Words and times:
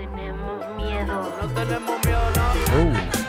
tenemos 0.00 0.76
miedo. 0.76 1.32
No 1.40 1.48
tenemos 1.48 2.04
miedo, 2.04 2.30
no. 2.36 2.92
¿Pa' 2.92 3.19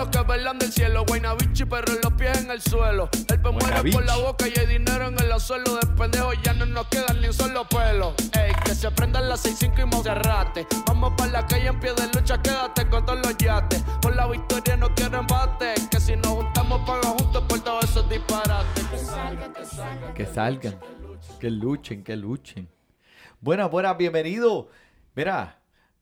Angelitos 0.00 0.08
que 0.08 0.32
velan 0.32 0.58
del 0.58 0.72
cielo. 0.72 1.04
Guaynabichi, 1.06 1.64
pero 1.66 1.92
los 2.02 2.12
pies 2.14 2.38
en 2.38 2.50
el 2.50 2.60
suelo. 2.60 3.08
El 3.28 3.40
pe 3.40 3.50
muere 3.50 3.92
por 3.92 4.04
la 4.04 4.16
boca 4.16 4.48
y 4.48 4.58
hay 4.58 4.66
dinero 4.66 5.08
en 5.08 5.18
el 5.18 5.40
suelo. 5.40 5.76
De 5.76 5.86
pendejo 5.88 6.32
ya 6.42 6.54
no 6.54 6.66
nos 6.66 6.86
quedan 6.88 7.20
ni 7.20 7.26
un 7.26 7.34
solo 7.34 7.68
pelo. 7.68 8.14
Ey, 8.32 8.52
que 8.64 8.74
se 8.74 8.90
prendan 8.90 9.28
las 9.28 9.44
6-5 9.44 9.82
y 9.82 9.84
Monserrate. 9.84 10.66
Vamos 10.86 11.12
para 11.16 11.30
la 11.30 11.46
calle 11.46 11.68
en 11.68 11.80
pie 11.80 11.92
de 11.92 12.06
lucha, 12.14 12.40
quédate 12.40 12.88
con 12.88 13.04
todos 13.04 13.18
los 13.20 13.36
yates. 13.36 13.82
Por 14.00 14.16
la 14.16 14.26
victoria 14.26 14.76
no 14.76 14.94
quiero 14.94 15.18
embate. 15.18 15.74
Que 15.90 16.00
si 16.00 16.16
nos 16.16 16.28
juntamos, 16.28 16.80
paga 16.86 17.08
juntos 17.08 17.44
por 17.48 17.60
todos 17.60 17.84
esos 17.84 18.08
disparates. 18.08 18.84
Que 18.84 18.98
salgan, 18.98 19.52
que 19.52 19.64
salgan. 19.66 20.14
Que 20.14 20.26
salgan, 20.26 20.80
que 21.38 21.50
luchen, 21.50 22.02
que 22.02 22.16
luchen. 22.16 22.68
Buenas, 23.40 23.70
buenas, 23.70 23.96
bienvenido. 23.98 24.68
Mira, 25.14 25.59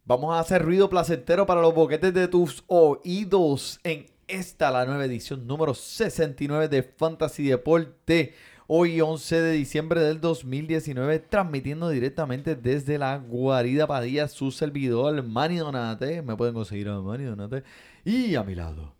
vamos 0.08 0.34
a 0.34 0.40
hacer 0.40 0.62
ruido 0.62 0.88
placentero 0.88 1.44
para 1.44 1.60
los 1.60 1.74
boquetes 1.74 2.14
de 2.14 2.28
tus 2.28 2.64
oídos 2.66 3.78
en 3.84 4.06
esta, 4.26 4.70
la 4.70 4.86
nueva 4.86 5.04
edición 5.04 5.46
número 5.46 5.74
69 5.74 6.68
de 6.68 6.82
Fantasy 6.82 7.44
Deporte. 7.44 8.34
Hoy 8.66 9.02
11 9.02 9.40
de 9.42 9.52
diciembre 9.52 10.00
del 10.00 10.22
2019, 10.22 11.18
transmitiendo 11.18 11.90
directamente 11.90 12.56
desde 12.56 12.96
la 12.96 13.18
guarida 13.18 13.86
Padilla, 13.86 14.28
su 14.28 14.50
servidor 14.50 15.22
Manny 15.22 15.56
Donate. 15.56 16.22
Me 16.22 16.36
pueden 16.36 16.54
conseguir 16.54 16.88
a 16.88 17.00
Manny 17.02 17.24
Donate. 17.24 17.64
Y 18.02 18.34
a 18.34 18.44
mi 18.44 18.54
lado, 18.54 18.94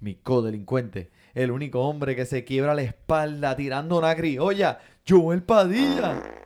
mi 0.00 0.14
codelincuente, 0.14 1.10
el 1.34 1.50
único 1.50 1.80
hombre 1.80 2.16
que 2.16 2.24
se 2.24 2.44
quiebra 2.44 2.74
la 2.74 2.82
espalda 2.82 3.54
tirando 3.54 3.98
una 3.98 4.14
criolla, 4.16 4.78
Joel 5.06 5.42
Padilla. 5.42 6.43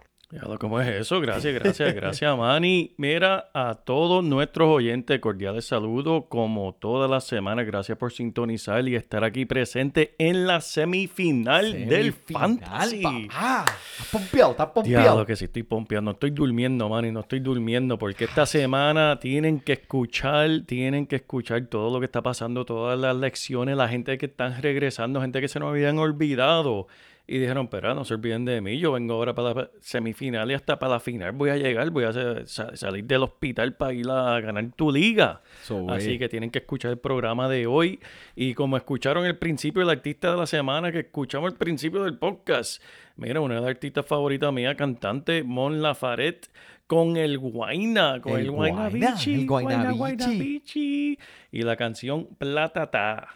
¿Cómo 0.61 0.79
es 0.79 0.89
eso? 0.89 1.23
Gracias, 1.23 1.55
gracias, 1.55 1.95
gracias, 1.95 2.37
Manny. 2.37 2.93
Mira, 2.99 3.49
a 3.55 3.77
todos 3.77 4.23
nuestros 4.23 4.69
oyentes, 4.69 5.19
cordiales 5.21 5.65
saludos, 5.65 6.25
como 6.29 6.75
todas 6.75 7.11
las 7.11 7.25
semanas. 7.25 7.65
Gracias 7.65 7.97
por 7.97 8.13
sintonizar 8.13 8.87
y 8.87 8.95
estar 8.95 9.25
aquí 9.25 9.47
presente 9.47 10.15
en 10.19 10.47
la 10.47 10.61
semifinal 10.61 11.89
del 11.89 12.13
Fantasy. 12.13 13.01
papá. 13.03 13.65
Estás 13.65 14.09
pompeado, 14.13 14.51
estás 14.51 14.67
pompeado. 14.67 15.03
Diablo, 15.03 15.27
que 15.27 15.35
sí 15.35 15.47
estoy 15.47 15.63
pompeando. 15.63 16.11
No 16.11 16.13
estoy 16.13 16.31
durmiendo, 16.31 16.91
Manny, 16.91 17.11
no 17.11 17.21
estoy 17.21 17.41
durmiendo 17.41 17.99
porque 17.99 18.25
esta 18.25 18.45
semana 18.45 19.19
tienen 19.19 19.61
que 19.61 19.73
escuchar, 19.73 20.51
tienen 20.67 21.07
que 21.07 21.17
escuchar 21.17 21.65
todo 21.69 21.91
lo 21.91 22.01
que 22.01 22.07
está 22.07 22.21
pasando, 22.23 22.67
todas 22.67 22.99
las 22.99 23.17
lecciones, 23.17 23.79
la 23.79 23.89
gente 23.89 24.19
que 24.19 24.27
están 24.27 24.61
regresando, 24.61 25.23
gente 25.23 25.41
que 25.41 25.49
se 25.49 25.59
nos 25.59 25.71
habían 25.71 25.99
olvidado. 25.99 26.87
Y 27.31 27.39
dijeron, 27.39 27.69
pero 27.69 27.95
no 27.95 28.07
se 28.07 28.15
olviden 28.15 28.47
de 28.47 28.63
mí, 28.63 28.79
yo 28.79 28.93
vengo 28.93 29.13
ahora 29.13 29.35
para 29.35 29.53
la 29.53 29.71
semifinal 29.81 30.51
y 30.51 30.55
hasta 30.55 30.79
para 30.79 30.95
la 30.95 31.01
final 31.01 31.33
voy 31.33 31.51
a 31.51 31.59
llegar, 31.59 31.91
voy 31.91 32.05
a 32.05 32.13
sa- 32.15 32.47
sa- 32.47 32.75
salir 32.75 33.05
del 33.05 33.23
hospital 33.23 33.75
para 33.75 33.93
ir 33.93 34.09
a 34.09 34.41
ganar 34.41 34.71
tu 34.75 34.91
liga. 34.91 35.43
So, 35.63 35.91
Así 35.91 36.19
que 36.19 36.31
tienen 36.31 36.51
que 36.51 36.61
escuchar 36.61 36.91
el 36.93 36.97
programa 36.99 37.47
de 37.51 37.67
hoy. 37.67 38.01
Y 38.35 38.55
como 38.55 38.79
escucharon 38.79 39.27
el 39.27 39.37
principio 39.37 39.81
del 39.81 39.91
artista 39.91 40.31
de 40.31 40.39
la 40.39 40.47
semana, 40.47 40.91
que 40.91 41.01
escuchamos 41.01 41.53
el 41.53 41.59
principio 41.59 42.03
del 42.05 42.17
podcast, 42.17 42.83
mira, 43.17 43.43
una 43.43 43.57
de 43.57 43.61
las 43.61 43.71
artistas 43.71 44.07
favoritas 44.07 44.51
mía, 44.51 44.75
cantante 44.75 45.43
Mon 45.43 45.83
Lafaret, 45.83 46.49
con 46.87 47.19
el 47.19 47.37
Guaina, 47.39 48.23
con 48.23 48.33
El 48.39 48.47
el, 48.47 48.51
Guaina 48.53 48.89
Bichi, 48.89 49.45
Guayna 49.45 49.93
Bichi. 49.93 50.39
Bichi. 50.39 51.19
Y 51.53 51.63
la 51.63 51.77
canción 51.77 52.27
Platata. 52.39 53.29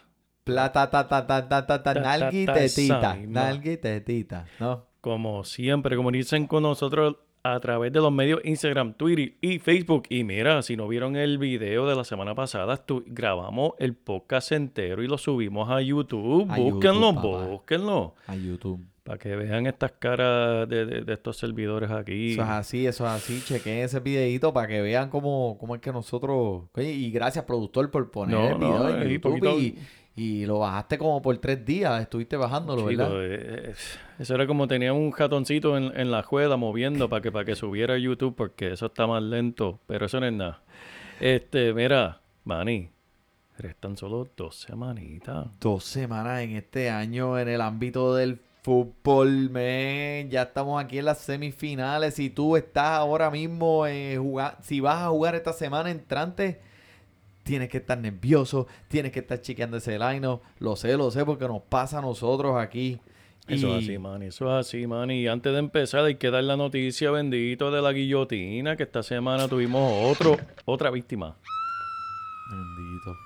Plata, 0.45 0.91
ta, 0.91 1.07
ta, 1.09 1.27
ta, 1.27 1.49
ta, 1.49 1.67
ta, 1.67 1.83
ta, 1.83 1.95
nalgui, 1.95 2.47
ta, 2.47 2.55
ta, 2.55 2.59
tetita, 2.61 3.17
nalgui, 3.29 3.77
tetita, 3.77 4.45
¿no? 4.59 4.85
Como 5.01 5.45
siempre, 5.45 5.97
comuníquense 5.97 6.47
con 6.49 6.63
nosotros 6.65 7.17
a 7.45 7.59
través 7.61 7.93
de 7.93 8.01
los 8.01 8.13
medios 8.13 8.41
Instagram, 8.45 8.95
Twitter 8.95 9.35
y 9.41 9.59
Facebook. 9.59 10.05
Y 10.09 10.23
mira, 10.25 10.63
si 10.63 10.77
no 10.77 10.87
vieron 10.89 11.17
el 11.17 11.39
video 11.39 11.87
de 11.89 11.95
la 11.97 12.05
semana 12.05 12.35
pasada, 12.35 12.81
grabamos 13.07 13.73
el 13.79 13.95
podcast 13.95 14.53
entero 14.53 15.03
y 15.03 15.09
lo 15.09 15.19
subimos 15.19 15.69
a 15.71 15.81
YouTube. 15.81 16.47
A 16.51 16.57
búsquenlo, 16.57 17.13
YouTube, 17.15 17.49
búsquenlo. 17.49 18.15
A 18.27 18.37
YouTube. 18.37 18.81
Para 19.03 19.19
que 19.19 19.35
vean 19.35 19.67
estas 19.67 19.91
caras 19.99 20.69
de, 20.69 20.87
de- 20.87 21.01
de 21.01 21.13
estos 21.13 21.37
servidores 21.37 21.91
aquí. 21.91 22.35
Eso 22.35 22.43
es 22.43 22.49
así, 22.49 22.87
eso 22.87 23.05
es 23.05 23.11
así. 23.11 23.43
Chequen 23.45 23.79
ese 23.79 23.99
videito 23.99 24.53
para 24.53 24.69
que 24.69 24.81
vean 24.81 25.11
cómo, 25.11 25.57
cómo 25.59 25.75
es 25.75 25.81
que 25.81 25.91
nosotros... 25.91 26.63
Oye, 26.75 26.93
y 26.93 27.11
gracias, 27.11 27.45
productor, 27.45 27.91
por 27.91 28.09
poner 28.13 28.37
No, 28.37 28.49
el 28.51 28.55
video 28.59 28.79
no, 28.79 28.89
en 29.03 29.09
YouTube 29.09 29.33
poquito- 29.41 29.59
y, 29.59 29.77
y 30.15 30.45
lo 30.47 30.59
bajaste 30.59 30.99
como 30.99 31.23
por 31.23 31.37
tres 31.39 31.65
días. 31.65 32.03
Estuviste 32.03 32.37
bajándolo, 32.37 32.89
Chico, 32.91 33.03
¿verdad? 33.03 33.25
eh, 33.25 33.71
eh, 33.71 33.75
eso 34.19 34.35
era 34.35 34.47
como 34.47 34.69
tenía 34.69 34.93
un 34.93 35.13
ratoncito 35.17 35.77
en, 35.77 35.99
en 35.99 36.11
la 36.11 36.23
juega 36.23 36.57
moviendo 36.57 37.09
para 37.09 37.23
que, 37.23 37.33
para 37.33 37.45
que 37.45 37.55
subiera 37.57 37.95
a 37.95 37.99
YouTube 37.99 38.35
porque 38.37 38.73
eso 38.73 38.87
está 38.87 39.07
más 39.07 39.23
lento, 39.23 39.81
pero 39.87 40.07
eso 40.07 40.21
no 40.21 40.27
es 40.27 40.33
nada. 40.33 40.63
Este, 41.21 41.73
mira, 41.73 42.21
Manny, 42.45 42.91
restan 43.59 43.97
solo 43.97 44.29
dos 44.37 44.57
semanitas. 44.57 45.47
Dos 45.61 45.85
semanas 45.85 46.43
en 46.43 46.57
este 46.57 46.91
año 46.91 47.39
en 47.39 47.49
el 47.49 47.61
ámbito 47.61 48.15
del 48.15 48.41
fútbol, 48.63 49.51
men. 49.51 50.31
Ya 50.31 50.43
estamos 50.43 50.83
aquí 50.83 50.99
en 50.99 51.07
las 51.07 51.19
semifinales. 51.19 52.15
Si 52.15 52.31
tú 52.31 52.57
estás 52.57 52.99
ahora 52.99 53.31
mismo 53.31 53.87
eh, 53.87 54.17
jugando, 54.19 54.59
si 54.63 54.81
vas 54.81 55.03
a 55.03 55.09
jugar 55.09 55.35
esta 55.35 55.53
semana 55.53 55.91
entrante, 55.91 56.61
tienes 57.43 57.69
que 57.69 57.79
estar 57.79 57.99
nervioso, 57.99 58.67
tienes 58.89 59.13
que 59.13 59.21
estar 59.21 59.41
chequeando 59.41 59.77
ese 59.79 59.99
line 59.99 60.39
Lo 60.59 60.77
sé, 60.77 60.97
lo 60.97 61.11
sé, 61.11 61.25
porque 61.25 61.47
nos 61.49 61.63
pasa 61.63 61.99
a 61.99 62.03
nosotros 62.03 62.57
aquí. 62.57 63.01
Eso 63.49 63.67
Y- 63.69 63.71
es 63.73 63.85
así, 63.85 63.99
Manny, 63.99 64.27
eso 64.27 64.47
es 64.47 64.67
así, 64.67 64.87
Manny. 64.87 65.23
Y 65.23 65.27
antes 65.27 65.53
de 65.53 65.59
empezar 65.59 66.05
hay 66.05 66.15
que 66.15 66.31
dar 66.31 66.45
la 66.45 66.57
noticia 66.57 67.11
bendito 67.11 67.71
de 67.73 67.83
la 67.83 67.93
guillotina, 67.93 68.77
que 68.77 68.85
esta 68.85 69.03
semana 69.03 69.49
tuvimos 69.49 69.93
otro, 70.11 70.37
otra 70.65 70.91
víctima. 70.91 71.35
Bendito. 72.51 73.17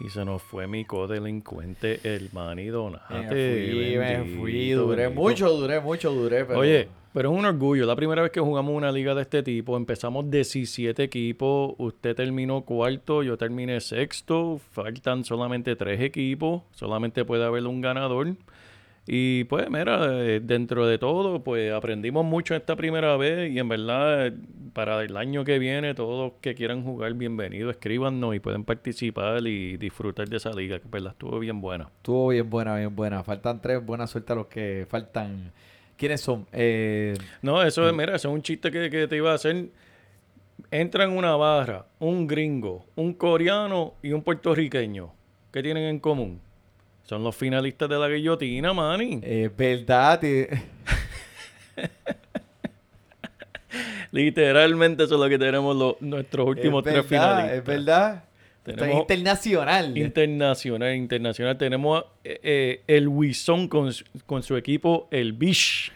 Y 0.00 0.10
se 0.10 0.24
nos 0.24 0.40
fue 0.42 0.68
mi 0.68 0.84
codelincuente, 0.84 2.00
el 2.04 2.30
Manny 2.32 2.66
Donate. 2.66 3.14
Me 3.14 3.26
fui, 3.28 3.96
me 3.98 4.36
fui, 4.36 4.52
bendito, 4.52 4.82
duré 4.86 5.02
bendito. 5.04 5.20
mucho, 5.20 5.50
duré 5.50 5.80
mucho, 5.80 6.12
duré, 6.12 6.44
pero... 6.44 6.60
Oye, 6.60 6.88
pero 7.18 7.32
es 7.32 7.36
un 7.36 7.46
orgullo. 7.46 7.84
La 7.84 7.96
primera 7.96 8.22
vez 8.22 8.30
que 8.30 8.38
jugamos 8.38 8.72
una 8.76 8.92
liga 8.92 9.12
de 9.12 9.22
este 9.22 9.42
tipo, 9.42 9.76
empezamos 9.76 10.30
17 10.30 11.02
equipos. 11.02 11.74
Usted 11.76 12.14
terminó 12.14 12.60
cuarto, 12.60 13.24
yo 13.24 13.36
terminé 13.36 13.80
sexto. 13.80 14.60
Faltan 14.70 15.24
solamente 15.24 15.74
tres 15.74 16.00
equipos. 16.00 16.62
Solamente 16.70 17.24
puede 17.24 17.44
haber 17.44 17.66
un 17.66 17.80
ganador. 17.80 18.36
Y 19.04 19.42
pues, 19.44 19.68
mira, 19.68 19.98
eh, 20.22 20.38
dentro 20.38 20.86
de 20.86 20.98
todo, 20.98 21.42
pues 21.42 21.72
aprendimos 21.72 22.24
mucho 22.24 22.54
esta 22.54 22.76
primera 22.76 23.16
vez. 23.16 23.50
Y 23.50 23.58
en 23.58 23.68
verdad, 23.68 24.32
para 24.72 25.02
el 25.02 25.16
año 25.16 25.42
que 25.42 25.58
viene, 25.58 25.94
todos 25.94 26.34
que 26.40 26.54
quieran 26.54 26.84
jugar, 26.84 27.14
bienvenidos, 27.14 27.72
escríbanos 27.72 28.36
y 28.36 28.38
pueden 28.38 28.62
participar 28.62 29.44
y 29.44 29.76
disfrutar 29.76 30.28
de 30.28 30.36
esa 30.36 30.52
liga, 30.52 30.78
que 30.78 30.86
verdad 30.86 31.14
estuvo 31.14 31.40
bien 31.40 31.60
buena. 31.60 31.90
Estuvo 31.96 32.28
bien 32.28 32.48
buena, 32.48 32.76
bien 32.76 32.94
buena. 32.94 33.24
Faltan 33.24 33.60
tres, 33.60 33.84
buena 33.84 34.06
suerte 34.06 34.32
a 34.34 34.36
los 34.36 34.46
que 34.46 34.86
faltan. 34.88 35.50
¿Quiénes 35.98 36.20
son? 36.22 36.46
Eh, 36.52 37.14
No, 37.42 37.62
eso 37.62 37.86
es, 37.86 37.94
mira, 37.94 38.14
eso 38.16 38.28
es 38.28 38.34
un 38.34 38.40
chiste 38.40 38.70
que, 38.70 38.88
que 38.88 39.06
te 39.06 39.16
iba 39.16 39.32
a 39.32 39.34
hacer. 39.34 39.66
Entra 40.70 41.04
en 41.04 41.10
una 41.10 41.36
barra 41.36 41.86
un 41.98 42.26
gringo, 42.26 42.86
un 42.96 43.12
coreano 43.12 43.94
y 44.02 44.12
un 44.12 44.22
puertorriqueño. 44.22 45.12
¿Qué 45.52 45.62
tienen 45.62 45.84
en 45.84 45.98
común? 45.98 46.40
Son 47.04 47.22
los 47.24 47.34
finalistas 47.36 47.88
de 47.88 47.96
la 47.98 48.08
guillotina, 48.08 48.72
Manny. 48.72 49.20
Es 49.22 49.56
verdad. 49.56 50.20
eh, 50.24 50.48
Literalmente 54.10 55.04
eso 55.04 55.14
es 55.14 55.20
lo 55.20 55.28
que 55.28 55.38
tenemos 55.38 55.76
los, 55.76 56.00
nuestros 56.00 56.46
últimos 56.46 56.86
es 56.86 56.92
tres 56.92 57.08
verdad, 57.08 57.36
finalistas. 57.36 57.58
Es 57.58 57.64
verdad. 57.64 58.24
Tenemos- 58.76 59.00
internacional. 59.00 59.96
Internacional, 59.98 60.94
internacional. 60.94 61.58
Tenemos 61.58 62.04
eh, 62.24 62.40
eh, 62.42 62.82
el 62.86 63.08
Wison 63.08 63.68
con, 63.68 63.92
su- 63.92 64.04
con 64.26 64.42
su 64.42 64.56
equipo, 64.56 65.08
el 65.10 65.32
Bish. 65.32 65.92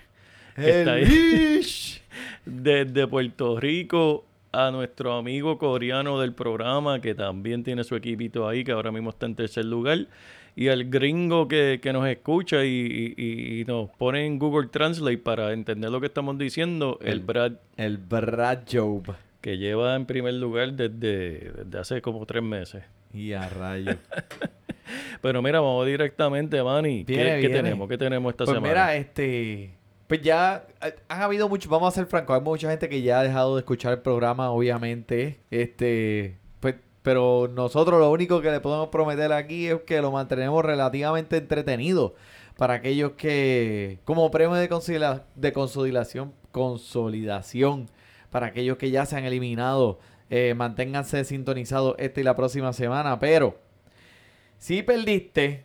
El. 0.56 1.06
Bish. 1.06 2.00
Desde 2.44 3.06
Puerto 3.06 3.58
Rico, 3.60 4.24
a 4.52 4.70
nuestro 4.70 5.14
amigo 5.14 5.56
coreano 5.58 6.20
del 6.20 6.34
programa, 6.34 7.00
que 7.00 7.14
también 7.14 7.64
tiene 7.64 7.84
su 7.84 7.96
equipito 7.96 8.48
ahí, 8.48 8.64
que 8.64 8.72
ahora 8.72 8.92
mismo 8.92 9.10
está 9.10 9.26
en 9.26 9.34
tercer 9.34 9.64
lugar. 9.64 10.06
Y 10.54 10.68
al 10.68 10.90
gringo 10.90 11.48
que, 11.48 11.80
que 11.82 11.94
nos 11.94 12.06
escucha 12.06 12.62
y, 12.64 13.14
y- 13.16 13.60
y 13.60 13.64
nos 13.64 13.88
pone 13.90 14.26
en 14.26 14.38
Google 14.38 14.68
Translate 14.68 15.16
para 15.16 15.52
entender 15.54 15.90
lo 15.90 15.98
que 16.00 16.08
estamos 16.08 16.36
diciendo, 16.36 16.98
el, 17.00 17.08
El- 17.12 17.20
Brad, 17.20 17.52
El 17.78 17.96
Brad 17.96 18.58
Job. 18.70 19.14
Que 19.42 19.58
lleva 19.58 19.94
en 19.96 20.06
primer 20.06 20.32
lugar 20.34 20.72
desde, 20.72 21.50
desde 21.52 21.78
hace 21.78 22.00
como 22.00 22.24
tres 22.24 22.42
meses. 22.42 22.84
Y 23.12 23.34
a 23.34 23.46
rayo. 23.50 23.96
Pero 25.20 25.42
mira, 25.42 25.60
vamos 25.60 25.86
directamente, 25.86 26.62
Manny. 26.62 27.04
¿Qué, 27.04 27.12
Viene, 27.14 27.30
qué 27.32 27.48
viene. 27.48 27.54
tenemos? 27.56 27.88
¿Qué 27.88 27.98
tenemos 27.98 28.30
esta 28.32 28.44
Pues 28.44 28.54
semana? 28.56 28.72
mira, 28.72 28.96
este. 28.96 29.74
Pues 30.06 30.20
ya 30.22 30.66
eh, 30.82 30.94
han 31.08 31.22
habido 31.22 31.48
muchos, 31.48 31.70
vamos 31.70 31.88
a 31.88 31.94
ser 31.94 32.06
francos, 32.06 32.36
hay 32.36 32.42
mucha 32.42 32.68
gente 32.70 32.88
que 32.88 33.02
ya 33.02 33.20
ha 33.20 33.22
dejado 33.22 33.54
de 33.56 33.60
escuchar 33.60 33.92
el 33.94 34.00
programa, 34.00 34.50
obviamente. 34.50 35.40
Este, 35.50 36.38
pues, 36.60 36.74
pero 37.02 37.48
nosotros 37.52 37.98
lo 37.98 38.10
único 38.10 38.40
que 38.42 38.50
le 38.50 38.60
podemos 38.60 38.88
prometer 38.88 39.32
aquí 39.32 39.68
es 39.68 39.80
que 39.82 40.00
lo 40.02 40.10
mantenemos 40.12 40.64
relativamente 40.64 41.36
entretenido 41.38 42.14
para 42.56 42.74
aquellos 42.74 43.12
que, 43.12 44.00
como 44.04 44.30
premio 44.30 44.54
de, 44.54 44.68
de 45.34 45.52
consolidación, 45.52 46.32
consolidación, 46.50 47.88
para 48.32 48.46
aquellos 48.46 48.78
que 48.78 48.90
ya 48.90 49.06
se 49.06 49.16
han 49.16 49.24
eliminado, 49.24 50.00
eh, 50.30 50.54
manténganse 50.54 51.24
sintonizados 51.24 51.94
esta 51.98 52.20
y 52.20 52.24
la 52.24 52.34
próxima 52.34 52.72
semana. 52.72 53.18
Pero, 53.20 53.58
si 54.56 54.82
perdiste, 54.82 55.64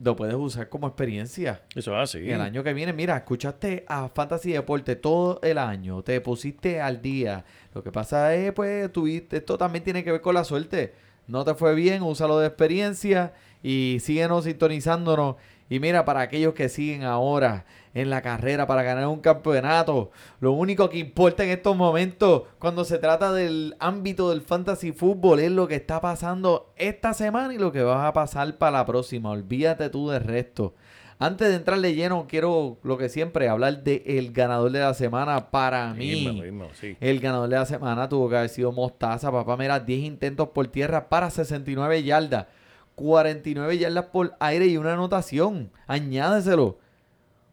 lo 0.00 0.16
puedes 0.16 0.34
usar 0.34 0.68
como 0.68 0.88
experiencia. 0.88 1.62
Eso 1.76 1.92
es 1.92 2.02
así. 2.02 2.18
Y 2.18 2.32
el 2.32 2.40
año 2.40 2.64
que 2.64 2.74
viene, 2.74 2.92
mira, 2.92 3.16
escuchaste 3.16 3.84
a 3.86 4.08
Fantasy 4.08 4.52
Deporte 4.52 4.96
todo 4.96 5.38
el 5.42 5.56
año, 5.56 6.02
te 6.02 6.20
pusiste 6.20 6.80
al 6.80 7.00
día. 7.00 7.44
Lo 7.72 7.84
que 7.84 7.92
pasa 7.92 8.34
es, 8.34 8.52
pues, 8.52 8.92
tuviste, 8.92 9.36
esto 9.36 9.56
también 9.56 9.84
tiene 9.84 10.02
que 10.02 10.10
ver 10.10 10.20
con 10.20 10.34
la 10.34 10.42
suerte. 10.42 10.94
No 11.28 11.44
te 11.44 11.54
fue 11.54 11.76
bien, 11.76 12.02
úsalo 12.02 12.40
de 12.40 12.48
experiencia 12.48 13.34
y 13.62 13.98
síguenos 14.00 14.44
sintonizándonos. 14.44 15.36
Y 15.68 15.78
mira, 15.78 16.04
para 16.04 16.22
aquellos 16.22 16.54
que 16.54 16.68
siguen 16.68 17.04
ahora 17.04 17.66
en 17.96 18.10
la 18.10 18.20
carrera 18.20 18.66
para 18.66 18.82
ganar 18.82 19.06
un 19.06 19.20
campeonato, 19.20 20.10
lo 20.40 20.52
único 20.52 20.90
que 20.90 20.98
importa 20.98 21.44
en 21.44 21.50
estos 21.50 21.74
momentos, 21.74 22.42
cuando 22.58 22.84
se 22.84 22.98
trata 22.98 23.32
del 23.32 23.74
ámbito 23.78 24.28
del 24.28 24.42
fantasy 24.42 24.92
fútbol, 24.92 25.40
es 25.40 25.50
lo 25.50 25.66
que 25.66 25.76
está 25.76 26.02
pasando 26.02 26.74
esta 26.76 27.14
semana 27.14 27.54
y 27.54 27.58
lo 27.58 27.72
que 27.72 27.82
va 27.82 28.06
a 28.06 28.12
pasar 28.12 28.58
para 28.58 28.78
la 28.78 28.86
próxima. 28.86 29.30
Olvídate 29.30 29.88
tú 29.88 30.10
del 30.10 30.22
resto. 30.22 30.74
Antes 31.18 31.48
de 31.48 31.54
entrar 31.54 31.80
de 31.80 31.94
lleno, 31.94 32.26
quiero 32.28 32.76
lo 32.82 32.98
que 32.98 33.08
siempre, 33.08 33.48
hablar 33.48 33.82
del 33.82 34.02
el 34.04 34.32
ganador 34.32 34.70
de 34.70 34.80
la 34.80 34.92
semana 34.92 35.50
para 35.50 35.94
mí. 35.94 36.42
Sí. 36.74 36.98
El 37.00 37.20
ganador 37.20 37.48
de 37.48 37.56
la 37.56 37.64
semana 37.64 38.10
tuvo 38.10 38.28
que 38.28 38.36
haber 38.36 38.50
sido 38.50 38.72
Mostaza, 38.72 39.32
papá. 39.32 39.56
Mira, 39.56 39.80
10 39.80 40.04
intentos 40.04 40.50
por 40.50 40.66
tierra 40.66 41.08
para 41.08 41.30
69 41.30 42.02
yardas. 42.02 42.46
49 42.94 43.78
yardas 43.78 44.04
por 44.06 44.36
aire 44.38 44.66
y 44.66 44.76
una 44.76 44.92
anotación. 44.92 45.70
Añádeselo. 45.86 46.76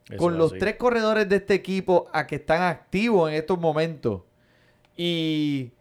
Eso 0.09 0.17
Con 0.17 0.38
los 0.38 0.51
así. 0.51 0.59
tres 0.59 0.75
corredores 0.75 1.29
de 1.29 1.38
este 1.38 1.53
equipo 1.53 2.07
a 2.13 2.27
que 2.27 2.35
están 2.35 2.61
activos 2.61 3.29
en 3.29 3.35
estos 3.38 3.59
momentos. 3.59 4.21
Y 4.97 5.71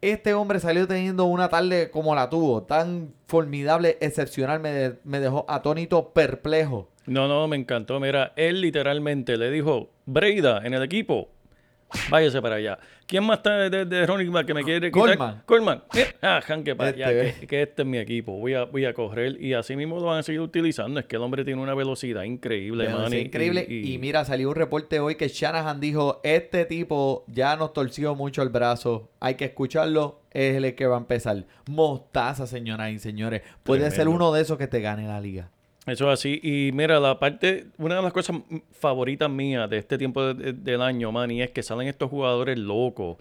este 0.00 0.34
hombre 0.34 0.60
salió 0.60 0.86
teniendo 0.86 1.24
una 1.24 1.48
tarde 1.48 1.90
como 1.90 2.14
la 2.14 2.28
tuvo. 2.30 2.62
Tan 2.62 3.12
formidable, 3.26 3.98
excepcional. 4.00 4.60
Me, 4.60 4.70
de- 4.70 4.98
me 5.04 5.20
dejó 5.20 5.44
atónito, 5.48 6.10
perplejo. 6.12 6.88
No, 7.06 7.28
no, 7.28 7.46
me 7.48 7.56
encantó. 7.56 8.00
Mira, 8.00 8.32
él 8.36 8.60
literalmente 8.60 9.36
le 9.36 9.50
dijo, 9.50 9.90
Breida, 10.06 10.64
en 10.64 10.74
el 10.74 10.82
equipo, 10.82 11.28
váyase 12.10 12.40
para 12.42 12.56
allá. 12.56 12.78
¿Quién 13.06 13.24
más 13.24 13.38
está 13.38 13.68
de, 13.68 13.84
de, 13.84 14.06
running 14.06 14.32
back 14.32 14.46
que 14.46 14.54
me 14.54 14.64
quiere 14.64 14.90
quitar? 14.90 15.02
Coleman. 15.02 15.42
Coleman. 15.44 15.84
Eh, 15.94 16.06
Ah, 16.22 16.40
para 16.76 16.90
allá, 16.90 17.10
Este, 17.10 17.40
que, 17.40 17.46
que 17.46 17.62
este 17.62 17.82
es 17.82 17.88
mi 17.88 17.98
equipo. 17.98 18.32
Voy 18.32 18.54
a, 18.54 18.64
voy 18.64 18.84
a 18.86 18.94
correr 18.94 19.40
y 19.40 19.52
así 19.52 19.76
mismo 19.76 20.00
lo 20.00 20.06
van 20.06 20.18
a 20.20 20.22
seguir 20.22 20.40
utilizando. 20.40 20.98
Es 21.00 21.06
que 21.06 21.16
el 21.16 21.22
hombre 21.22 21.44
tiene 21.44 21.60
una 21.60 21.74
velocidad 21.74 22.22
increíble, 22.22 22.88
man. 22.88 23.12
es 23.12 23.24
increíble. 23.24 23.66
Y, 23.68 23.98
mira, 23.98 24.24
salió 24.24 24.48
un 24.48 24.54
reporte 24.54 25.00
hoy 25.00 25.16
que 25.16 25.28
Shanahan 25.28 25.80
dijo, 25.80 26.20
este 26.24 26.64
tipo 26.64 27.24
ya 27.28 27.56
nos 27.56 27.72
torció 27.72 28.14
mucho 28.14 28.42
el 28.42 28.48
brazo. 28.48 29.10
Hay 29.20 29.34
que 29.34 29.46
escucharlo. 29.46 30.20
Es 30.30 30.56
el 30.56 30.74
que 30.74 30.86
va 30.86 30.96
a 30.96 30.98
empezar. 30.98 31.44
Mostaza, 31.68 32.46
señoras 32.48 32.90
y 32.90 32.98
señores. 32.98 33.42
Puede 33.62 33.90
ser 33.92 34.08
uno 34.08 34.32
de 34.32 34.42
esos 34.42 34.58
que 34.58 34.66
te 34.66 34.80
gane 34.80 35.06
la 35.06 35.20
liga. 35.20 35.50
Eso 35.86 36.10
es 36.10 36.18
así. 36.20 36.40
Y 36.42 36.72
mira, 36.72 36.98
la 36.98 37.18
parte, 37.18 37.66
una 37.76 37.96
de 37.96 38.02
las 38.02 38.12
cosas 38.12 38.36
favoritas 38.72 39.28
mías 39.28 39.68
de 39.68 39.78
este 39.78 39.98
tiempo 39.98 40.32
de- 40.32 40.52
del 40.54 40.80
año, 40.80 41.12
Manny, 41.12 41.42
es 41.42 41.50
que 41.50 41.62
salen 41.62 41.88
estos 41.88 42.08
jugadores 42.10 42.58
locos 42.58 43.18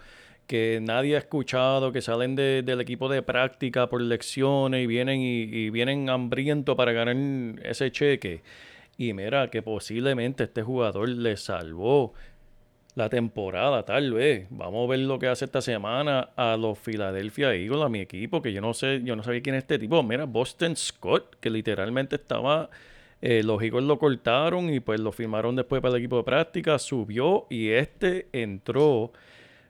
que 0.48 0.80
nadie 0.82 1.16
ha 1.16 1.20
escuchado, 1.20 1.92
que 1.92 2.02
salen 2.02 2.36
de- 2.36 2.64
del 2.64 2.80
equipo 2.82 3.10
de 3.10 3.22
práctica 3.22 3.88
por 3.90 4.02
lecciones 4.02 4.82
y 4.84 4.88
vienen 4.88 5.20
y, 5.20 5.42
y 5.44 5.70
vienen 5.72 6.10
hambrientos 6.10 6.76
para 6.76 6.94
ganar 6.94 7.16
ese 7.64 7.92
cheque. 7.92 8.44
Y 8.98 9.14
mira, 9.14 9.50
que 9.50 9.62
posiblemente 9.62 10.44
este 10.46 10.62
jugador 10.64 11.10
le 11.10 11.36
salvó 11.38 12.14
la 12.96 13.10
temporada, 13.10 13.84
tal 13.84 14.14
vez. 14.14 14.48
Vamos 14.50 14.86
a 14.86 14.92
ver 14.92 15.00
lo 15.00 15.18
que 15.20 15.28
hace 15.28 15.46
esta 15.46 15.62
semana 15.62 16.30
a 16.36 16.56
los 16.58 16.78
Philadelphia 16.78 17.54
Eagles, 17.54 17.82
a 17.82 17.90
mi 17.90 18.00
equipo, 18.00 18.42
que 18.42 18.54
yo 18.54 18.62
no 18.62 18.74
sé, 18.74 19.02
yo 19.04 19.16
no 19.16 19.24
sabía 19.24 19.42
quién 19.42 19.56
es 19.56 19.64
este 19.64 19.80
tipo. 19.80 20.02
Mira, 20.04 20.26
Boston 20.26 20.76
Scott, 20.76 21.36
que 21.40 21.50
literalmente 21.50 22.16
estaba, 22.18 22.70
eh, 23.22 23.42
los 23.44 23.62
Eagles 23.62 23.86
lo 23.86 23.98
cortaron 23.98 24.72
y 24.74 24.80
pues 24.80 25.00
lo 25.00 25.12
firmaron 25.12 25.56
después 25.56 25.82
para 25.82 25.96
el 25.96 26.00
equipo 26.00 26.18
de 26.18 26.24
práctica, 26.24 26.78
subió 26.78 27.48
y 27.50 27.70
este 27.70 28.28
entró 28.32 29.12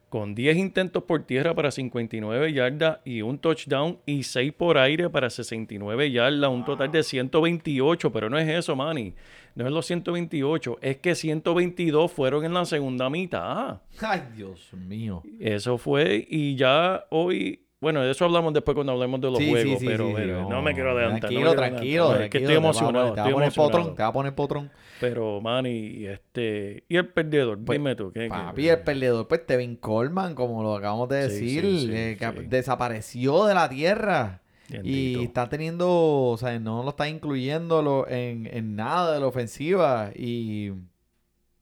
con 0.10 0.36
10 0.36 0.58
intentos 0.58 1.02
por 1.06 1.24
tierra 1.24 1.56
para 1.56 1.72
59 1.72 2.54
yardas 2.54 3.00
y 3.04 3.24
un 3.24 3.40
touchdown 3.40 3.98
y 4.06 4.22
6 4.22 4.54
por 4.54 4.78
aire 4.78 5.10
para 5.10 5.28
69 5.28 6.12
yardas, 6.12 6.52
un 6.52 6.64
total 6.64 6.92
de 6.92 7.02
128, 7.02 8.12
pero 8.12 8.30
no 8.30 8.38
es 8.38 8.48
eso, 8.48 8.75
Manny. 8.75 9.16
No 9.56 9.66
es 9.68 9.72
los 9.72 9.86
128, 9.86 10.78
es 10.82 10.98
que 10.98 11.16
122 11.16 12.12
fueron 12.12 12.44
en 12.46 12.54
la 12.54 12.66
segunda 12.66 13.10
mitad. 13.10 13.82
Ay, 14.02 14.24
Dios 14.36 14.74
mío. 14.74 15.22
Eso 15.40 15.78
fue 15.78 16.26
y 16.28 16.56
ya 16.56 17.06
hoy, 17.12 17.60
bueno, 17.80 18.02
de 18.02 18.12
eso 18.12 18.26
hablamos 18.26 18.54
después 18.54 18.74
cuando 18.74 18.94
hablemos 18.94 19.22
de 19.22 19.30
los 19.30 19.38
Sí, 19.38 19.50
juegos, 19.52 19.80
sí, 19.80 19.86
pero 19.86 20.08
sí, 20.08 20.14
pero 20.16 20.44
sí. 20.44 20.50
no, 20.50 20.62
me 20.64 20.74
quiero 20.74 20.92
adelantar. 20.92 21.20
Tranquilo, 21.20 21.40
quiero 21.42 21.56
tranquilo. 21.56 22.04
adelantar. 22.06 22.24
Es 22.26 22.30
que 22.32 22.38
estoy 22.40 22.56
emocionado, 22.56 23.14
Te 23.14 23.22
va 23.22 23.28
a 23.28 23.32
poner 23.32 23.52
potrón. 23.54 23.96
Te 23.96 24.02
va 24.02 24.08
a 24.08 24.14
poner 24.14 24.36
potrón. 24.36 24.72
Pero, 25.00 25.42
Manny, 25.42 26.06
este, 26.06 26.86
y 26.88 26.96
el 26.96 27.08
perdedor, 27.10 27.60
Pues, 27.64 27.78
dime 27.78 27.96
tú. 27.96 28.12
¿qué- 28.14 28.22
qué- 28.22 28.30
Papi, 28.30 28.70
el 28.70 28.80
perdedor, 28.80 29.28
pues 29.28 29.46
Tevin 29.46 29.76
Coleman, 29.76 30.34
como 30.34 30.64
lo 30.64 30.76
acabamos 30.76 31.10
de 31.10 31.28
decir, 31.28 31.64
eh, 31.92 32.18
desapareció 32.48 33.46
de 33.46 33.54
la 33.54 33.68
tierra. 33.70 34.40
Bendito. 34.74 35.22
Y 35.22 35.24
está 35.24 35.48
teniendo, 35.50 35.90
o 35.90 36.38
sea, 36.38 36.60
no 36.60 36.84
lo 36.84 36.89
está 36.89 37.08
incluyendo 37.08 37.82
lo- 37.82 38.08
en, 38.08 38.48
en 38.51 38.75
nada 38.75 39.13
de 39.13 39.20
la 39.20 39.27
ofensiva. 39.27 40.12
Y 40.15 40.70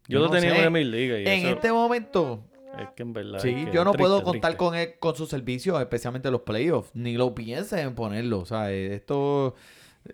Yo 0.08 0.20
lo 0.20 0.26
no 0.26 0.32
tenía 0.32 0.56
sé. 0.56 0.64
en 0.64 0.74
mi 0.74 0.84
liga 0.84 1.18
y 1.20 1.22
en 1.22 1.28
eso 1.46 1.50
este 1.50 1.72
momento, 1.72 2.44
es 2.80 2.88
que 2.96 3.04
en 3.04 3.14
verdad. 3.14 3.40
sí, 3.40 3.50
es 3.50 3.66
que 3.66 3.72
yo 3.76 3.84
no 3.84 3.94
puedo 3.94 4.24
contar 4.24 4.52
triste. 4.52 4.58
con 4.58 4.76
él, 4.76 4.94
con 5.00 5.16
sus 5.16 5.30
servicios, 5.30 5.80
especialmente 5.80 6.32
los 6.32 6.42
playoffs. 6.42 6.90
Ni 6.94 7.14
lo 7.14 7.36
pienses 7.36 7.80
en 7.80 7.94
ponerlo. 7.96 8.40
O 8.40 8.46
sea, 8.46 8.72
esto, 8.72 9.56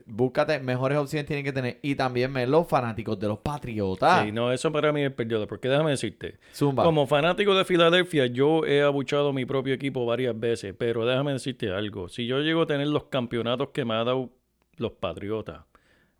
búscate, 0.05 0.59
mejores 0.59 0.97
opciones 0.97 1.25
tienen 1.25 1.45
que 1.45 1.53
tener. 1.53 1.79
Y 1.81 1.95
también 1.95 2.33
ven 2.33 2.51
los 2.51 2.67
fanáticos 2.67 3.19
de 3.19 3.27
los 3.27 3.39
Patriotas. 3.39 4.25
Sí, 4.25 4.31
no, 4.31 4.51
eso 4.51 4.71
para 4.71 4.91
mí 4.91 5.03
es 5.03 5.11
perdedor, 5.11 5.47
porque 5.47 5.69
déjame 5.69 5.91
decirte, 5.91 6.39
Zumba. 6.53 6.83
como 6.83 7.07
fanático 7.07 7.55
de 7.55 7.65
Filadelfia, 7.65 8.25
yo 8.27 8.65
he 8.65 8.81
abuchado 8.81 9.29
a 9.29 9.33
mi 9.33 9.45
propio 9.45 9.73
equipo 9.73 10.05
varias 10.05 10.37
veces, 10.39 10.75
pero 10.77 11.05
déjame 11.05 11.33
decirte 11.33 11.71
algo, 11.71 12.09
si 12.09 12.25
yo 12.25 12.39
llego 12.39 12.63
a 12.63 12.67
tener 12.67 12.87
los 12.87 13.05
campeonatos 13.05 13.69
que 13.69 13.85
me 13.85 13.93
ha 13.93 14.03
dado 14.03 14.29
los 14.77 14.91
Patriotas, 14.93 15.61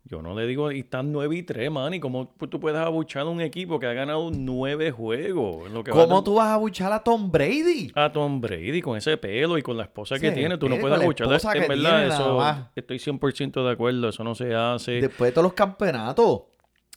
yo 0.08 0.22
no 0.22 0.34
le 0.34 0.46
digo, 0.46 0.72
y 0.72 0.80
están 0.80 1.12
9 1.12 1.36
y 1.36 1.42
3, 1.42 1.70
man, 1.70 1.92
y 1.92 2.00
cómo 2.00 2.28
tú 2.48 2.58
puedes 2.58 2.78
abuchar 2.80 3.22
a 3.22 3.26
un 3.26 3.40
equipo 3.40 3.78
que 3.78 3.86
ha 3.86 3.92
ganado 3.92 4.30
9 4.32 4.90
juegos. 4.90 5.70
Lo 5.70 5.84
que 5.84 5.90
va 5.90 6.04
¿Cómo 6.06 6.24
tú 6.24 6.34
vas 6.36 6.48
a 6.48 6.56
buchar 6.56 6.92
a 6.92 7.04
Tom 7.04 7.30
Brady? 7.30 7.92
a 7.94 8.10
Tom 8.10 8.40
Brady 8.40 8.80
con 8.80 8.96
ese 8.96 9.16
pelo 9.18 9.58
y 9.58 9.62
con 9.62 9.76
la 9.76 9.82
esposa 9.84 10.18
que 10.18 10.30
tiene, 10.32 10.56
tú 10.56 10.68
no 10.68 10.78
puedes 10.78 10.98
abuchar. 11.00 11.28
En 11.56 11.68
verdad, 11.68 12.06
eso 12.06 12.68
estoy 12.74 12.98
100% 12.98 13.64
de 13.64 13.70
acuerdo, 13.70 14.08
eso 14.08 14.24
no 14.24 14.34
se 14.34 14.54
hace. 14.54 14.92
Después 15.00 15.28
de 15.30 15.32
todos 15.32 15.44
los 15.44 15.52
campeonatos. 15.52 16.42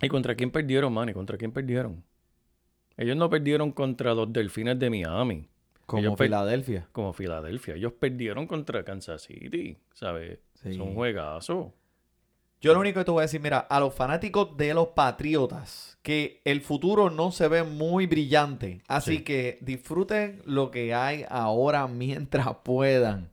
¿Y 0.01 0.07
contra 0.07 0.33
quién 0.35 0.49
perdieron, 0.49 0.93
man? 0.93 1.09
¿Y 1.09 1.13
contra 1.13 1.37
quién 1.37 1.51
perdieron? 1.51 2.03
Ellos 2.97 3.15
no 3.17 3.29
perdieron 3.29 3.71
contra 3.71 4.13
los 4.13 4.31
Delfines 4.31 4.77
de 4.79 4.89
Miami, 4.89 5.47
Como 5.85 6.15
Filadelfia. 6.15 6.87
como 6.91 7.13
Filadelfia. 7.13 7.75
Ellos 7.75 7.93
perdieron 7.93 8.47
contra 8.47 8.83
Kansas 8.83 9.23
City, 9.23 9.77
¿sabes? 9.93 10.39
Sí. 10.55 10.73
Son 10.75 10.93
juegazos. 10.93 11.67
Yo 12.61 12.73
lo 12.73 12.79
único 12.79 12.99
que 12.99 13.05
te 13.05 13.11
voy 13.11 13.21
a 13.21 13.23
decir, 13.23 13.41
mira, 13.41 13.57
a 13.59 13.79
los 13.79 13.93
fanáticos 13.93 14.55
de 14.55 14.73
los 14.75 14.89
Patriotas, 14.89 15.97
que 16.03 16.41
el 16.45 16.61
futuro 16.61 17.09
no 17.09 17.31
se 17.31 17.47
ve 17.47 17.63
muy 17.63 18.05
brillante. 18.05 18.81
Así 18.87 19.17
Sí. 19.17 19.23
que 19.23 19.57
disfruten 19.61 20.41
lo 20.45 20.69
que 20.69 20.93
hay 20.93 21.25
ahora 21.29 21.87
mientras 21.87 22.47
puedan. 22.63 23.29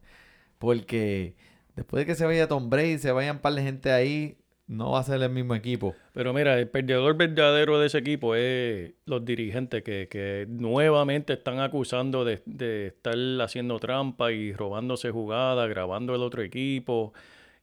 Porque 0.59 1.35
después 1.77 2.01
de 2.03 2.07
que 2.07 2.15
se 2.15 2.25
vaya 2.25 2.49
Tom 2.49 2.71
Brady, 2.71 2.99
se 2.99 3.13
vayan 3.13 3.37
un 3.37 3.43
par 3.43 3.53
de 3.55 3.63
gente 3.63 3.93
ahí, 3.93 4.39
no 4.67 4.91
va 4.93 5.01
a 5.01 5.03
ser 5.03 5.23
el 5.23 5.31
mismo 5.31 5.55
equipo. 5.55 5.95
Pero 6.13 6.33
mira, 6.35 6.59
el 6.59 6.69
perdedor 6.69 7.17
verdadero 7.17 7.79
de 7.79 7.87
ese 7.87 7.99
equipo 7.99 8.35
es 8.35 8.93
los 9.07 9.25
dirigentes 9.25 9.83
que, 9.83 10.09
que 10.11 10.47
nuevamente 10.49 11.35
están 11.35 11.61
acusando 11.61 12.25
de, 12.25 12.43
de 12.45 12.89
estar 12.89 13.15
haciendo 13.43 13.79
trampa 13.79 14.31
y 14.33 14.53
robándose 14.53 15.11
jugadas, 15.11 15.69
grabando 15.71 16.15
el 16.15 16.23
otro 16.23 16.43
equipo. 16.43 17.13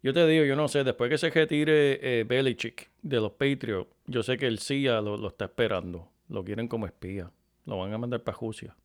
Yo 0.05 0.13
te 0.13 0.27
digo, 0.27 0.45
yo 0.45 0.55
no 0.55 0.67
sé, 0.67 0.83
después 0.83 1.09
que 1.09 1.17
se 1.17 1.31
retire 1.31 2.19
eh, 2.19 2.23
Belichick 2.25 2.91
de 3.01 3.19
los 3.19 3.31
Patriots, 3.31 3.89
yo 4.05 4.21
sé 4.21 4.37
que 4.37 4.45
el 4.45 4.59
CIA 4.59 5.01
lo, 5.01 5.27
está 5.27 5.45
esperando. 5.45 6.11
Lo 6.29 6.43
quieren 6.43 6.67
como 6.67 6.85
espía. 6.85 7.31
Lo 7.65 7.79
van 7.79 7.91
a 7.91 7.97
mandar 7.97 8.21
para 8.21 8.37
Rusia. 8.37 8.75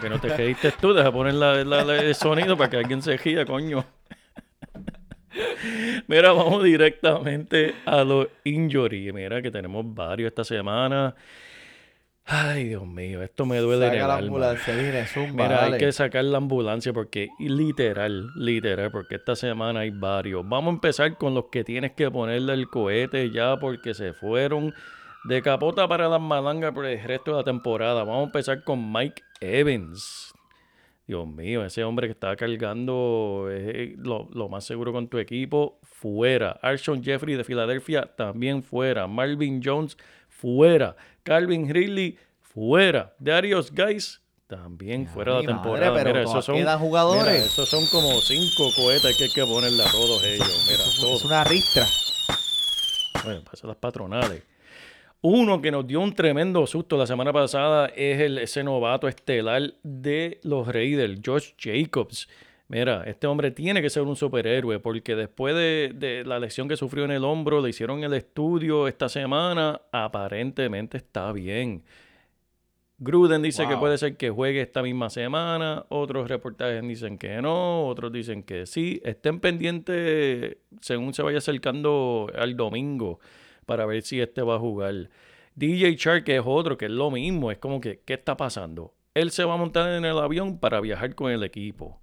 Que 0.00 0.08
no 0.08 0.20
te 0.20 0.28
reíste 0.28 0.70
tú, 0.80 0.94
deja 0.94 1.10
poner 1.10 1.34
el 1.34 2.14
sonido 2.14 2.56
para 2.56 2.70
que 2.70 2.76
alguien 2.76 3.02
se 3.02 3.16
ría, 3.16 3.44
coño. 3.44 3.84
Mira, 6.06 6.30
vamos 6.30 6.62
directamente 6.62 7.74
a 7.84 8.04
los 8.04 8.28
injury. 8.44 9.12
Mira 9.12 9.42
que 9.42 9.50
tenemos 9.50 9.92
varios 9.92 10.28
esta 10.28 10.44
semana. 10.44 11.16
Ay, 12.24 12.64
Dios 12.68 12.86
mío, 12.86 13.22
esto 13.22 13.46
me 13.46 13.58
duele 13.58 13.88
en 13.88 13.94
el 13.94 13.98
Saca 14.00 14.06
la 14.08 14.14
alma. 14.16 14.26
ambulancia, 14.26 15.06
zumba, 15.06 15.44
Mira, 15.44 15.64
hay 15.64 15.76
que 15.76 15.92
sacar 15.92 16.24
la 16.24 16.38
ambulancia 16.38 16.92
porque 16.92 17.28
literal, 17.38 18.30
literal, 18.36 18.90
porque 18.92 19.16
esta 19.16 19.34
semana 19.34 19.80
hay 19.80 19.90
varios. 19.90 20.48
Vamos 20.48 20.70
a 20.70 20.74
empezar 20.74 21.18
con 21.18 21.34
los 21.34 21.46
que 21.50 21.64
tienes 21.64 21.92
que 21.92 22.10
ponerle 22.10 22.54
el 22.54 22.68
cohete 22.68 23.30
ya 23.32 23.56
porque 23.58 23.92
se 23.92 24.12
fueron 24.12 24.72
de 25.24 25.42
capota 25.42 25.88
para 25.88 26.08
las 26.08 26.20
malangas 26.20 26.72
por 26.72 26.86
el 26.86 27.02
resto 27.02 27.32
de 27.32 27.36
la 27.38 27.44
temporada. 27.44 28.04
Vamos 28.04 28.20
a 28.22 28.26
empezar 28.26 28.62
con 28.62 28.92
Mike 28.92 29.22
Evans. 29.40 30.32
Dios 31.06 31.26
mío, 31.26 31.64
ese 31.64 31.82
hombre 31.82 32.06
que 32.06 32.12
estaba 32.12 32.36
cargando 32.36 33.48
eh, 33.50 33.96
lo, 33.98 34.28
lo 34.32 34.48
más 34.48 34.64
seguro 34.64 34.92
con 34.92 35.08
tu 35.08 35.18
equipo, 35.18 35.80
fuera. 35.82 36.52
Arshon 36.62 37.02
Jeffrey 37.02 37.34
de 37.34 37.44
Filadelfia, 37.44 38.14
también 38.16 38.62
fuera. 38.62 39.08
Marvin 39.08 39.60
Jones, 39.62 39.98
fuera. 40.28 40.96
Calvin 41.22 41.68
Ridley, 41.72 42.18
fuera. 42.40 43.14
Darius 43.18 43.70
Guys, 43.72 44.20
también 44.46 45.06
fuera 45.08 45.36
de 45.36 45.42
la 45.44 45.54
madre, 45.54 45.62
temporada. 45.62 45.94
pero 45.94 46.08
Mira, 46.10 46.22
esos 46.30 46.44
son, 46.44 46.56
quedan 46.56 46.78
jugadores. 46.78 47.24
mira, 47.32 47.36
esos 47.44 47.68
son 47.68 47.86
como 47.86 48.20
cinco 48.20 48.70
cohetes 48.76 49.16
que 49.16 49.24
hay 49.24 49.30
que 49.30 49.44
ponerle 49.44 49.82
a 49.82 49.90
todos 49.90 50.22
ellos. 50.24 50.66
Mira, 50.70 50.84
Es 50.84 50.96
todos. 51.00 51.24
una 51.24 51.44
ristra. 51.44 51.86
Bueno, 53.24 53.42
para 53.44 53.68
las 53.68 53.76
patronales. 53.76 54.42
Uno 55.24 55.62
que 55.62 55.70
nos 55.70 55.86
dio 55.86 56.00
un 56.00 56.12
tremendo 56.14 56.66
susto 56.66 56.96
la 56.96 57.06
semana 57.06 57.32
pasada 57.32 57.86
es 57.94 58.20
el, 58.20 58.38
ese 58.38 58.64
novato 58.64 59.06
estelar 59.06 59.74
de 59.84 60.40
los 60.42 60.66
Raiders, 60.66 61.20
Josh 61.24 61.52
Jacobs. 61.56 62.28
Mira, 62.72 63.04
este 63.04 63.26
hombre 63.26 63.50
tiene 63.50 63.82
que 63.82 63.90
ser 63.90 64.02
un 64.04 64.16
superhéroe 64.16 64.78
porque 64.78 65.14
después 65.14 65.54
de, 65.54 65.92
de 65.94 66.24
la 66.24 66.38
lesión 66.38 66.68
que 66.68 66.78
sufrió 66.78 67.04
en 67.04 67.10
el 67.10 67.22
hombro, 67.22 67.60
le 67.60 67.68
hicieron 67.68 68.02
el 68.02 68.14
estudio 68.14 68.88
esta 68.88 69.10
semana, 69.10 69.82
aparentemente 69.92 70.96
está 70.96 71.30
bien. 71.32 71.84
Gruden 72.96 73.42
dice 73.42 73.68
que 73.68 73.76
puede 73.76 73.98
ser 73.98 74.16
que 74.16 74.30
juegue 74.30 74.62
esta 74.62 74.82
misma 74.82 75.10
semana, 75.10 75.84
otros 75.90 76.28
reportajes 76.28 76.80
dicen 76.88 77.18
que 77.18 77.42
no, 77.42 77.86
otros 77.86 78.10
dicen 78.10 78.42
que 78.42 78.64
sí. 78.64 79.02
Estén 79.04 79.38
pendientes 79.40 80.56
según 80.80 81.12
se 81.12 81.22
vaya 81.22 81.38
acercando 81.38 82.28
al 82.34 82.56
domingo 82.56 83.20
para 83.66 83.84
ver 83.84 84.00
si 84.00 84.18
este 84.18 84.40
va 84.40 84.54
a 84.54 84.58
jugar. 84.58 85.10
DJ 85.56 85.96
Shark, 85.96 86.24
que 86.24 86.36
es 86.36 86.42
otro, 86.42 86.78
que 86.78 86.86
es 86.86 86.90
lo 86.90 87.10
mismo, 87.10 87.50
es 87.50 87.58
como 87.58 87.82
que, 87.82 88.00
¿qué 88.02 88.14
está 88.14 88.38
pasando? 88.38 88.94
Él 89.12 89.30
se 89.30 89.44
va 89.44 89.54
a 89.54 89.58
montar 89.58 89.90
en 89.90 90.06
el 90.06 90.16
avión 90.16 90.58
para 90.58 90.80
viajar 90.80 91.14
con 91.14 91.30
el 91.30 91.42
equipo. 91.42 92.01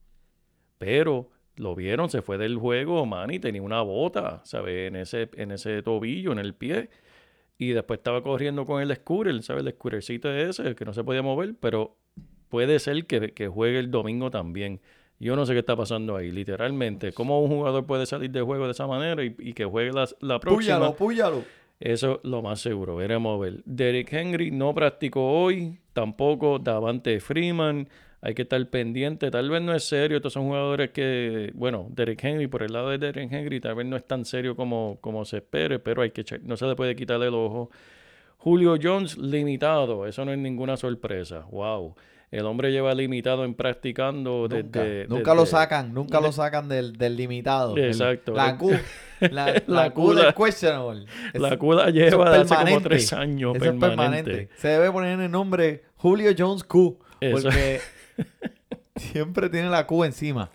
Pero 0.79 1.29
lo 1.57 1.75
vieron, 1.75 2.09
se 2.09 2.23
fue 2.23 2.39
del 2.39 2.57
juego, 2.57 3.05
man, 3.05 3.31
y 3.31 3.37
tenía 3.37 3.61
una 3.61 3.81
bota, 3.81 4.41
¿sabes? 4.45 4.87
En 4.87 4.95
ese, 4.95 5.29
en 5.35 5.51
ese 5.51 5.83
tobillo, 5.83 6.31
en 6.31 6.39
el 6.39 6.55
pie. 6.55 6.89
Y 7.57 7.71
después 7.71 7.99
estaba 7.99 8.23
corriendo 8.23 8.65
con 8.65 8.81
el 8.81 8.95
scooter, 8.95 9.43
¿sabes? 9.43 9.65
El 9.65 9.73
scootercito 9.73 10.33
ese, 10.33 10.73
que 10.73 10.85
no 10.85 10.93
se 10.93 11.03
podía 11.03 11.21
mover, 11.21 11.53
pero 11.59 11.97
puede 12.47 12.79
ser 12.79 13.05
que, 13.05 13.33
que 13.33 13.47
juegue 13.49 13.77
el 13.77 13.91
domingo 13.91 14.31
también. 14.31 14.79
Yo 15.19 15.35
no 15.35 15.45
sé 15.45 15.51
qué 15.51 15.59
está 15.59 15.75
pasando 15.75 16.15
ahí, 16.15 16.31
literalmente. 16.31 17.11
¿Cómo 17.11 17.41
un 17.41 17.49
jugador 17.49 17.85
puede 17.85 18.05
salir 18.05 18.31
del 18.31 18.43
juego 18.43 18.65
de 18.65 18.71
esa 18.71 18.87
manera 18.87 19.21
y, 19.23 19.35
y 19.37 19.51
que 19.51 19.65
juegue 19.65 19.91
la, 19.91 20.07
la 20.21 20.39
próxima? 20.39 20.77
Púyalo, 20.77 20.95
púyalo. 20.95 21.43
Eso 21.81 22.19
lo 22.23 22.41
más 22.41 22.61
seguro, 22.61 22.95
veremos 22.95 23.37
a 23.37 23.41
ver. 23.41 23.63
Derek 23.65 24.11
Henry 24.11 24.51
no 24.51 24.73
practicó 24.73 25.29
hoy, 25.29 25.79
tampoco 25.93 26.59
Davante 26.59 27.19
Freeman. 27.19 27.87
Hay 28.21 28.33
que 28.33 28.41
estar 28.41 28.63
pendiente, 28.69 29.31
tal 29.31 29.49
vez 29.49 29.61
no 29.61 29.73
es 29.73 29.85
serio. 29.85 30.17
Estos 30.17 30.33
son 30.33 30.43
jugadores 30.47 30.89
que, 30.91 31.51
bueno, 31.55 31.87
Derek 31.91 32.21
Henry, 32.23 32.47
por 32.47 32.63
el 32.63 32.73
lado 32.73 32.89
de 32.89 32.97
Derek 32.97 33.31
Henry, 33.31 33.61
tal 33.61 33.75
vez 33.75 33.85
no 33.87 33.95
es 33.95 34.05
tan 34.05 34.25
serio 34.25 34.55
como, 34.57 34.97
como 34.99 35.23
se 35.23 35.37
espere, 35.37 35.79
pero 35.79 36.01
hay 36.01 36.11
que 36.11 36.25
no 36.43 36.57
se 36.57 36.65
le 36.65 36.75
puede 36.75 36.95
quitar 36.97 37.21
el 37.21 37.33
ojo. 37.33 37.69
Julio 38.37 38.75
Jones 38.81 39.17
limitado, 39.17 40.05
eso 40.05 40.25
no 40.25 40.31
es 40.33 40.37
ninguna 40.37 40.75
sorpresa. 40.77 41.45
Wow. 41.51 41.95
El 42.31 42.45
hombre 42.45 42.71
lleva 42.71 42.93
limitado 42.93 43.43
en 43.43 43.55
practicando 43.55 44.47
Nunca, 44.49 44.81
desde. 44.83 45.07
nunca 45.07 45.33
lo 45.33 45.41
desde- 45.41 45.51
sacan, 45.51 45.93
nunca 45.93 46.21
lo 46.21 46.31
sacan 46.31 46.69
del, 46.69 46.93
del 46.97 47.15
limitado. 47.15 47.75
El- 47.75 47.85
Exacto. 47.85 48.33
la 48.33 48.55
Q, 48.57 48.71
la, 49.21 49.29
La 49.29 49.63
la 49.65 49.89
Q 49.91 50.01
Q 50.03 50.13
del 50.13 50.25
la- 50.25 50.33
questionable. 50.33 51.05
Es- 51.33 51.41
La 51.41 51.57
cuda 51.57 51.83
eso 51.85 51.91
lleva 51.91 52.25
es 52.25 52.31
de 52.31 52.37
hace 52.37 52.47
como 52.49 52.59
permanente. 52.65 52.89
tres 52.89 53.13
años. 53.13 53.55
Eso 53.55 53.65
es 53.65 53.79
permanente. 53.79 54.49
Se 54.57 54.67
debe 54.67 54.91
poner 54.91 55.19
el 55.19 55.31
nombre 55.31 55.83
Julio 55.95 56.31
Jones 56.37 56.63
Q. 56.63 56.99
Porque 57.31 57.79
siempre 58.95 59.49
tiene 59.49 59.69
la 59.69 59.85
Q 59.87 60.03
encima. 60.05 60.49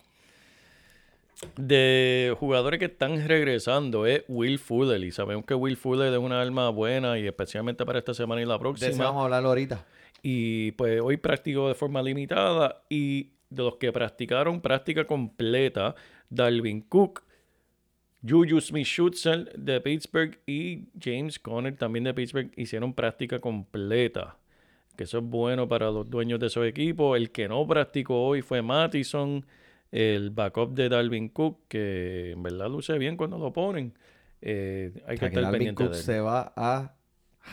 de 1.57 2.35
jugadores 2.39 2.79
que 2.79 2.87
están 2.87 3.27
regresando 3.29 4.07
es 4.07 4.25
Will 4.29 4.59
Fuller. 4.59 5.03
Y 5.03 5.13
sabemos 5.13 5.45
que 5.45 5.55
Will 5.55 5.77
Fuller 5.77 6.13
es 6.13 6.19
una 6.19 6.41
arma 6.41 6.71
buena 6.71 7.19
y 7.19 7.27
especialmente 7.27 7.85
para 7.85 7.99
esta 7.99 8.15
semana 8.15 8.41
y 8.41 8.47
la 8.47 8.55
De 8.55 8.61
próxima. 8.61 9.05
vamos 9.05 9.21
a 9.21 9.25
hablarlo 9.25 9.49
ahorita. 9.51 9.85
Y 10.23 10.73
pues 10.73 11.01
hoy 11.01 11.17
practicó 11.19 11.69
de 11.69 11.75
forma 11.75 12.03
limitada. 12.03 12.83
Y 12.89 13.31
de 13.51 13.63
los 13.63 13.77
que 13.77 13.93
practicaron 13.93 14.61
práctica 14.61 15.07
completa, 15.07 15.95
Dalvin 16.31 16.81
Cook, 16.81 17.23
Juju 18.27 18.61
Smith-Schuster 18.61 19.53
de 19.53 19.81
Pittsburgh 19.83 20.39
y 20.47 20.85
James 20.99 21.39
Conner 21.39 21.77
también 21.77 22.05
de 22.05 22.15
Pittsburgh 22.15 22.51
hicieron 22.57 22.95
práctica 22.95 23.39
completa. 23.39 24.37
Que 24.97 25.05
eso 25.05 25.19
es 25.19 25.25
bueno 25.25 25.69
para 25.69 25.91
los 25.91 26.09
dueños 26.09 26.39
de 26.41 26.47
esos 26.47 26.67
equipos. 26.67 27.17
El 27.17 27.31
que 27.31 27.49
no 27.49 27.67
practicó 27.67 28.25
hoy 28.27 28.43
fue 28.43 28.63
Mattison, 28.63 29.45
el 29.91 30.31
backup 30.31 30.73
de 30.75 30.89
Dalvin 30.89 31.29
Cook, 31.29 31.59
que 31.69 32.33
en 32.33 32.43
verdad 32.43 32.69
luce 32.69 32.97
bien 32.99 33.17
cuando 33.17 33.39
lo 33.39 33.53
ponen. 33.53 33.93
Eh, 34.41 34.93
hay 34.95 35.01
O 35.03 35.07
que 35.07 35.17
sea, 35.17 35.19
que 35.19 35.27
estar 35.27 35.43
Dalvin 35.45 35.53
pendiente 35.75 35.83
Cook 35.85 35.93
de 35.93 35.99
él. 35.99 36.05
se 36.05 36.21
va 36.21 36.53
a 36.57 36.95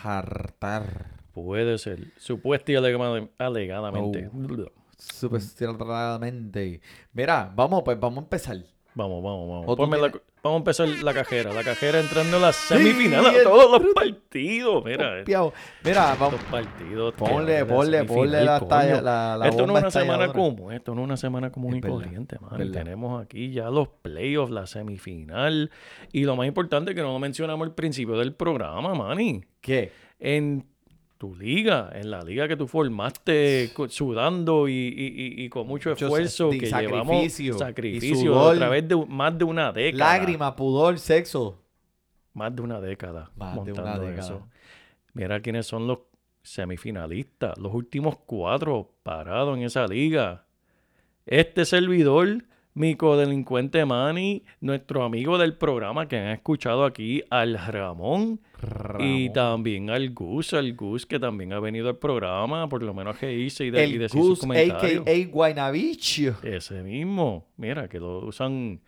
hartar. 0.03 1.19
Puede 1.33 1.77
ser. 1.77 2.12
Supuesta 2.17 2.71
y 2.71 2.75
alega- 2.75 3.29
alegadamente. 3.38 4.29
Oh. 4.33 4.71
Supuestamente. 4.98 6.81
Mira, 7.13 7.51
vamos, 7.55 7.81
pues 7.83 8.00
vamos 8.00 8.19
a 8.19 8.21
empezar. 8.24 8.57
Vamos, 8.93 9.24
vamos, 9.24 9.50
vamos. 9.50 9.65
¿O 9.67 9.75
tú 9.75 9.83
Ponme 9.83 9.98
la- 9.98 10.12
vamos 10.43 10.57
a 10.57 10.60
empezar 10.60 10.88
la 11.03 11.13
cajera. 11.13 11.53
La 11.53 11.63
cajera 11.63 12.00
entrando 12.00 12.38
en 12.38 12.41
la 12.41 12.53
semifinal 12.53 13.25
a 13.25 13.43
todos 13.43 13.81
los 13.81 13.93
partidos. 13.93 14.83
Mira, 14.86 15.19
Copiao. 15.19 15.53
Mira, 15.83 16.15
vamos. 16.19 16.41
partidos. 16.50 17.13
Ponle, 17.13 17.65
ponle, 17.65 18.03
ponle 18.05 18.43
la 18.43 18.60
talla- 18.60 19.01
la- 19.01 19.38
la 19.38 19.48
Esto 19.48 19.67
no 19.67 19.75
es 19.77 19.81
una 19.83 19.91
semana 19.91 20.31
común. 20.33 20.74
Esto 20.74 20.95
no 20.95 21.01
es 21.01 21.05
una 21.05 21.17
semana 21.17 21.51
común 21.51 21.75
y 21.77 21.81
corriente, 21.81 22.38
man. 22.39 22.71
Tenemos 22.71 23.21
aquí 23.24 23.51
ya 23.51 23.69
los 23.69 23.88
playoffs, 24.01 24.51
la 24.51 24.65
semifinal. 24.67 25.71
Y 26.12 26.24
lo 26.24 26.36
más 26.36 26.48
importante 26.48 26.95
que 26.95 27.01
no 27.01 27.13
lo 27.13 27.19
mencionamos 27.19 27.67
al 27.67 27.74
principio 27.75 28.17
del 28.17 28.33
programa, 28.33 28.93
Manny. 28.95 29.43
¿Qué? 29.62 29.91
en 30.24 30.67
tu 31.21 31.35
liga, 31.35 31.91
en 31.93 32.09
la 32.09 32.23
liga 32.23 32.47
que 32.47 32.57
tú 32.57 32.67
formaste 32.67 33.71
sudando 33.89 34.67
y, 34.67 34.73
y- 34.73 35.43
y- 35.45 35.49
con 35.49 35.67
mucho 35.67 35.91
Mucho 35.91 36.05
esfuerzo 36.07 36.49
que 36.49 36.61
de 36.61 36.65
llevamos 36.81 37.05
sacrificio 37.15 37.55
y 37.55 37.59
sacrificio 37.59 38.31
sudor. 38.33 38.55
a 38.55 38.57
través 38.57 38.87
de 38.87 38.95
más 39.07 39.37
de 39.37 39.43
una 39.43 39.71
década. 39.71 40.17
Lágrima, 40.17 40.55
pudor, 40.55 40.97
sexo. 40.97 41.61
Más 42.33 42.55
de 42.55 42.63
una 42.63 42.81
década 42.81 43.29
Más 43.35 43.53
de 43.63 43.71
una 43.71 43.99
década. 43.99 44.19
eso. 44.19 44.47
Mira 45.13 45.39
quiénes 45.41 45.67
son 45.67 45.85
los 45.85 45.99
semifinalistas, 46.41 47.55
los 47.59 47.71
últimos 47.71 48.17
cuatro 48.25 48.91
parados 49.03 49.55
en 49.59 49.63
esa 49.63 49.85
liga. 49.85 50.45
Este 51.27 51.65
servidor, 51.65 52.45
mi 52.73 52.95
codelincuente 52.95 53.85
Manny, 53.85 54.43
nuestro 54.61 55.03
amigo 55.03 55.37
del 55.37 55.55
programa 55.55 56.07
que 56.07 56.17
han 56.17 56.27
escuchado 56.29 56.85
aquí, 56.85 57.21
al 57.29 57.57
Ramón, 57.57 58.39
y 58.99 59.29
también 59.31 59.89
al 59.89 60.11
Gus, 60.13 60.53
al 60.53 60.73
Gus 60.75 61.05
que 61.05 61.19
también 61.19 61.51
ha 61.53 61.59
venido 61.59 61.89
al 61.89 61.97
programa, 61.97 62.69
por 62.69 62.83
lo 62.83 62.93
menos 62.93 63.17
a 63.17 63.19
reírse 63.19 63.65
y, 63.65 63.71
de, 63.71 63.87
y 63.87 63.95
El 63.95 64.09
sus 64.09 64.21
Gus, 64.21 64.39
comentarios. 64.39 65.03
a.k.a. 65.07 65.71
Ese 66.43 66.83
mismo, 66.83 67.47
mira, 67.57 67.87
que 67.89 67.99
lo 67.99 68.19
usan 68.19 68.79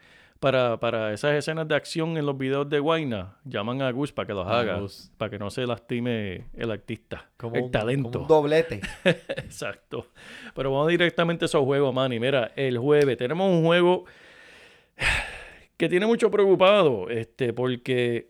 para, 0.43 0.77
para 0.79 1.13
esas 1.13 1.33
escenas 1.35 1.67
de 1.67 1.73
acción 1.75 2.17
en 2.17 2.25
los 2.25 2.37
videos 2.37 2.69
de 2.69 2.79
Guayna, 2.79 3.37
llaman 3.45 3.81
a 3.81 3.89
Gus 3.91 4.11
para 4.11 4.27
que 4.27 4.33
los 4.33 4.45
haga, 4.45 4.79
Gus. 4.79 5.09
para 5.17 5.31
que 5.31 5.39
no 5.39 5.49
se 5.49 5.65
lastime 5.65 6.47
el 6.53 6.69
artista, 6.69 7.29
Como 7.37 7.55
el 7.55 7.63
un- 7.63 7.71
talento. 7.71 8.11
como 8.11 8.21
un 8.23 8.27
doblete. 8.27 8.81
Exacto. 9.05 10.07
Pero 10.53 10.71
vamos 10.71 10.89
directamente 10.89 11.45
a 11.45 11.47
esos 11.47 11.63
juegos, 11.63 11.93
Manny. 11.93 12.19
Mira, 12.19 12.51
el 12.57 12.77
jueves 12.77 13.15
tenemos 13.17 13.49
un 13.49 13.63
juego 13.63 14.03
que 15.77 15.89
tiene 15.89 16.05
mucho 16.05 16.29
preocupado, 16.29 17.09
este, 17.09 17.53
porque 17.53 18.29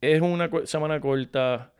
es 0.00 0.20
una 0.20 0.50
semana 0.64 0.98
corta. 1.00 1.70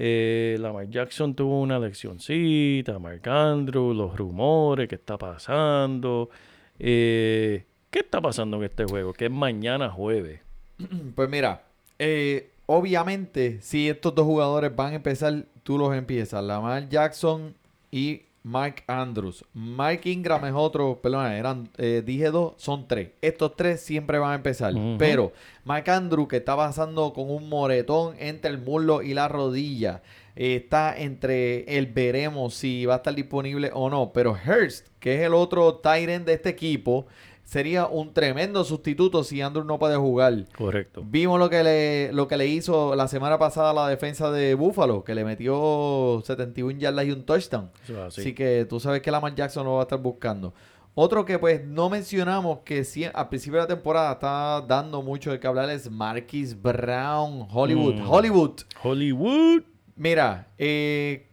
Eh, 0.00 0.56
Lamar 0.60 0.88
Jackson 0.88 1.34
tuvo 1.34 1.60
una 1.60 1.78
leccioncita, 1.78 2.98
Mark 3.00 3.28
Andrew, 3.28 3.92
los 3.92 4.16
rumores, 4.16 4.86
qué 4.88 4.94
está 4.94 5.18
pasando. 5.18 6.30
Eh, 6.78 7.64
¿Qué 7.90 8.00
está 8.00 8.20
pasando 8.20 8.58
en 8.58 8.64
este 8.64 8.84
juego? 8.84 9.12
Que 9.12 9.26
es 9.26 9.30
mañana 9.30 9.90
jueves. 9.90 10.40
Pues 11.14 11.28
mira, 11.28 11.64
eh, 11.98 12.50
obviamente, 12.66 13.60
si 13.62 13.88
estos 13.88 14.14
dos 14.14 14.24
jugadores 14.24 14.74
van 14.74 14.92
a 14.92 14.96
empezar, 14.96 15.44
tú 15.62 15.78
los 15.78 15.94
empiezas. 15.94 16.44
Lamar 16.44 16.88
Jackson 16.88 17.54
y 17.90 18.22
Mike 18.44 18.84
Andrews. 18.86 19.44
Mike 19.52 20.08
Ingram 20.08 20.44
es 20.44 20.54
otro, 20.54 21.00
perdón, 21.02 21.26
eran, 21.32 21.68
eh, 21.76 22.02
dije 22.04 22.30
dos, 22.30 22.54
son 22.56 22.86
tres. 22.86 23.10
Estos 23.20 23.56
tres 23.56 23.80
siempre 23.80 24.18
van 24.18 24.32
a 24.32 24.34
empezar. 24.36 24.72
Pero 24.98 25.32
Mike 25.64 25.90
Andrews, 25.90 26.28
que 26.28 26.36
está 26.36 26.56
pasando 26.56 27.12
con 27.12 27.30
un 27.30 27.48
moretón 27.48 28.14
entre 28.18 28.50
el 28.50 28.58
muslo 28.58 29.02
y 29.02 29.14
la 29.14 29.28
rodilla, 29.28 30.02
eh, 30.36 30.56
está 30.56 30.96
entre 30.96 31.76
el 31.76 31.86
veremos 31.86 32.54
si 32.54 32.86
va 32.86 32.94
a 32.94 32.96
estar 32.98 33.14
disponible 33.14 33.70
o 33.74 33.90
no. 33.90 34.12
Pero 34.12 34.32
Hurst, 34.32 34.86
que 35.00 35.16
es 35.16 35.22
el 35.22 35.34
otro 35.34 35.80
end 35.84 36.26
de 36.26 36.34
este 36.34 36.48
equipo, 36.48 37.06
sería 37.48 37.86
un 37.86 38.12
tremendo 38.12 38.62
sustituto 38.62 39.24
si 39.24 39.40
Andrews 39.40 39.66
no 39.66 39.78
puede 39.78 39.96
jugar. 39.96 40.44
Correcto. 40.54 41.02
Vimos 41.06 41.38
lo 41.38 41.48
que 41.48 41.62
le 41.64 42.12
lo 42.12 42.28
que 42.28 42.36
le 42.36 42.46
hizo 42.46 42.94
la 42.94 43.08
semana 43.08 43.38
pasada 43.38 43.72
la 43.72 43.88
defensa 43.88 44.30
de 44.30 44.54
Buffalo, 44.54 45.02
que 45.02 45.14
le 45.14 45.24
metió 45.24 46.22
71 46.24 46.78
yardas 46.78 47.06
y 47.06 47.10
un 47.10 47.24
touchdown. 47.24 47.70
Es 47.84 47.96
así. 47.96 48.20
Así 48.20 48.34
que 48.34 48.66
tú 48.68 48.78
sabes 48.80 49.00
que 49.00 49.10
Lamar 49.10 49.34
Jackson 49.34 49.64
lo 49.64 49.74
va 49.74 49.80
a 49.80 49.82
estar 49.84 49.98
buscando. 49.98 50.52
Otro 50.94 51.24
que 51.24 51.38
pues 51.38 51.64
no 51.64 51.88
mencionamos 51.88 52.58
que 52.66 52.84
sí, 52.84 53.04
al 53.04 53.28
principio 53.30 53.60
de 53.60 53.62
la 53.62 53.74
temporada 53.74 54.12
está 54.12 54.60
dando 54.60 55.00
mucho 55.00 55.30
de 55.30 55.40
que 55.40 55.46
hablar 55.46 55.70
es 55.70 55.90
Marquis 55.90 56.60
Brown, 56.60 57.46
Hollywood. 57.50 57.94
Mm. 57.94 58.10
Hollywood. 58.10 58.60
Hollywood. 58.82 59.62
Mira, 59.96 60.48
eh, 60.58 61.28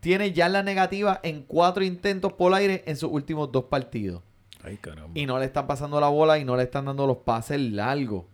tiene 0.00 0.32
yardas 0.32 0.64
negativas 0.64 1.20
en 1.22 1.42
cuatro 1.42 1.84
intentos 1.84 2.32
por 2.32 2.52
aire 2.52 2.82
en 2.86 2.96
sus 2.96 3.12
últimos 3.12 3.52
dos 3.52 3.64
partidos. 3.64 4.22
Ay, 4.62 4.76
caramba. 4.76 5.18
Y 5.18 5.26
no 5.26 5.38
le 5.38 5.46
están 5.46 5.66
pasando 5.66 6.00
la 6.00 6.08
bola 6.08 6.38
y 6.38 6.44
no 6.44 6.56
le 6.56 6.64
están 6.64 6.84
dando 6.84 7.06
los 7.06 7.18
pases 7.18 7.60
largos. 7.60 8.24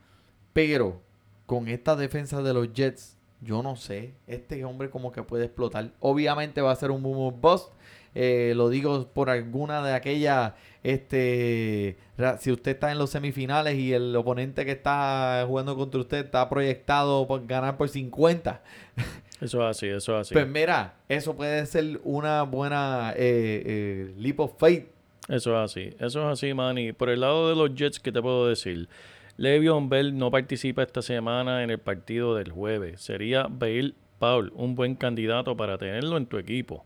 Pero 0.52 1.00
con 1.46 1.68
esta 1.68 1.96
defensa 1.96 2.42
de 2.42 2.52
los 2.52 2.72
Jets, 2.72 3.16
yo 3.40 3.62
no 3.62 3.76
sé. 3.76 4.14
Este 4.26 4.64
hombre 4.64 4.90
como 4.90 5.12
que 5.12 5.22
puede 5.22 5.46
explotar. 5.46 5.92
Obviamente 6.00 6.60
va 6.60 6.72
a 6.72 6.76
ser 6.76 6.90
un 6.90 7.02
boom 7.02 7.40
bust. 7.40 7.72
Eh, 8.14 8.52
lo 8.56 8.68
digo 8.68 9.06
por 9.08 9.30
alguna 9.30 9.82
de 9.82 9.94
aquellas. 9.94 10.54
Este, 10.82 11.96
si 12.40 12.52
usted 12.52 12.72
está 12.72 12.90
en 12.90 12.98
los 12.98 13.10
semifinales 13.10 13.76
y 13.76 13.92
el 13.92 14.14
oponente 14.16 14.64
que 14.64 14.72
está 14.72 15.44
jugando 15.46 15.76
contra 15.76 16.00
usted 16.00 16.24
está 16.26 16.48
proyectado 16.48 17.26
por 17.26 17.46
ganar 17.46 17.76
por 17.76 17.88
50. 17.88 18.62
Eso 19.40 19.62
es 19.62 19.76
así, 19.76 19.86
eso 19.86 20.16
es 20.16 20.22
así. 20.22 20.34
Pues 20.34 20.48
mira, 20.48 20.96
eso 21.08 21.36
puede 21.36 21.64
ser 21.66 22.00
una 22.02 22.42
buena 22.42 23.12
eh, 23.14 23.62
eh, 23.64 24.14
leap 24.16 24.40
of 24.40 24.58
faith 24.58 24.88
Eso 25.28 25.52
es 25.52 25.70
así, 25.70 25.90
eso 25.98 26.20
es 26.22 26.26
así, 26.32 26.54
Manny. 26.54 26.92
Por 26.92 27.10
el 27.10 27.20
lado 27.20 27.48
de 27.48 27.56
los 27.56 27.74
Jets, 27.74 28.00
¿qué 28.00 28.12
te 28.12 28.22
puedo 28.22 28.48
decir? 28.48 28.88
Le'Veon 29.36 29.88
Bell 29.88 30.16
no 30.16 30.30
participa 30.30 30.82
esta 30.82 31.02
semana 31.02 31.62
en 31.62 31.70
el 31.70 31.78
partido 31.78 32.34
del 32.34 32.50
jueves. 32.50 33.00
Sería 33.00 33.46
Bale 33.48 33.94
Paul 34.18 34.52
un 34.54 34.74
buen 34.74 34.94
candidato 34.96 35.56
para 35.56 35.78
tenerlo 35.78 36.16
en 36.16 36.26
tu 36.26 36.38
equipo. 36.38 36.84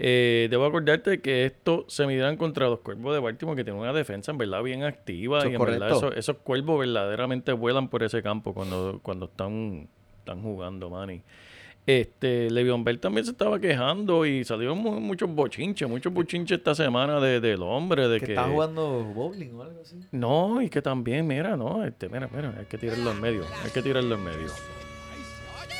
Eh, 0.00 0.46
debo 0.48 0.64
acordarte 0.64 1.20
que 1.20 1.44
esto 1.44 1.84
se 1.88 2.06
medirán 2.06 2.36
contra 2.36 2.68
los 2.68 2.78
cuervos 2.78 3.12
de 3.12 3.20
Baltimore, 3.20 3.56
que 3.56 3.64
tienen 3.64 3.82
una 3.82 3.92
defensa 3.92 4.30
en 4.30 4.38
verdad 4.38 4.62
bien 4.62 4.84
activa. 4.84 5.40
Eso 5.40 5.50
y 5.50 5.54
en 5.56 5.60
verdad 5.60 6.12
esos 6.16 6.36
cuervos 6.36 6.78
verdaderamente 6.78 7.52
vuelan 7.52 7.88
por 7.88 8.04
ese 8.04 8.22
campo 8.22 8.54
cuando, 8.54 9.00
cuando 9.02 9.26
están, 9.26 9.88
están 10.20 10.42
jugando, 10.42 10.90
Manny. 10.90 11.22
Este, 11.90 12.50
Le'Veon 12.50 12.84
Bell 12.84 13.00
también 13.00 13.24
se 13.24 13.30
estaba 13.30 13.58
quejando 13.58 14.26
y 14.26 14.44
salieron 14.44 14.76
mu- 14.76 15.00
muchos 15.00 15.30
bochinches, 15.34 15.88
muchos 15.88 16.12
bochinches 16.12 16.58
esta 16.58 16.74
semana 16.74 17.18
de, 17.18 17.40
del 17.40 17.62
hombre, 17.62 18.06
de 18.08 18.20
que, 18.20 18.26
que... 18.26 18.32
está 18.32 18.44
jugando 18.44 19.04
bowling 19.04 19.54
o 19.54 19.62
algo 19.62 19.80
así. 19.80 19.98
No, 20.12 20.60
y 20.60 20.68
que 20.68 20.82
también, 20.82 21.26
mira, 21.26 21.56
no, 21.56 21.82
este, 21.84 22.10
mira, 22.10 22.28
mira, 22.30 22.54
hay 22.58 22.66
que 22.66 22.76
tirarlo 22.76 23.10
en 23.12 23.20
medio, 23.22 23.42
hay 23.64 23.70
que 23.70 23.80
tirarlo 23.80 24.14
en 24.16 24.22
medio. 24.22 24.48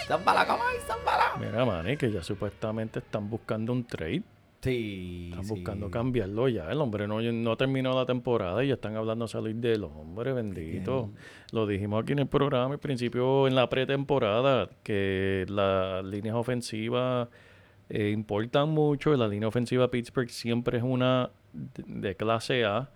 ¡Zambala, 0.07 0.47
caballo, 0.47 0.79
zambala! 0.87 1.33
Mira, 1.39 1.67
Manny, 1.67 1.99
que 1.99 2.11
ya 2.11 2.23
supuestamente 2.23 3.01
están 3.01 3.29
buscando 3.29 3.75
un 3.75 3.85
trade, 3.85 4.23
Sí, 4.61 5.29
están 5.31 5.45
sí. 5.45 5.55
buscando 5.55 5.89
cambiarlo 5.89 6.49
ya, 6.49 6.69
el 6.71 6.81
hombre 6.81 7.07
no, 7.07 7.23
no 7.23 7.57
terminó 7.57 7.95
la 7.95 8.05
temporada 8.07 8.65
y 8.65 8.69
ya 8.69 8.75
están 8.75 8.97
hablando 8.97 9.27
de 9.27 9.29
salir 9.31 9.55
del 9.55 9.85
hombre, 9.85 10.33
bendito. 10.33 11.11
Lo 11.53 11.65
dijimos 11.67 12.03
aquí 12.03 12.13
en 12.13 12.19
el 12.19 12.27
programa 12.27 12.75
al 12.75 12.81
principio, 12.81 13.47
en 13.47 13.55
la 13.55 13.69
pretemporada, 13.69 14.69
que 14.83 15.47
las 15.49 16.05
líneas 16.05 16.35
ofensivas 16.35 17.29
eh, 17.89 18.11
importan 18.11 18.71
mucho. 18.71 19.15
La 19.17 19.29
línea 19.29 19.49
ofensiva 19.49 19.85
de 19.85 19.89
Pittsburgh 19.91 20.29
siempre 20.29 20.79
es 20.79 20.85
una 20.85 21.31
de, 21.53 21.85
de 21.87 22.17
clase 22.17 22.65
A. 22.65 22.91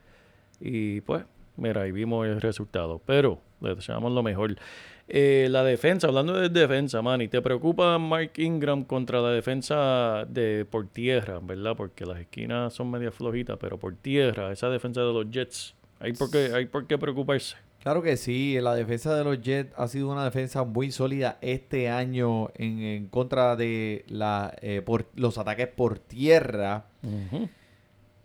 Y 0.60 1.00
pues, 1.02 1.24
mira, 1.56 1.82
ahí 1.82 1.92
vimos 1.92 2.26
el 2.26 2.40
resultado. 2.40 3.00
Pero 3.06 3.40
le 3.60 3.74
deseamos 3.76 4.12
lo 4.12 4.22
mejor. 4.22 4.56
Eh, 5.14 5.48
la 5.50 5.62
defensa, 5.62 6.06
hablando 6.06 6.32
de 6.32 6.48
defensa, 6.48 7.02
Manny, 7.02 7.28
¿te 7.28 7.42
preocupa 7.42 7.98
Mark 7.98 8.32
Ingram 8.38 8.82
contra 8.82 9.20
la 9.20 9.28
defensa 9.28 10.24
de 10.26 10.64
por 10.64 10.88
tierra, 10.88 11.38
verdad? 11.42 11.76
Porque 11.76 12.06
las 12.06 12.18
esquinas 12.18 12.72
son 12.72 12.90
media 12.90 13.12
flojitas, 13.12 13.58
pero 13.60 13.78
por 13.78 13.94
tierra, 13.94 14.50
esa 14.50 14.70
defensa 14.70 15.02
de 15.02 15.12
los 15.12 15.30
Jets, 15.30 15.74
hay 16.00 16.14
por 16.14 16.30
qué, 16.30 16.52
hay 16.54 16.64
por 16.64 16.86
qué 16.86 16.96
preocuparse. 16.96 17.56
Claro 17.82 18.00
que 18.00 18.16
sí, 18.16 18.58
la 18.58 18.74
defensa 18.74 19.14
de 19.14 19.22
los 19.22 19.38
Jets 19.42 19.74
ha 19.76 19.86
sido 19.86 20.10
una 20.10 20.24
defensa 20.24 20.64
muy 20.64 20.90
sólida 20.90 21.36
este 21.42 21.90
año 21.90 22.48
en, 22.54 22.78
en 22.78 23.06
contra 23.08 23.54
de 23.54 24.06
la, 24.08 24.56
eh, 24.62 24.80
por, 24.80 25.04
los 25.14 25.36
ataques 25.36 25.68
por 25.68 25.98
tierra. 25.98 26.86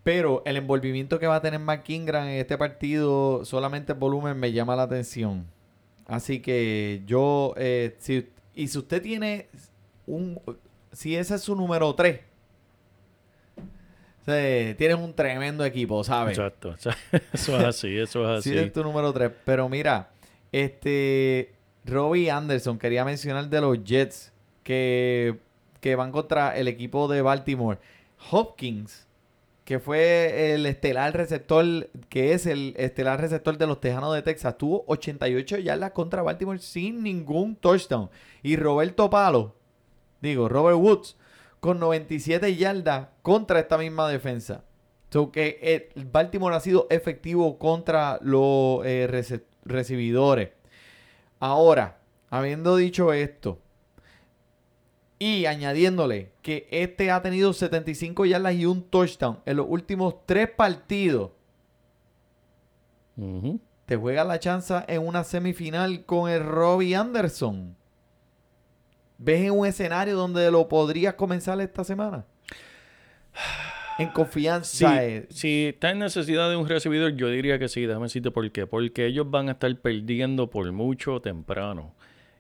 Pero 0.04 0.42
el 0.46 0.56
envolvimiento 0.56 1.20
que 1.20 1.28
va 1.28 1.36
a 1.36 1.42
tener 1.42 1.60
Mark 1.60 1.84
Ingram 1.88 2.30
en 2.30 2.40
este 2.40 2.58
partido, 2.58 3.44
solamente 3.44 3.92
el 3.92 4.00
volumen 4.00 4.40
me 4.40 4.54
llama 4.54 4.78
la 4.78 4.84
atención. 4.84 5.57
Así 6.08 6.40
que 6.40 7.04
yo, 7.06 7.54
eh, 7.58 7.96
si, 8.00 8.28
y 8.56 8.68
si 8.70 8.78
usted 8.78 9.02
tiene 9.02 9.48
un, 10.06 10.40
si 10.92 11.16
ese 11.16 11.36
es 11.36 11.42
su 11.42 11.56
número 11.56 11.94
3, 11.94 12.22
tienes 14.26 14.98
un 14.98 15.14
tremendo 15.14 15.64
equipo, 15.64 16.04
¿sabes? 16.04 16.38
Exacto, 16.38 16.74
eso 17.34 17.58
es 17.58 17.64
así, 17.64 17.98
eso 17.98 18.38
es 18.38 18.44
Sí, 18.44 18.52
así. 18.52 18.60
es 18.60 18.74
tu 18.74 18.84
número 18.84 19.14
3. 19.14 19.32
Pero 19.46 19.70
mira, 19.70 20.10
este 20.52 21.54
Robbie 21.86 22.30
Anderson, 22.30 22.78
quería 22.78 23.06
mencionar 23.06 23.50
de 23.50 23.62
los 23.62 23.84
Jets 23.84 24.34
que, 24.64 25.38
que 25.80 25.96
van 25.96 26.12
contra 26.12 26.58
el 26.58 26.68
equipo 26.68 27.08
de 27.08 27.22
Baltimore. 27.22 27.80
Hopkins, 28.32 29.07
que 29.68 29.80
fue 29.80 30.54
el 30.54 30.66
estelar 30.66 31.14
receptor, 31.14 31.90
que 32.08 32.32
es 32.32 32.46
el 32.46 32.74
estelar 32.78 33.20
receptor 33.20 33.58
de 33.58 33.68
los 33.68 33.82
Tejanos 33.82 34.16
de 34.16 34.22
Texas, 34.22 34.58
tuvo 34.58 34.86
88 34.88 35.58
yardas 35.58 35.92
contra 35.92 36.22
Baltimore 36.22 36.60
sin 36.60 37.04
ningún 37.04 37.58
touchdown. 37.58 38.10
Y 38.44 38.56
Roberto 38.56 39.10
Palo, 39.10 39.56
digo, 40.22 40.48
Robert 40.48 40.78
Woods, 40.78 41.18
con 41.60 41.80
97 41.80 42.56
yardas 42.56 43.10
contra 43.22 43.60
esta 43.60 43.78
misma 43.78 44.08
defensa. 44.08 44.64
So 45.10 45.34
que 45.34 45.92
el 45.94 46.06
Baltimore 46.06 46.56
ha 46.56 46.62
sido 46.62 46.88
efectivo 46.90 47.60
contra 47.60 48.20
los 48.22 48.86
eh, 48.86 49.42
recibidores. 49.66 50.52
Ahora, 51.42 51.98
habiendo 52.30 52.78
dicho 52.78 53.12
esto, 53.12 53.60
y 55.20 55.46
añadiéndole 55.46 56.32
que 56.42 56.68
este 56.72 57.10
ha 57.12 57.22
tenido 57.22 57.54
75 57.54 58.26
yardas 58.26 58.54
y 58.56 58.66
un 58.66 58.84
touchdown 58.84 59.40
en 59.46 59.58
los 59.58 59.66
últimos 59.70 60.16
tres 60.26 60.50
partidos, 60.50 61.32
te 63.86 63.96
juega 63.96 64.24
la 64.24 64.40
chance 64.40 64.74
en 64.88 65.06
una 65.06 65.24
semifinal 65.24 66.06
con 66.06 66.30
el 66.30 66.44
Robbie 66.44 66.96
Anderson. 66.96 67.76
¿Ves 69.18 69.42
en 69.42 69.52
un 69.52 69.66
escenario 69.66 70.16
donde 70.16 70.52
lo 70.52 70.68
podrías 70.68 71.16
comenzar 71.16 71.60
esta 71.62 71.84
semana? 71.84 72.26
En 74.00 74.10
confianza. 74.10 75.04
eh, 75.04 75.26
si 75.32 75.66
está 75.70 75.90
en 75.90 75.98
necesidad 75.98 76.52
de 76.52 76.56
un 76.56 76.70
recibidor, 76.70 77.16
yo 77.16 77.30
diría 77.30 77.58
que 77.58 77.68
sí. 77.68 77.88
Déjame 77.88 78.06
decirte 78.06 78.30
por 78.30 78.52
qué. 78.52 78.68
Porque 78.68 79.08
ellos 79.08 79.28
van 79.28 79.50
a 79.50 79.54
estar 79.54 79.76
perdiendo 79.78 80.52
por 80.52 80.72
mucho 80.72 81.20
temprano. 81.20 81.96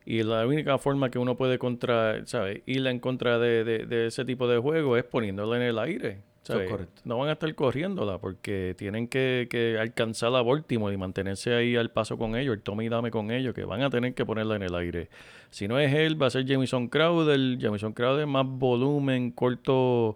Y 0.09 0.23
la 0.23 0.47
única 0.47 0.77
forma 0.77 1.11
que 1.11 1.19
uno 1.19 1.35
puede 1.35 1.59
contra, 1.59 2.25
¿sabes? 2.27 2.61
ir 2.65 2.87
en 2.87 2.99
contra 2.99 3.39
de, 3.39 3.65
de- 3.65 3.85
de 3.85 4.07
ese 4.07 4.23
tipo 4.23 4.47
de 4.47 4.57
juego 4.57 4.95
es 4.95 5.03
poniéndolo 5.03 5.53
en 5.57 5.61
el 5.63 5.77
aire. 5.77 6.21
Eso 6.43 6.61
es 6.61 6.69
correcto. 6.71 7.01
No 7.03 7.17
van 7.17 7.27
a 7.27 7.33
estar 7.33 7.53
corriéndola 7.55 8.17
porque 8.19 8.73
tienen 8.77 9.09
que, 9.09 9.47
que 9.49 9.77
alcanzar 9.77 10.33
a 10.33 10.41
Baltimore 10.41 10.93
y 10.93 10.97
mantenerse 10.97 11.53
ahí 11.53 11.75
al 11.75 11.91
paso 11.91 12.17
con 12.17 12.37
ellos, 12.37 12.55
el 12.55 12.61
tome 12.61 12.85
y 12.85 12.89
dame 12.89 13.11
con 13.11 13.31
ellos, 13.31 13.53
que 13.53 13.65
van 13.65 13.81
a 13.81 13.89
tener 13.89 14.13
que 14.13 14.25
ponerla 14.25 14.55
en 14.55 14.61
el 14.63 14.73
aire. 14.75 15.09
Si 15.49 15.67
no 15.67 15.77
es 15.77 15.93
él, 15.93 16.15
va 16.21 16.27
a 16.27 16.29
ser 16.29 16.47
Jamison 16.47 16.87
Crowder. 16.87 17.57
Jamison 17.59 17.91
Crowder 17.91 18.27
más 18.27 18.45
volumen, 18.47 19.31
corto, 19.31 20.15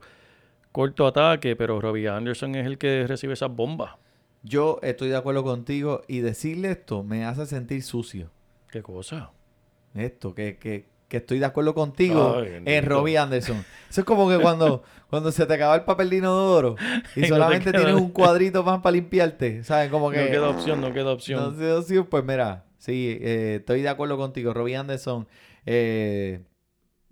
corto 0.72 1.06
ataque, 1.06 1.58
pero 1.58 1.82
Robbie 1.82 2.08
Anderson 2.08 2.56
es 2.56 2.66
el 2.66 2.78
que 2.78 3.06
recibe 3.08 3.34
esas 3.34 3.54
bombas. 3.54 3.96
Yo 4.42 4.80
estoy 4.84 5.10
de 5.10 5.18
acuerdo 5.18 5.44
contigo 5.44 6.02
y 6.08 6.20
decirle 6.20 6.72
esto 6.72 7.04
me 7.04 7.26
hace 7.26 7.46
sentir 7.46 7.84
sucio. 7.84 8.30
¿Qué 8.72 8.82
cosa? 8.82 9.32
Esto, 9.96 10.34
que, 10.34 10.58
que, 10.58 10.86
que 11.08 11.18
estoy 11.18 11.40
de 11.40 11.46
acuerdo 11.46 11.74
contigo 11.74 12.38
Ay, 12.38 12.62
en. 12.66 12.86
Robbie 12.86 13.18
Anderson. 13.18 13.66
Eso 13.90 14.02
es 14.02 14.06
como 14.06 14.30
que 14.30 14.38
cuando, 14.40 14.84
cuando 15.10 15.32
se 15.32 15.46
te 15.46 15.54
acaba 15.54 15.76
el 15.76 15.84
papel 15.84 16.10
de 16.10 16.18
inodoro 16.18 16.76
y 17.16 17.26
solamente 17.28 17.72
queda- 17.72 17.84
tienes 17.84 18.02
un 18.02 18.12
cuadrito 18.12 18.64
más 18.64 18.80
para 18.80 18.94
limpiarte. 18.94 19.64
¿Sabes? 19.64 19.90
Como 19.90 20.10
que. 20.12 20.24
No 20.24 20.32
queda 20.32 20.50
opción, 20.50 20.82
no 20.82 20.94
queda 20.94 21.12
opción. 21.12 21.58
no 21.60 21.82
sé, 21.82 22.04
pues 22.04 22.24
mira, 22.24 22.66
sí, 22.78 23.18
eh, 23.22 23.56
estoy 23.60 23.82
de 23.82 23.90
acuerdo 23.90 24.18
contigo. 24.18 24.54
Robbie 24.54 24.76
Anderson 24.78 25.28
eh, 25.66 26.44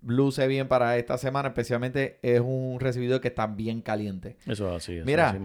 luce 0.02 0.48
bien 0.48 0.68
para 0.68 0.98
esta 0.98 1.18
semana, 1.18 1.50
especialmente 1.50 2.20
es 2.22 2.40
un 2.40 2.80
recibidor 2.80 3.20
que 3.22 3.28
está 3.28 3.48
bien 3.48 3.82
caliente. 3.82 4.38
Eso 4.46 4.70
es 4.70 4.76
así. 4.78 4.96
Eso 4.98 5.06
Mira, 5.06 5.30
así. 5.30 5.40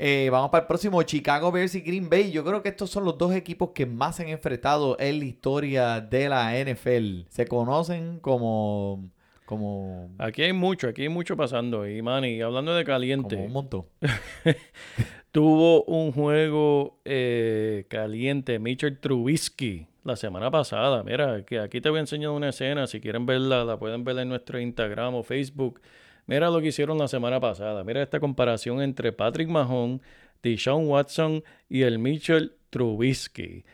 Eh, 0.00 0.28
vamos 0.30 0.50
para 0.50 0.62
el 0.62 0.68
próximo, 0.68 1.02
Chicago 1.02 1.50
Bears 1.50 1.74
y 1.74 1.80
Green 1.80 2.08
Bay. 2.08 2.30
Yo 2.30 2.44
creo 2.44 2.62
que 2.62 2.68
estos 2.68 2.88
son 2.88 3.04
los 3.04 3.18
dos 3.18 3.34
equipos 3.34 3.70
que 3.74 3.84
más 3.84 4.14
se 4.14 4.22
han 4.22 4.28
enfrentado 4.28 4.96
en 5.00 5.18
la 5.18 5.24
historia 5.24 6.00
de 6.00 6.28
la 6.28 6.52
NFL. 6.56 7.22
Se 7.28 7.48
conocen 7.48 8.20
como, 8.20 9.10
como, 9.44 10.08
Aquí 10.18 10.42
hay 10.42 10.52
mucho, 10.52 10.86
aquí 10.86 11.02
hay 11.02 11.08
mucho 11.08 11.36
pasando. 11.36 11.84
Y 11.88 12.00
Manny, 12.00 12.40
hablando 12.40 12.76
de 12.76 12.84
caliente, 12.84 13.34
como 13.34 13.46
un 13.46 13.52
montón. 13.52 13.86
tuvo 15.32 15.82
un 15.82 16.12
juego 16.12 17.00
eh, 17.04 17.86
caliente, 17.88 18.60
Mitchell 18.60 19.00
Trubisky, 19.00 19.88
la 20.04 20.14
semana 20.14 20.48
pasada. 20.48 21.02
Mira, 21.02 21.44
que 21.44 21.58
aquí 21.58 21.80
te 21.80 21.90
voy 21.90 21.96
a 21.96 22.00
enseñar 22.02 22.30
una 22.30 22.50
escena. 22.50 22.86
Si 22.86 23.00
quieren 23.00 23.26
verla, 23.26 23.64
la 23.64 23.80
pueden 23.80 24.04
ver 24.04 24.16
en 24.20 24.28
nuestro 24.28 24.60
Instagram 24.60 25.16
o 25.16 25.24
Facebook. 25.24 25.80
Mira 26.28 26.50
lo 26.50 26.60
que 26.60 26.68
hicieron 26.68 26.98
la 26.98 27.08
semana 27.08 27.40
pasada. 27.40 27.82
Mira 27.84 28.02
esta 28.02 28.20
comparación 28.20 28.82
entre 28.82 29.12
Patrick 29.12 29.48
Mahomes, 29.48 30.02
Deshaun 30.42 30.86
Watson 30.86 31.42
y 31.70 31.82
el 31.82 31.98
Mitchell 31.98 32.52
Trubisky. 32.68 33.64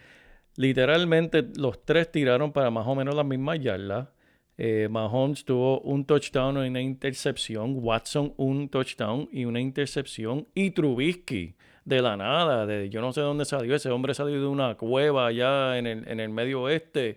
Literalmente 0.55 1.45
los 1.57 1.85
tres 1.85 2.13
tiraron 2.13 2.53
para 2.53 2.71
más 2.71 2.87
o 2.87 2.95
menos 2.95 3.17
las 3.17 3.27
mismas 3.27 3.59
yardas. 3.59 4.09
Eh, 4.57 4.87
Mahomes 4.89 5.45
tuvo 5.45 5.81
un 5.81 6.05
touchdown 6.05 6.65
y 6.65 6.69
una 6.69 6.81
intercepción. 6.81 7.75
Watson 7.83 8.35
un 8.37 8.69
touchdown 8.69 9.29
y 9.33 9.47
una 9.47 9.61
intercepción. 9.61 10.47
Y 10.55 10.71
Trubisky, 10.71 11.57
de 11.85 12.03
la 12.03 12.17
nada, 12.17 12.67
de 12.67 12.89
yo 12.89 13.01
no 13.01 13.13
sé 13.13 13.21
dónde 13.21 13.47
salió. 13.47 13.75
Ese 13.75 13.91
hombre 13.91 14.15
salió 14.15 14.41
de 14.41 14.47
una 14.47 14.77
cueva 14.77 15.27
allá 15.27 15.77
en 15.77 15.89
el, 15.89 16.07
en 16.07 16.21
el 16.21 16.29
medio 16.29 16.63
oeste, 16.63 17.17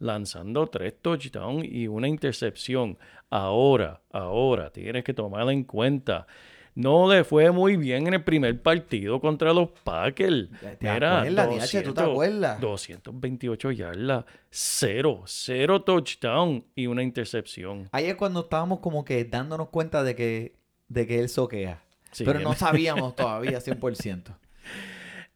lanzando 0.00 0.66
tres 0.66 0.94
touchdowns 1.00 1.64
y 1.64 1.86
una 1.86 2.08
intercepción. 2.08 2.98
Ahora, 3.30 4.00
ahora, 4.12 4.70
tienes 4.70 5.04
que 5.04 5.14
tomar 5.14 5.48
en 5.50 5.64
cuenta. 5.64 6.26
No 6.74 7.12
le 7.12 7.24
fue 7.24 7.50
muy 7.50 7.76
bien 7.76 8.06
en 8.06 8.14
el 8.14 8.24
primer 8.24 8.62
partido 8.62 9.20
contra 9.20 9.52
los 9.52 9.70
Packers. 9.84 10.48
¿Te 10.78 10.88
acuerdas, 10.88 11.72
DH? 11.72 11.82
¿Tú 11.82 11.94
te 11.94 12.00
acuerdas? 12.00 12.60
228 12.60 13.70
yardas, 13.72 14.24
cero, 14.50 15.22
cero 15.26 15.82
touchdown 15.82 16.64
y 16.74 16.86
una 16.86 17.02
intercepción. 17.02 17.88
Ahí 17.92 18.06
es 18.06 18.14
cuando 18.14 18.40
estábamos 18.40 18.80
como 18.80 19.04
que 19.04 19.24
dándonos 19.24 19.68
cuenta 19.68 20.02
de 20.02 20.14
que, 20.14 20.56
de 20.88 21.06
que 21.06 21.20
él 21.20 21.28
soquea. 21.28 21.82
Sí, 22.12 22.24
Pero 22.24 22.40
no 22.40 22.52
sabíamos 22.54 23.14
todavía 23.16 23.58
100%. 23.58 24.36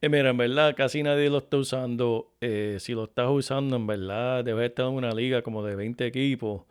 Eh, 0.04 0.10
mira, 0.10 0.28
en 0.28 0.36
verdad 0.36 0.76
casi 0.76 1.02
nadie 1.02 1.30
lo 1.30 1.38
está 1.38 1.56
usando. 1.56 2.34
Eh, 2.42 2.76
si 2.78 2.92
lo 2.92 3.04
estás 3.04 3.30
usando, 3.30 3.76
en 3.76 3.86
verdad 3.86 4.44
debes 4.44 4.68
estar 4.68 4.84
en 4.86 4.92
una 4.92 5.12
liga 5.12 5.40
como 5.40 5.64
de 5.64 5.76
20 5.76 6.04
equipos 6.04 6.64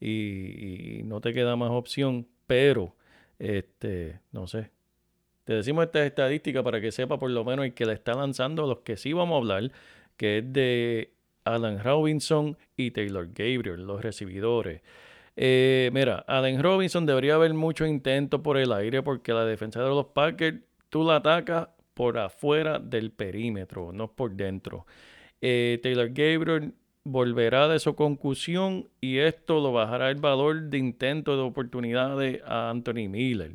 y, 0.00 1.02
no 1.04 1.20
te 1.20 1.32
queda 1.32 1.54
más 1.54 1.70
opción. 1.70 2.26
Pero, 2.48 2.96
este, 3.38 4.18
no 4.32 4.48
sé. 4.48 4.70
Te 5.44 5.54
decimos 5.54 5.84
esta 5.84 6.04
estadística 6.04 6.64
para 6.64 6.80
que 6.80 6.90
sepa 6.90 7.16
por 7.16 7.30
lo 7.30 7.44
menos 7.44 7.64
el 7.64 7.74
que 7.74 7.86
le 7.86 7.92
está 7.92 8.14
lanzando 8.14 8.66
los 8.66 8.78
que 8.78 8.96
sí 8.96 9.12
vamos 9.12 9.36
a 9.36 9.38
hablar, 9.38 9.70
que 10.16 10.38
es 10.38 10.52
de 10.52 11.12
Alan 11.44 11.84
Robinson 11.84 12.58
y 12.76 12.90
Taylor 12.90 13.28
Gabriel, 13.28 13.86
los 13.86 14.02
recibidores. 14.02 14.82
Eh, 15.36 15.90
mira, 15.92 16.24
Allen 16.26 16.60
Robinson 16.60 17.06
debería 17.06 17.36
haber 17.36 17.54
mucho 17.54 17.86
intento 17.86 18.42
por 18.42 18.56
el 18.58 18.72
aire 18.72 19.00
porque 19.04 19.32
la 19.32 19.44
defensa 19.44 19.80
de 19.80 19.90
los 19.90 20.06
Packers, 20.06 20.58
tú 20.88 21.04
la 21.04 21.16
atacas 21.16 21.68
por 22.00 22.16
afuera 22.16 22.78
del 22.78 23.10
perímetro, 23.10 23.92
no 23.92 24.10
por 24.10 24.32
dentro. 24.32 24.86
Eh, 25.42 25.80
Taylor 25.82 26.08
Gabriel 26.08 26.72
volverá 27.04 27.68
de 27.68 27.78
su 27.78 27.94
concusión 27.94 28.88
y 29.02 29.18
esto 29.18 29.60
lo 29.60 29.72
bajará 29.72 30.08
el 30.08 30.16
valor 30.16 30.62
de 30.70 30.78
intento 30.78 31.36
de 31.36 31.42
oportunidades 31.42 32.40
a 32.46 32.70
Anthony 32.70 33.06
Miller. 33.10 33.52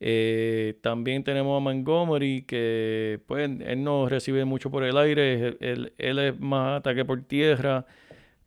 Eh, 0.00 0.80
también 0.80 1.22
tenemos 1.22 1.56
a 1.56 1.60
Montgomery 1.60 2.42
que 2.42 3.20
pues 3.28 3.48
él 3.60 3.84
no 3.84 4.08
recibe 4.08 4.44
mucho 4.44 4.68
por 4.68 4.82
el 4.82 4.96
aire, 4.96 5.56
él, 5.60 5.92
es 5.96 6.40
más 6.40 6.78
ataque 6.78 7.04
por 7.04 7.22
tierra, 7.22 7.86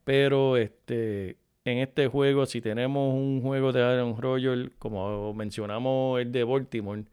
pero 0.03 0.57
este 0.57 1.37
en 1.63 1.77
este 1.77 2.07
juego, 2.07 2.45
si 2.45 2.59
tenemos 2.59 3.13
un 3.13 3.41
juego 3.41 3.71
de 3.71 3.83
Aaron 3.83 4.21
Rodgers, 4.21 4.69
como 4.79 5.33
mencionamos 5.33 6.19
el 6.19 6.33
de 6.33 6.43
Baltimore, 6.43 7.05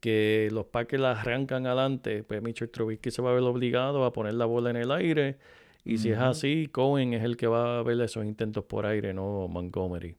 que 0.00 0.48
los 0.52 0.66
Packers 0.66 1.02
la 1.02 1.12
arrancan 1.12 1.66
adelante, 1.66 2.22
pues 2.22 2.42
Mitchell 2.42 2.70
Trubisky 2.70 3.10
se 3.10 3.22
va 3.22 3.30
a 3.30 3.34
ver 3.34 3.42
obligado 3.42 4.04
a 4.04 4.12
poner 4.12 4.34
la 4.34 4.46
bola 4.46 4.70
en 4.70 4.76
el 4.76 4.90
aire. 4.90 5.38
Y 5.84 5.98
si 5.98 6.10
es 6.10 6.18
así, 6.18 6.68
Cohen 6.70 7.14
es 7.14 7.24
el 7.24 7.36
que 7.36 7.46
va 7.46 7.78
a 7.78 7.82
ver 7.82 8.00
esos 8.00 8.24
intentos 8.24 8.64
por 8.64 8.84
aire, 8.84 9.14
no 9.14 9.48
Montgomery. 9.48 10.16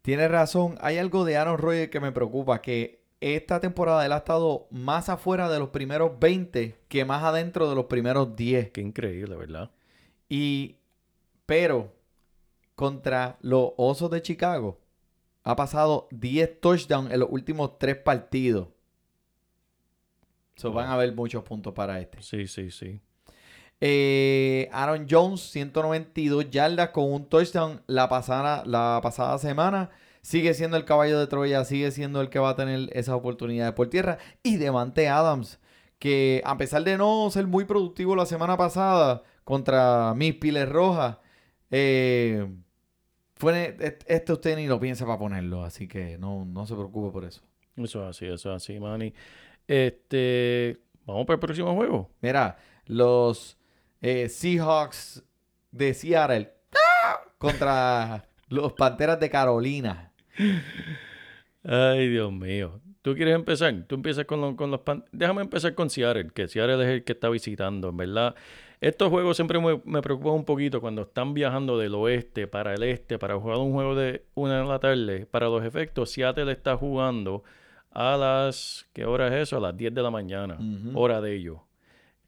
Tienes 0.00 0.30
razón. 0.30 0.76
Hay 0.80 0.98
algo 0.98 1.24
de 1.24 1.36
Aaron 1.36 1.58
Rodgers 1.58 1.90
que 1.90 2.00
me 2.00 2.12
preocupa, 2.12 2.62
que 2.62 3.04
esta 3.20 3.60
temporada 3.60 4.04
él 4.04 4.12
ha 4.12 4.18
estado 4.18 4.66
más 4.70 5.08
afuera 5.08 5.48
de 5.48 5.58
los 5.58 5.70
primeros 5.70 6.18
20 6.18 6.76
que 6.88 7.04
más 7.04 7.22
adentro 7.22 7.68
de 7.68 7.74
los 7.74 7.86
primeros 7.86 8.36
10. 8.36 8.70
Qué 8.70 8.80
increíble, 8.80 9.36
¿verdad? 9.36 9.70
Y, 10.28 10.76
pero, 11.46 11.92
contra 12.74 13.38
los 13.40 13.72
Osos 13.76 14.10
de 14.10 14.22
Chicago, 14.22 14.78
ha 15.42 15.56
pasado 15.56 16.08
10 16.10 16.60
touchdowns 16.60 17.12
en 17.12 17.20
los 17.20 17.28
últimos 17.30 17.78
3 17.78 17.96
partidos. 17.96 18.68
So, 20.56 20.68
Wow. 20.68 20.76
van 20.76 20.86
a 20.88 20.94
haber 20.94 21.14
muchos 21.14 21.42
puntos 21.42 21.72
para 21.74 22.00
este. 22.00 22.22
Sí, 22.22 22.46
sí, 22.46 22.70
sí. 22.70 23.00
Eh, 23.80 24.68
Aaron 24.72 25.06
Jones, 25.10 25.40
192 25.50 26.50
yardas 26.50 26.90
con 26.90 27.12
un 27.12 27.28
touchdown 27.28 27.82
la 27.86 28.08
pasada, 28.08 28.62
la 28.66 29.00
pasada 29.02 29.36
semana. 29.38 29.90
Sigue 30.22 30.54
siendo 30.54 30.76
el 30.78 30.84
caballo 30.86 31.18
de 31.18 31.26
Troya, 31.26 31.64
sigue 31.64 31.90
siendo 31.90 32.20
el 32.22 32.30
que 32.30 32.38
va 32.38 32.50
a 32.50 32.56
tener 32.56 32.88
esas 32.92 33.14
oportunidades 33.14 33.74
por 33.74 33.90
tierra. 33.90 34.18
Y 34.42 34.56
Devante 34.56 35.08
Adams, 35.08 35.58
que 35.98 36.40
a 36.46 36.56
pesar 36.56 36.82
de 36.84 36.96
no 36.96 37.28
ser 37.30 37.46
muy 37.46 37.64
productivo 37.64 38.16
la 38.16 38.24
semana 38.24 38.56
pasada 38.56 39.22
contra 39.44 40.14
mis 40.14 40.34
Piles 40.36 40.68
Rojas, 40.68 41.18
eh, 41.70 42.48
fue, 43.36 43.76
este 44.06 44.32
usted 44.32 44.56
ni 44.56 44.66
lo 44.66 44.80
piensa 44.80 45.04
para 45.04 45.18
ponerlo, 45.18 45.64
así 45.64 45.88
que 45.88 46.16
no, 46.16 46.44
no 46.46 46.64
se 46.66 46.74
preocupe 46.74 47.12
por 47.12 47.24
eso. 47.24 47.42
Eso 47.76 48.02
es 48.04 48.16
así, 48.16 48.24
eso 48.26 48.50
es 48.54 48.62
así, 48.62 48.78
Manny. 48.80 49.12
Este, 49.66 50.78
vamos 51.06 51.26
para 51.26 51.34
el 51.34 51.40
próximo 51.40 51.74
juego. 51.74 52.10
Mira, 52.20 52.58
los 52.86 53.56
eh, 54.00 54.28
Seahawks 54.28 55.24
de 55.70 55.94
Seattle 55.94 56.52
¡ah! 57.04 57.20
contra 57.38 58.28
los 58.48 58.72
Panteras 58.74 59.18
de 59.20 59.30
Carolina. 59.30 60.12
Ay, 61.62 62.08
Dios 62.08 62.32
mío. 62.32 62.80
¿Tú 63.02 63.14
quieres 63.14 63.34
empezar? 63.34 63.74
Tú 63.86 63.94
empiezas 63.96 64.24
con, 64.24 64.40
los- 64.40 64.54
con 64.54 64.70
los 64.70 64.80
pan- 64.80 65.04
Déjame 65.12 65.42
empezar 65.42 65.74
con 65.74 65.90
Seattle, 65.90 66.30
que 66.34 66.48
Seattle 66.48 66.82
es 66.84 66.88
el 66.90 67.04
que 67.04 67.12
está 67.12 67.28
visitando, 67.28 67.88
en 67.90 67.96
verdad. 67.96 68.34
Estos 68.80 69.08
juegos 69.08 69.36
siempre 69.36 69.58
me, 69.60 69.80
me 69.84 70.02
preocupan 70.02 70.32
un 70.34 70.44
poquito 70.44 70.80
cuando 70.80 71.02
están 71.02 71.32
viajando 71.32 71.78
del 71.78 71.94
oeste 71.94 72.46
para 72.46 72.74
el 72.74 72.82
este 72.82 73.18
para 73.18 73.38
jugar 73.38 73.58
un 73.58 73.72
juego 73.72 73.94
de 73.94 74.24
una 74.34 74.58
de 74.60 74.64
la 74.66 74.78
tarde. 74.78 75.26
Para 75.26 75.46
los 75.48 75.64
efectos, 75.64 76.10
Seattle 76.10 76.50
está 76.52 76.76
jugando 76.76 77.44
a 77.94 78.16
las... 78.16 78.86
¿Qué 78.92 79.04
hora 79.04 79.28
es 79.28 79.48
eso? 79.48 79.56
A 79.56 79.60
las 79.60 79.76
10 79.76 79.94
de 79.94 80.02
la 80.02 80.10
mañana, 80.10 80.58
hora 80.94 81.20
de 81.20 81.34
ellos. 81.34 81.58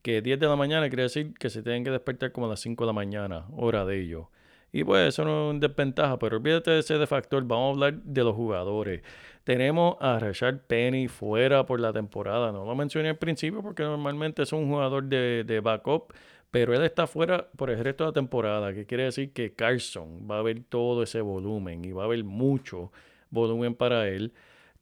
Que 0.03 0.23
10 0.23 0.39
de 0.39 0.47
la 0.47 0.57
mañana 0.57 0.89
quiere 0.89 1.03
decir 1.05 1.35
que 1.35 1.51
se 1.51 1.63
tienen 1.63 1.85
que 1.85 1.91
despertar 1.91 2.33
como 2.33 2.47
a 2.47 2.51
las 2.51 2.61
5 2.61 2.85
de 2.85 2.87
la 2.87 2.93
mañana, 2.93 3.47
hora 3.57 3.85
de 3.85 4.01
ellos. 4.01 4.27
Y 4.73 4.85
pues 4.85 5.09
eso 5.09 5.25
no 5.25 5.49
es 5.49 5.57
una 5.57 5.69
desventaja, 5.69 6.19
pero 6.19 6.37
olvídate 6.37 6.71
de 6.71 6.79
ese 6.81 6.99
de 6.99 7.07
factor, 7.07 7.43
vamos 7.45 7.69
a 7.69 7.71
hablar 7.71 8.03
de 8.03 8.25
los 8.25 8.35
jugadores. 8.35 9.03
Tenemos 9.43 9.97
a 10.01 10.19
Rashad 10.19 10.59
Penny 10.67 11.09
fuera 11.09 11.65
por 11.67 11.81
la 11.81 11.93
temporada. 11.93 12.53
No 12.53 12.65
lo 12.65 12.75
mencioné 12.75 13.09
al 13.11 13.17
principio 13.17 13.63
porque 13.63 13.83
normalmente 13.83 14.43
es 14.43 14.53
un 14.53 14.69
jugador 14.69 15.05
de, 15.05 15.45
de 15.45 15.61
backup, 15.61 16.13
pero 16.51 16.75
él 16.75 16.83
está 16.83 17.07
fuera 17.07 17.49
por 17.57 17.71
el 17.71 17.83
resto 17.83 18.05
de 18.05 18.11
la 18.11 18.15
temporada, 18.15 18.75
que 18.75 18.87
quiere 18.87 19.05
decir 19.05 19.33
que 19.33 19.55
Carson 19.55 20.29
va 20.31 20.39
a 20.39 20.43
ver 20.43 20.63
todo 20.69 21.03
ese 21.03 21.21
volumen 21.21 21.85
y 21.85 21.93
va 21.93 22.03
a 22.03 22.07
haber 22.07 22.25
mucho 22.25 22.93
volumen 23.31 23.75
para 23.75 24.09
él. 24.09 24.33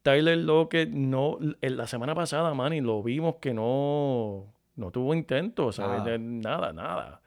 Tyler 0.05 0.37
Lockett 0.37 0.89
no, 0.91 1.39
en 1.61 1.77
la 1.77 1.87
semana 1.87 2.13
pasada, 2.13 2.53
Manny, 2.53 2.79
lo 2.79 3.01
vimos 3.01 3.37
que 3.41 3.55
no, 3.55 4.53
no 4.75 4.91
tuvo 4.91 5.15
intento, 5.15 5.71
¿sabes? 5.71 5.97
Nada. 6.03 6.11
De- 6.11 6.19
Nada, 6.19 6.73
nada. 6.73 7.21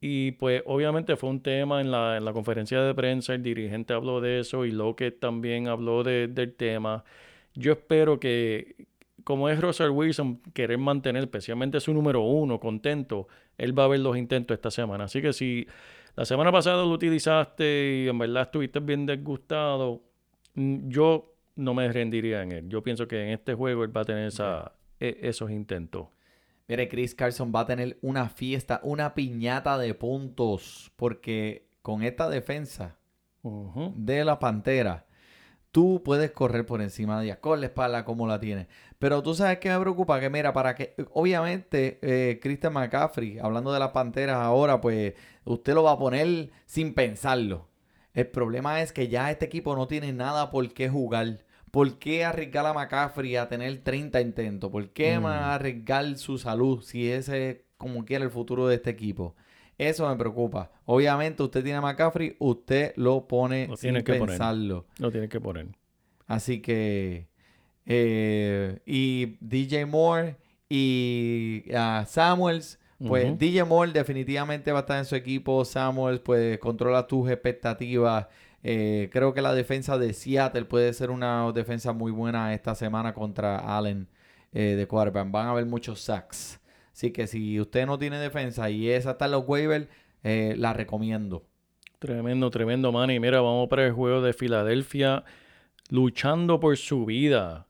Y 0.00 0.32
pues 0.32 0.60
obviamente 0.66 1.14
fue 1.14 1.30
un 1.30 1.40
tema 1.40 1.80
en 1.80 1.92
la, 1.92 2.16
en 2.16 2.24
la 2.24 2.32
conferencia 2.32 2.80
de 2.82 2.94
prensa, 2.94 3.32
el 3.34 3.44
dirigente 3.44 3.94
habló 3.94 4.20
de 4.20 4.40
eso 4.40 4.64
y 4.64 4.72
Lockett 4.72 5.20
también 5.20 5.68
habló 5.68 6.02
de- 6.02 6.26
del 6.26 6.52
tema. 6.54 7.04
Yo 7.54 7.70
espero 7.72 8.18
que, 8.18 8.86
como 9.22 9.48
es 9.48 9.60
Russell 9.60 9.90
Wilson, 9.90 10.40
querer 10.52 10.78
mantener 10.78 11.22
especialmente 11.22 11.78
su 11.78 11.94
número 11.94 12.22
uno 12.22 12.58
contento, 12.58 13.28
él 13.56 13.78
va 13.78 13.84
a 13.84 13.88
ver 13.88 14.00
los 14.00 14.16
intentos 14.16 14.56
esta 14.56 14.72
semana. 14.72 15.04
Así 15.04 15.22
que 15.22 15.32
si 15.32 15.64
la 16.16 16.24
semana 16.24 16.50
pasada 16.50 16.82
lo 16.82 16.90
utilizaste 16.90 18.02
y 18.04 18.08
en 18.08 18.18
verdad 18.18 18.42
estuviste 18.42 18.80
bien 18.80 19.06
disgustado, 19.06 20.02
mm, 20.54 20.88
yo 20.88 21.35
no 21.56 21.74
me 21.74 21.90
rendiría 21.90 22.42
en 22.42 22.52
él. 22.52 22.68
Yo 22.68 22.82
pienso 22.82 23.08
que 23.08 23.22
en 23.22 23.30
este 23.30 23.54
juego 23.54 23.84
él 23.84 23.96
va 23.96 24.02
a 24.02 24.04
tener 24.04 24.28
esa, 24.28 24.72
e- 25.00 25.18
esos 25.22 25.50
intentos. 25.50 26.08
Mire, 26.68 26.88
Chris 26.88 27.14
Carson 27.14 27.52
va 27.54 27.60
a 27.60 27.66
tener 27.66 27.98
una 28.02 28.28
fiesta, 28.28 28.80
una 28.82 29.14
piñata 29.14 29.78
de 29.78 29.94
puntos, 29.94 30.92
porque 30.96 31.68
con 31.82 32.02
esta 32.02 32.28
defensa 32.28 32.96
de 33.94 34.24
la 34.24 34.40
Pantera, 34.40 35.06
tú 35.70 36.02
puedes 36.04 36.32
correr 36.32 36.66
por 36.66 36.82
encima 36.82 37.20
de 37.20 37.26
ella, 37.26 37.40
con 37.40 37.60
la 37.60 37.66
espalda 37.66 38.04
como 38.04 38.26
la 38.26 38.40
tienes. 38.40 38.66
Pero 38.98 39.22
tú 39.22 39.34
sabes 39.34 39.58
que 39.58 39.70
me 39.70 39.78
preocupa, 39.78 40.18
que 40.18 40.28
mira, 40.30 40.52
para 40.52 40.74
que, 40.74 40.94
obviamente, 41.12 41.98
eh, 42.02 42.40
Christian 42.42 42.72
McCaffrey, 42.72 43.38
hablando 43.38 43.72
de 43.72 43.78
las 43.78 43.90
Panteras 43.90 44.36
ahora, 44.38 44.80
pues 44.80 45.14
usted 45.44 45.74
lo 45.74 45.84
va 45.84 45.92
a 45.92 45.98
poner 45.98 46.50
sin 46.64 46.94
pensarlo. 46.94 47.68
El 48.14 48.26
problema 48.28 48.80
es 48.80 48.92
que 48.92 49.08
ya 49.08 49.30
este 49.30 49.44
equipo 49.44 49.76
no 49.76 49.86
tiene 49.86 50.12
nada 50.12 50.50
por 50.50 50.72
qué 50.72 50.88
jugar. 50.88 51.44
¿Por 51.70 51.98
qué 51.98 52.24
arriesgar 52.24 52.64
a 52.66 52.72
McCaffrey 52.72 53.36
a 53.36 53.48
tener 53.48 53.76
30 53.82 54.20
intentos? 54.20 54.70
¿Por 54.70 54.88
qué 54.90 55.18
Mm. 55.18 55.26
arriesgar 55.26 56.16
su 56.16 56.38
salud 56.38 56.82
si 56.82 57.10
ese 57.10 57.50
es 57.50 57.56
como 57.76 58.04
quiera 58.04 58.24
el 58.24 58.30
futuro 58.30 58.66
de 58.68 58.76
este 58.76 58.90
equipo? 58.90 59.34
Eso 59.78 60.08
me 60.08 60.16
preocupa. 60.16 60.70
Obviamente, 60.86 61.42
usted 61.42 61.62
tiene 61.62 61.76
a 61.78 61.82
McCaffrey, 61.82 62.36
usted 62.38 62.94
lo 62.96 63.26
pone 63.28 63.66
Lo 63.68 63.76
sin 63.76 63.90
tiene 63.90 64.04
que 64.04 64.14
poner. 64.14 64.28
pensarlo. 64.38 64.86
Lo 64.98 65.10
tiene 65.10 65.28
que 65.28 65.40
poner. 65.40 65.66
Así 66.26 66.60
que. 66.62 67.28
eh, 67.84 68.80
y 68.86 69.36
DJ 69.40 69.86
Moore 69.86 70.36
y 70.68 71.64
ah, 71.74 72.04
Samuels. 72.08 72.78
Pues. 73.06 73.38
DJ 73.38 73.64
Moore 73.64 73.92
definitivamente 73.92 74.72
va 74.72 74.78
a 74.78 74.80
estar 74.80 74.98
en 74.98 75.04
su 75.04 75.14
equipo. 75.14 75.64
Samuels, 75.66 76.20
pues 76.20 76.58
controla 76.58 77.06
tus 77.06 77.28
expectativas. 77.30 78.26
Eh, 78.68 79.10
creo 79.12 79.32
que 79.32 79.42
la 79.42 79.54
defensa 79.54 79.96
de 79.96 80.12
Seattle 80.12 80.64
puede 80.64 80.92
ser 80.92 81.12
una 81.12 81.52
defensa 81.52 81.92
muy 81.92 82.10
buena 82.10 82.52
esta 82.52 82.74
semana 82.74 83.14
contra 83.14 83.58
Allen 83.58 84.08
eh, 84.52 84.74
de 84.74 84.88
quarterback. 84.88 85.30
Van 85.30 85.46
a 85.46 85.50
haber 85.52 85.66
muchos 85.66 86.00
sacks. 86.00 86.60
Así 86.92 87.12
que 87.12 87.28
si 87.28 87.60
usted 87.60 87.86
no 87.86 87.96
tiene 87.96 88.18
defensa 88.18 88.68
y 88.68 88.90
esa 88.90 89.12
está 89.12 89.26
en 89.26 89.30
los 89.30 89.44
waivers, 89.46 89.86
eh, 90.24 90.56
la 90.58 90.72
recomiendo. 90.72 91.44
Tremendo, 92.00 92.50
tremendo, 92.50 92.90
man. 92.90 93.08
Y 93.12 93.20
mira, 93.20 93.40
vamos 93.40 93.68
para 93.68 93.86
el 93.86 93.92
juego 93.92 94.20
de 94.20 94.32
Filadelfia 94.32 95.22
luchando 95.88 96.58
por 96.58 96.76
su 96.76 97.06
vida. 97.06 97.68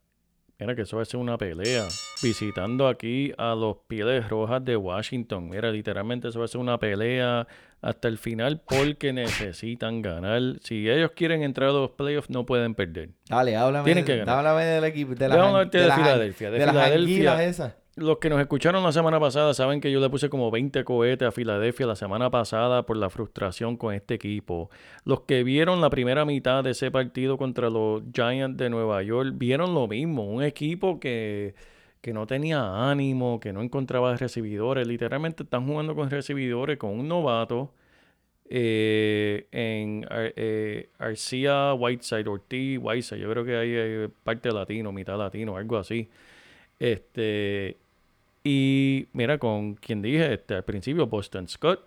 Mira 0.58 0.74
que 0.74 0.82
eso 0.82 0.96
va 0.96 1.02
a 1.02 1.04
ser 1.04 1.20
una 1.20 1.36
pelea. 1.36 1.86
Visitando 2.22 2.88
aquí 2.88 3.34
a 3.36 3.54
los 3.54 3.76
Pieles 3.86 4.30
Rojas 4.30 4.64
de 4.64 4.78
Washington. 4.78 5.50
Mira, 5.50 5.70
literalmente 5.70 6.28
eso 6.28 6.38
va 6.38 6.46
a 6.46 6.48
ser 6.48 6.62
una 6.62 6.78
pelea 6.78 7.46
hasta 7.82 8.08
el 8.08 8.18
final 8.18 8.60
porque 8.68 9.12
necesitan 9.12 10.02
ganar. 10.02 10.40
Si 10.62 10.88
ellos 10.88 11.12
quieren 11.14 11.42
entrar 11.42 11.70
a 11.70 11.72
los 11.72 11.90
playoffs, 11.92 12.30
no 12.30 12.44
pueden 12.46 12.74
perder. 12.74 13.10
Dale, 13.28 13.56
háblame, 13.56 13.84
Tienen 13.84 14.04
que 14.04 14.16
ganar. 14.16 14.38
háblame 14.38 14.64
del 14.64 14.84
equipo. 14.84 15.14
De 15.14 15.24
hablarte 15.26 15.78
de 15.78 15.90
an- 15.92 15.98
Filadelfia, 16.00 16.50
de 16.50 16.58
de 16.58 16.66
Filadelfia. 16.68 17.44
esas. 17.44 17.74
Los 17.98 18.18
que 18.18 18.28
nos 18.28 18.38
escucharon 18.40 18.82
la 18.82 18.92
semana 18.92 19.18
pasada 19.18 19.54
saben 19.54 19.80
que 19.80 19.90
yo 19.90 20.00
le 20.00 20.10
puse 20.10 20.28
como 20.28 20.50
20 20.50 20.84
cohetes 20.84 21.26
a 21.28 21.32
Filadelfia 21.32 21.86
la 21.86 21.96
semana 21.96 22.28
pasada 22.28 22.84
por 22.84 22.98
la 22.98 23.08
frustración 23.08 23.78
con 23.78 23.94
este 23.94 24.12
equipo. 24.14 24.68
Los 25.04 25.20
que 25.22 25.42
vieron 25.44 25.80
la 25.80 25.88
primera 25.88 26.26
mitad 26.26 26.62
de 26.62 26.72
ese 26.72 26.90
partido 26.90 27.38
contra 27.38 27.70
los 27.70 28.02
Giants 28.12 28.58
de 28.58 28.68
Nueva 28.68 29.02
York 29.02 29.30
vieron 29.36 29.72
lo 29.72 29.88
mismo. 29.88 30.24
Un 30.26 30.42
equipo 30.42 31.00
que, 31.00 31.54
que 32.06 32.14
no 32.14 32.26
tenía 32.28 32.88
ánimo, 32.90 33.40
que 33.40 33.52
no 33.52 33.62
encontraba 33.62 34.16
recibidores. 34.16 34.86
Literalmente 34.86 35.42
están 35.42 35.66
jugando 35.66 35.96
con 35.96 36.08
recibidores 36.10 36.78
con 36.78 36.90
un 36.92 37.08
novato. 37.08 37.72
eh, 38.48 39.46
en 39.52 40.06
eh, 40.10 40.90
Arcia, 40.98 41.74
Whiteside, 41.74 42.28
Ortiz, 42.28 42.78
Whiteside. 42.82 43.20
Yo 43.20 43.30
creo 43.30 43.44
que 43.44 43.56
hay 43.56 43.70
eh, 43.74 44.08
parte 44.24 44.52
latino, 44.52 44.92
mitad 44.92 45.18
latino, 45.18 45.56
algo 45.56 45.78
así. 45.78 46.08
Este, 46.78 47.78
y 48.44 49.08
mira, 49.12 49.38
con 49.38 49.74
quien 49.76 50.02
dije 50.02 50.34
este, 50.34 50.54
al 50.54 50.64
principio, 50.64 51.06
Boston 51.08 51.48
Scott. 51.48 51.80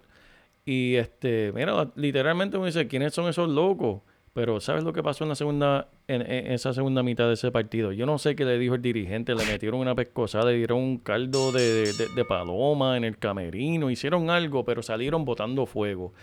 Y 0.65 0.95
este, 0.95 1.51
mira, 1.53 1.91
literalmente 1.95 2.59
me 2.59 2.67
dice, 2.67 2.87
¿quiénes 2.87 3.13
son 3.13 3.29
esos 3.29 3.49
locos? 3.49 4.01
Pero 4.39 4.61
¿sabes 4.61 4.85
lo 4.85 4.93
que 4.93 5.03
pasó 5.03 5.25
en 5.25 5.29
la 5.29 5.35
segunda, 5.35 5.89
en, 6.07 6.21
esa 6.21 6.73
segunda 6.73 7.03
mitad 7.03 7.27
de 7.27 7.33
ese 7.33 7.51
partido? 7.51 7.91
Yo 7.91 8.05
no 8.05 8.17
sé 8.17 8.37
qué 8.37 8.45
le 8.45 8.57
dijo 8.57 8.73
el 8.75 8.81
dirigente, 8.81 9.35
le 9.35 9.45
metieron 9.45 9.81
una 9.81 9.95
pescosada, 9.95 10.45
le 10.45 10.55
dieron 10.55 10.77
un 10.79 10.97
caldo 10.97 11.51
de, 11.51 11.91
de- 11.91 12.07
de 12.15 12.23
paloma 12.23 12.95
en 12.95 13.03
el 13.03 13.17
camerino, 13.17 13.89
hicieron 13.91 14.29
algo, 14.29 14.63
pero 14.63 14.81
salieron 14.81 15.25
botando 15.25 15.65
fuego. 15.65 16.13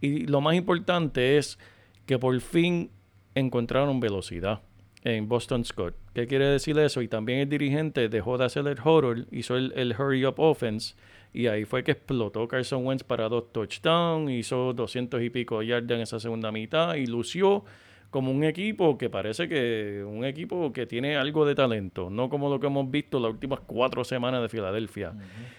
Y 0.00 0.26
lo 0.28 0.40
más 0.40 0.54
importante 0.54 1.36
es 1.36 1.58
que 2.06 2.16
por 2.16 2.40
fin 2.40 2.90
encontraron 3.34 3.98
velocidad 3.98 4.60
en 5.04 5.28
Boston 5.28 5.64
Scott. 5.64 5.94
¿Qué 6.14 6.26
quiere 6.26 6.46
decir 6.46 6.78
eso? 6.78 7.02
Y 7.02 7.08
también 7.08 7.40
el 7.40 7.48
dirigente 7.48 8.08
dejó 8.08 8.38
de 8.38 8.46
hacer 8.46 8.66
el 8.66 8.78
horror, 8.82 9.26
hizo 9.30 9.56
el, 9.56 9.72
el 9.76 9.94
hurry 9.96 10.24
up 10.24 10.36
offense 10.38 10.94
y 11.34 11.46
ahí 11.46 11.64
fue 11.64 11.84
que 11.84 11.92
explotó 11.92 12.48
Carson 12.48 12.86
Wentz 12.86 13.04
para 13.04 13.28
dos 13.28 13.52
touchdowns, 13.52 14.30
hizo 14.30 14.72
200 14.72 15.22
y 15.22 15.30
pico 15.30 15.62
yardas 15.62 15.96
en 15.96 16.00
esa 16.00 16.18
segunda 16.18 16.50
mitad 16.50 16.94
y 16.94 17.06
lució 17.06 17.64
como 18.10 18.30
un 18.30 18.44
equipo 18.44 18.96
que 18.96 19.10
parece 19.10 19.48
que 19.48 20.04
un 20.06 20.24
equipo 20.24 20.72
que 20.72 20.86
tiene 20.86 21.16
algo 21.16 21.44
de 21.44 21.56
talento, 21.56 22.08
no 22.08 22.30
como 22.30 22.48
lo 22.48 22.60
que 22.60 22.68
hemos 22.68 22.88
visto 22.88 23.18
las 23.18 23.32
últimas 23.32 23.60
cuatro 23.66 24.04
semanas 24.04 24.40
de 24.40 24.48
Filadelfia. 24.48 25.12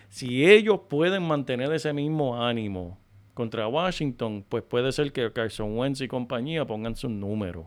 Si 0.08 0.50
ellos 0.50 0.80
pueden 0.90 1.24
mantener 1.24 1.72
ese 1.74 1.92
mismo 1.92 2.42
ánimo 2.42 2.98
contra 3.34 3.68
Washington, 3.68 4.46
pues 4.48 4.64
puede 4.64 4.94
ser 4.94 5.12
que 5.12 5.30
Carson 5.34 5.78
Wentz 5.78 6.00
y 6.00 6.08
compañía 6.08 6.66
pongan 6.66 6.96
sus 6.96 7.12
números 7.12 7.66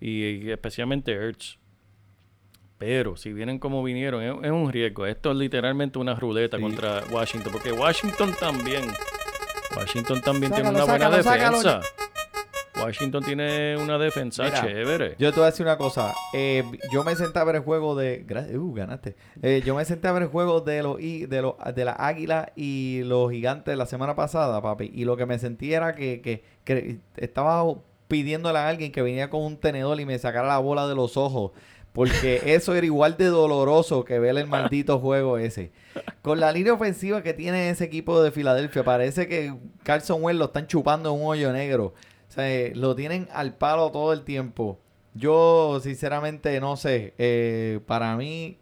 y, 0.00 0.50
especialmente 0.50 1.12
Ertz. 1.12 1.58
Pero 2.78 3.16
si 3.16 3.32
vienen 3.32 3.58
como 3.58 3.82
vinieron, 3.82 4.22
es, 4.22 4.32
es 4.44 4.50
un 4.52 4.72
riesgo. 4.72 5.04
Esto 5.06 5.32
es 5.32 5.36
literalmente 5.36 5.98
una 5.98 6.14
ruleta 6.14 6.56
Sí. 6.58 6.62
contra 6.62 7.02
Washington, 7.10 7.52
porque 7.52 7.72
Washington 7.72 8.32
también, 8.38 8.84
Washington 9.76 10.20
también 10.20 10.52
tiene 10.52 10.68
Sácalo, 10.70 10.84
una 10.84 10.98
buena 11.08 11.22
sácalo, 11.22 11.58
defensa. 11.58 11.80
Washington 12.80 13.24
tiene 13.24 13.76
una 13.76 13.98
defensa 13.98 14.44
Mira, 14.44 14.60
chévere. 14.62 15.16
Yo 15.18 15.32
te 15.32 15.40
voy 15.40 15.48
a 15.48 15.50
decir 15.50 15.66
una 15.66 15.76
cosa. 15.76 16.14
eh, 16.32 16.62
yo 16.92 17.02
me 17.02 17.16
senté 17.16 17.40
a 17.40 17.44
ver 17.44 17.56
el 17.56 17.62
juego 17.62 17.96
de. 17.96 18.24
Uh, 18.56 18.72
ganaste. 18.72 19.16
Eh, 19.42 19.62
yo 19.66 19.74
me 19.74 19.84
senté 19.84 20.06
a 20.06 20.12
ver 20.12 20.22
el 20.22 20.28
juego 20.28 20.60
de 20.60 20.84
los 20.84 20.96
de 20.98 21.42
los 21.42 21.54
de 21.74 21.84
las 21.84 21.96
águilas 21.98 22.46
y 22.54 23.00
los 23.04 23.32
gigantes 23.32 23.76
la 23.76 23.86
semana 23.86 24.14
pasada, 24.14 24.62
papi. 24.62 24.92
Y 24.94 25.04
lo 25.04 25.16
que 25.16 25.26
me 25.26 25.40
sentí 25.40 25.74
era 25.74 25.96
que, 25.96 26.20
que, 26.20 26.44
que 26.62 27.00
estaba 27.16 27.64
pidiéndole 28.08 28.58
a 28.58 28.68
alguien 28.68 28.90
que 28.90 29.02
venía 29.02 29.30
con 29.30 29.42
un 29.42 29.56
tenedor 29.56 30.00
y 30.00 30.06
me 30.06 30.18
sacara 30.18 30.48
la 30.48 30.58
bola 30.58 30.88
de 30.88 30.94
los 30.94 31.16
ojos. 31.16 31.52
Porque 31.92 32.42
eso 32.54 32.74
era 32.74 32.86
igual 32.86 33.16
de 33.16 33.26
doloroso 33.26 34.04
que 34.04 34.18
ver 34.18 34.36
el 34.36 34.46
maldito 34.46 34.98
juego 34.98 35.38
ese. 35.38 35.70
Con 36.22 36.40
la 36.40 36.52
línea 36.52 36.72
ofensiva 36.72 37.22
que 37.22 37.34
tiene 37.34 37.70
ese 37.70 37.84
equipo 37.84 38.22
de 38.22 38.30
Filadelfia, 38.30 38.84
parece 38.84 39.26
que 39.26 39.54
Carson 39.82 40.22
Wentz 40.22 40.38
lo 40.38 40.44
están 40.46 40.66
chupando 40.66 41.14
en 41.14 41.20
un 41.20 41.26
hoyo 41.26 41.52
negro. 41.52 41.94
O 42.28 42.32
sea, 42.32 42.70
lo 42.74 42.94
tienen 42.94 43.28
al 43.32 43.54
palo 43.54 43.90
todo 43.90 44.12
el 44.12 44.22
tiempo. 44.24 44.78
Yo, 45.14 45.80
sinceramente, 45.82 46.60
no 46.60 46.76
sé. 46.76 47.14
Eh, 47.18 47.80
para 47.86 48.16
mí, 48.16 48.58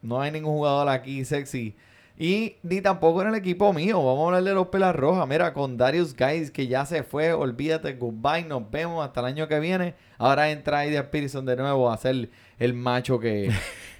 no 0.00 0.20
hay 0.20 0.30
ningún 0.30 0.54
jugador 0.54 0.88
aquí 0.88 1.24
sexy. 1.24 1.76
Y 2.22 2.58
ni 2.62 2.80
tampoco 2.80 3.20
en 3.22 3.30
el 3.30 3.34
equipo 3.34 3.72
mío. 3.72 3.96
Vamos 3.96 4.22
a 4.22 4.26
hablar 4.26 4.44
de 4.44 4.54
los 4.54 4.68
pelas 4.68 4.94
rojas. 4.94 5.26
Mira, 5.26 5.52
con 5.52 5.76
Darius 5.76 6.14
Guys, 6.14 6.52
que 6.52 6.68
ya 6.68 6.86
se 6.86 7.02
fue. 7.02 7.32
Olvídate, 7.32 7.94
goodbye. 7.94 8.44
Nos 8.44 8.70
vemos 8.70 9.04
hasta 9.04 9.18
el 9.18 9.26
año 9.26 9.48
que 9.48 9.58
viene. 9.58 9.96
Ahora 10.18 10.52
entra 10.52 10.78
Aidan 10.78 11.08
Pearson 11.10 11.44
de 11.44 11.56
nuevo 11.56 11.90
a 11.90 11.96
ser 11.96 12.30
el 12.60 12.74
macho 12.74 13.18
que. 13.18 13.50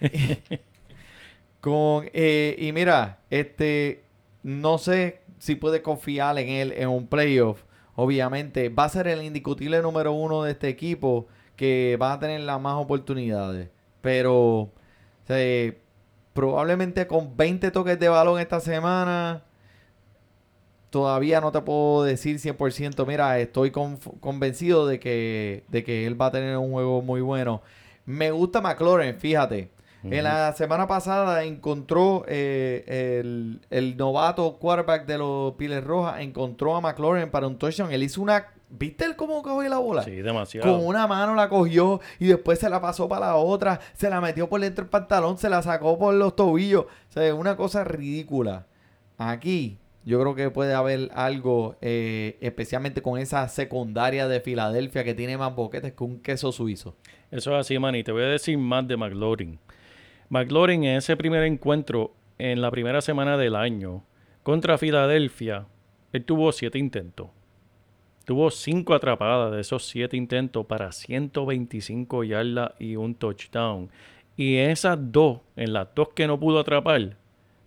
con 1.60 2.08
eh, 2.12 2.54
Y 2.60 2.70
mira, 2.70 3.18
este. 3.28 4.04
No 4.44 4.78
sé 4.78 5.22
si 5.40 5.56
puede 5.56 5.82
confiar 5.82 6.38
en 6.38 6.48
él 6.48 6.74
en 6.76 6.90
un 6.90 7.08
playoff. 7.08 7.64
Obviamente, 7.96 8.68
va 8.68 8.84
a 8.84 8.88
ser 8.88 9.08
el 9.08 9.24
indiscutible 9.24 9.82
número 9.82 10.12
uno 10.12 10.44
de 10.44 10.52
este 10.52 10.68
equipo 10.68 11.26
que 11.56 11.98
va 12.00 12.12
a 12.12 12.20
tener 12.20 12.42
las 12.42 12.60
más 12.60 12.76
oportunidades. 12.76 13.70
Pero, 14.00 14.36
o 14.36 14.72
sea, 15.26 15.74
probablemente 16.32 17.06
con 17.06 17.36
20 17.36 17.70
toques 17.70 17.98
de 17.98 18.08
balón 18.08 18.40
esta 18.40 18.60
semana, 18.60 19.42
todavía 20.90 21.40
no 21.40 21.52
te 21.52 21.60
puedo 21.62 22.04
decir 22.04 22.38
100%. 22.38 23.06
Mira, 23.06 23.38
estoy 23.38 23.70
convencido 23.70 24.86
de 24.86 25.00
que, 25.00 25.64
de 25.68 25.84
que 25.84 26.06
él 26.06 26.20
va 26.20 26.26
a 26.26 26.30
tener 26.32 26.56
un 26.56 26.72
juego 26.72 27.02
muy 27.02 27.20
bueno. 27.20 27.62
Me 28.04 28.30
gusta 28.30 28.60
McLaurin, 28.60 29.18
fíjate. 29.18 29.70
En 30.04 30.24
la 30.24 30.52
semana 30.54 30.88
pasada 30.88 31.44
encontró 31.44 32.24
eh, 32.26 33.20
el, 33.20 33.60
el 33.70 33.96
novato 33.96 34.58
quarterback 34.58 35.06
de 35.06 35.16
los 35.16 35.54
Piles 35.54 35.84
Rojas, 35.84 36.20
encontró 36.20 36.74
a 36.74 36.80
McLaurin 36.80 37.30
para 37.30 37.46
un 37.46 37.56
touchdown. 37.56 37.92
Él 37.92 38.02
hizo 38.02 38.20
una 38.20 38.51
¿Viste 38.74 39.04
él 39.04 39.16
cómo 39.16 39.42
cogió 39.42 39.68
la 39.68 39.78
bola? 39.78 40.02
Sí, 40.02 40.22
demasiado. 40.22 40.66
Con 40.66 40.86
una 40.86 41.06
mano 41.06 41.34
la 41.34 41.50
cogió 41.50 42.00
y 42.18 42.28
después 42.28 42.58
se 42.58 42.70
la 42.70 42.80
pasó 42.80 43.06
para 43.06 43.26
la 43.26 43.36
otra, 43.36 43.80
se 43.92 44.08
la 44.08 44.20
metió 44.20 44.48
por 44.48 44.62
dentro 44.62 44.84
del 44.84 44.90
pantalón, 44.90 45.36
se 45.36 45.50
la 45.50 45.60
sacó 45.60 45.98
por 45.98 46.14
los 46.14 46.34
tobillos. 46.34 46.86
O 46.86 47.12
sea, 47.12 47.34
una 47.34 47.54
cosa 47.54 47.84
ridícula. 47.84 48.66
Aquí 49.18 49.78
yo 50.06 50.18
creo 50.20 50.34
que 50.34 50.50
puede 50.50 50.72
haber 50.72 51.10
algo, 51.14 51.76
eh, 51.82 52.38
especialmente 52.40 53.02
con 53.02 53.18
esa 53.18 53.46
secundaria 53.48 54.26
de 54.26 54.40
Filadelfia 54.40 55.04
que 55.04 55.12
tiene 55.12 55.36
más 55.36 55.54
boquetes 55.54 55.92
que 55.92 56.04
un 56.04 56.20
queso 56.20 56.50
suizo. 56.50 56.96
Eso 57.30 57.52
es 57.52 57.60
así, 57.60 57.78
man. 57.78 57.94
Y 57.94 58.02
te 58.02 58.10
voy 58.10 58.22
a 58.22 58.26
decir 58.26 58.56
más 58.56 58.88
de 58.88 58.96
McLaurin. 58.96 59.58
McLaurin 60.30 60.84
en 60.84 60.96
ese 60.96 61.14
primer 61.18 61.42
encuentro, 61.42 62.14
en 62.38 62.62
la 62.62 62.70
primera 62.70 63.02
semana 63.02 63.36
del 63.36 63.54
año, 63.54 64.02
contra 64.42 64.78
Filadelfia, 64.78 65.66
él 66.12 66.24
tuvo 66.24 66.50
siete 66.52 66.78
intentos. 66.78 67.28
Tuvo 68.24 68.50
cinco 68.50 68.94
atrapadas 68.94 69.52
de 69.52 69.60
esos 69.60 69.86
siete 69.86 70.16
intentos 70.16 70.66
para 70.66 70.92
125 70.92 72.24
yardas 72.24 72.72
y 72.78 72.96
un 72.96 73.14
touchdown. 73.14 73.90
Y 74.36 74.56
esas 74.56 74.98
dos, 75.00 75.40
en 75.56 75.72
las 75.72 75.88
dos 75.94 76.10
que 76.10 76.26
no 76.26 76.38
pudo 76.38 76.60
atrapar, 76.60 77.16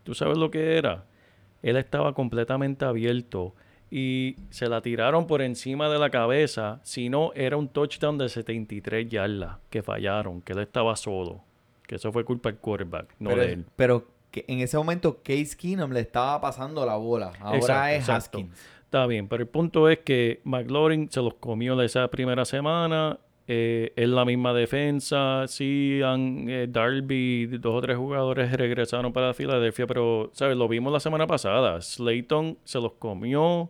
¿tú 0.04 0.14
sabes 0.14 0.38
lo 0.38 0.50
que 0.50 0.78
era? 0.78 1.06
Él 1.62 1.78
estaba 1.78 2.14
completamente 2.14 2.86
abierto 2.86 3.54
y 3.92 4.36
se 4.50 4.68
la 4.68 4.82
tiraron 4.82 5.28
por 5.28 5.42
encima 5.42 5.90
de 5.90 6.00
la 6.00 6.10
cabeza. 6.10 6.80
Si 6.84 7.10
no, 7.10 7.32
era 7.34 7.58
un 7.58 7.68
touchdown 7.68 8.18
de 8.18 8.30
73 8.30 9.10
yardas 9.10 9.58
que 9.70 9.84
fallaron, 9.84 10.42
que 10.42 10.54
él 10.54 10.60
estaba 10.60 10.96
solo. 10.96 11.42
Que 11.86 11.96
eso 11.96 12.12
fue 12.12 12.26
culpa 12.26 12.50
del 12.50 12.60
quarterback, 12.60 13.14
no 13.20 13.30
pero, 13.30 13.42
de 13.42 13.54
él. 13.54 13.66
Pero 13.76 14.08
en 14.34 14.60
ese 14.60 14.78
momento 14.78 15.22
Case 15.24 15.56
Keenum 15.56 15.92
le 15.92 16.02
estaba 16.02 16.42
pasando 16.42 16.86
la 16.86 16.96
bola. 16.96 17.32
Ahora 17.40 17.94
es 17.94 18.10
Haskins. 18.10 18.50
Está 18.96 19.08
bien, 19.08 19.28
pero 19.28 19.44
el 19.44 19.50
punto 19.50 19.90
es 19.90 20.00
que 20.00 20.40
McLaurin 20.46 21.12
se 21.12 21.20
los 21.20 21.34
comió 21.34 21.82
esa 21.82 22.08
primera 22.08 22.46
semana. 22.46 23.20
Eh, 23.46 23.92
es 23.98 24.08
la 24.08 24.24
misma 24.24 24.54
defensa. 24.54 25.50
Sí, 25.50 26.00
han, 26.02 26.48
eh, 26.48 26.68
Darby, 26.70 27.46
dos 27.60 27.76
o 27.76 27.82
tres 27.82 27.98
jugadores 27.98 28.54
regresaron 28.54 29.12
para 29.12 29.34
Filadelfia, 29.34 29.86
pero, 29.86 30.30
¿sabes? 30.32 30.56
Lo 30.56 30.70
vimos 30.70 30.94
la 30.94 31.02
semana 31.02 31.28
pasada. 31.28 31.82
Slayton 31.82 32.58
se 32.64 32.80
los 32.80 32.94
comió. 32.94 33.70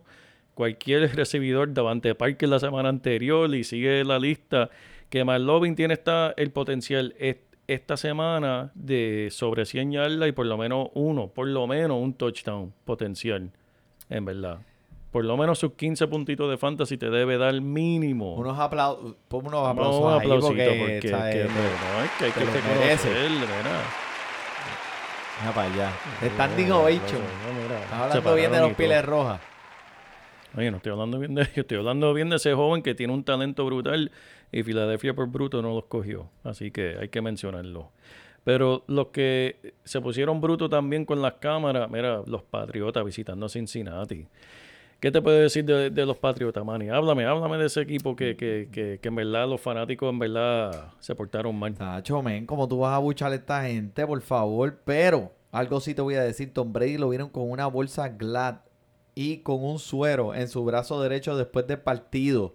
Cualquier 0.54 1.12
recibidor 1.16 1.74
Davante 1.74 2.14
Parker 2.14 2.48
la 2.48 2.60
semana 2.60 2.88
anterior 2.88 3.52
y 3.52 3.64
sigue 3.64 4.04
la 4.04 4.20
lista. 4.20 4.70
Que 5.10 5.24
McLaurin 5.24 5.74
tiene 5.74 5.94
esta, 5.94 6.34
el 6.36 6.52
potencial 6.52 7.16
esta 7.66 7.96
semana 7.96 8.70
de 8.76 9.26
sobre 9.32 9.64
100 9.64 9.90
yardas 9.90 10.28
y 10.28 10.32
por 10.32 10.46
lo 10.46 10.56
menos 10.56 10.90
uno, 10.94 11.26
por 11.26 11.48
lo 11.48 11.66
menos 11.66 12.00
un 12.00 12.14
touchdown 12.14 12.72
potencial, 12.84 13.50
en 14.08 14.24
verdad 14.24 14.60
por 15.16 15.24
lo 15.24 15.34
menos 15.38 15.58
sus 15.58 15.72
15 15.72 16.08
puntitos 16.08 16.50
de 16.50 16.58
fantasy 16.58 16.98
te 16.98 17.08
debe 17.08 17.38
dar 17.38 17.58
mínimo. 17.58 18.34
Unos 18.34 18.58
aplausos, 18.58 19.14
ponme 19.28 19.48
unos 19.48 19.66
aplausos 19.66 20.02
no, 20.02 20.08
ahí 20.10 20.28
porque, 20.28 20.42
porque 20.44 21.00
que, 21.00 21.08
que, 21.08 21.14
no, 21.14 22.04
es 22.04 22.10
que 22.18 22.24
hay 22.26 22.32
que 22.32 22.40
reconocerle, 22.40 23.46
¿verdad? 23.46 23.80
Mira 25.40 25.54
para 25.54 25.72
allá. 25.72 25.92
Standing 26.34 26.70
ovation. 26.70 27.22
Estás 27.82 27.92
hablando 27.98 28.34
bien 28.34 28.52
de 28.52 28.60
los 28.60 28.72
piles 28.74 29.04
rojas. 29.06 29.40
Oye, 30.54 30.70
no 30.70 30.76
estoy 30.76 30.92
hablando 30.92 31.18
bien 31.18 31.34
de 31.34 31.42
ellos, 31.44 31.56
estoy 31.56 31.78
hablando 31.78 32.12
bien 32.12 32.28
de 32.28 32.36
ese 32.36 32.52
joven 32.52 32.82
que 32.82 32.94
tiene 32.94 33.14
un 33.14 33.24
talento 33.24 33.64
brutal 33.64 34.12
y 34.52 34.64
Filadelfia 34.64 35.14
por 35.14 35.28
bruto 35.28 35.62
no 35.62 35.72
los 35.72 35.86
cogió. 35.86 36.28
Así 36.44 36.70
que 36.70 36.98
hay 37.00 37.08
que 37.08 37.22
mencionarlo. 37.22 37.90
Pero 38.44 38.84
los 38.86 39.06
que 39.06 39.72
se 39.82 39.98
pusieron 40.02 40.42
bruto 40.42 40.68
también 40.68 41.06
con 41.06 41.22
las 41.22 41.36
cámaras, 41.36 41.90
mira, 41.90 42.20
los 42.26 42.42
Patriotas 42.42 43.02
visitando 43.02 43.48
Cincinnati. 43.48 44.26
¿Qué 45.00 45.10
te 45.10 45.20
puedo 45.20 45.38
decir 45.38 45.64
de, 45.64 46.06
los 46.06 46.16
Patriotas, 46.16 46.64
Manny? 46.64 46.88
Háblame, 46.88 47.26
háblame 47.26 47.58
de 47.58 47.66
ese 47.66 47.82
equipo 47.82 48.16
que, 48.16 48.34
que, 48.34 48.68
que, 48.72 48.98
que, 49.00 49.08
en 49.08 49.14
verdad 49.14 49.46
los 49.46 49.60
fanáticos 49.60 50.10
en 50.10 50.18
verdad 50.18 50.92
se 51.00 51.14
portaron 51.14 51.58
mal. 51.58 51.74
Tacho, 51.74 52.22
men, 52.22 52.46
como 52.46 52.66
tú 52.66 52.78
vas 52.78 52.94
a 52.94 52.98
buchar 52.98 53.32
a 53.32 53.34
esta 53.34 53.64
gente, 53.64 54.06
por 54.06 54.20
favor. 54.22 54.80
Pero 54.84 55.32
algo 55.52 55.80
sí 55.80 55.94
te 55.94 56.00
voy 56.00 56.14
a 56.14 56.22
decir, 56.22 56.52
Tom 56.52 56.72
Brady 56.72 56.96
lo 56.96 57.10
vieron 57.10 57.28
con 57.28 57.50
una 57.50 57.66
bolsa 57.66 58.08
Glad 58.08 58.60
y 59.14 59.38
con 59.38 59.62
un 59.62 59.78
suero 59.78 60.34
en 60.34 60.48
su 60.48 60.64
brazo 60.64 61.00
derecho 61.02 61.36
después 61.36 61.66
del 61.66 61.80
partido. 61.80 62.54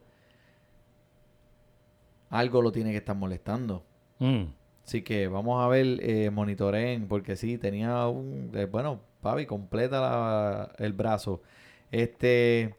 Algo 2.29 2.61
lo 2.61 2.71
tiene 2.71 2.91
que 2.91 2.97
estar 2.97 3.15
molestando. 3.15 3.83
Mm. 4.19 4.45
Así 4.83 5.03
que 5.03 5.27
vamos 5.27 5.63
a 5.63 5.67
ver, 5.67 5.99
eh, 6.01 6.29
monitoreen, 6.31 7.07
porque 7.07 7.35
sí, 7.35 7.57
tenía 7.57 8.07
un... 8.07 8.51
Eh, 8.53 8.65
bueno, 8.65 8.99
papi, 9.21 9.45
completa 9.45 10.71
el 10.77 10.93
brazo. 10.93 11.41
Este, 11.91 12.75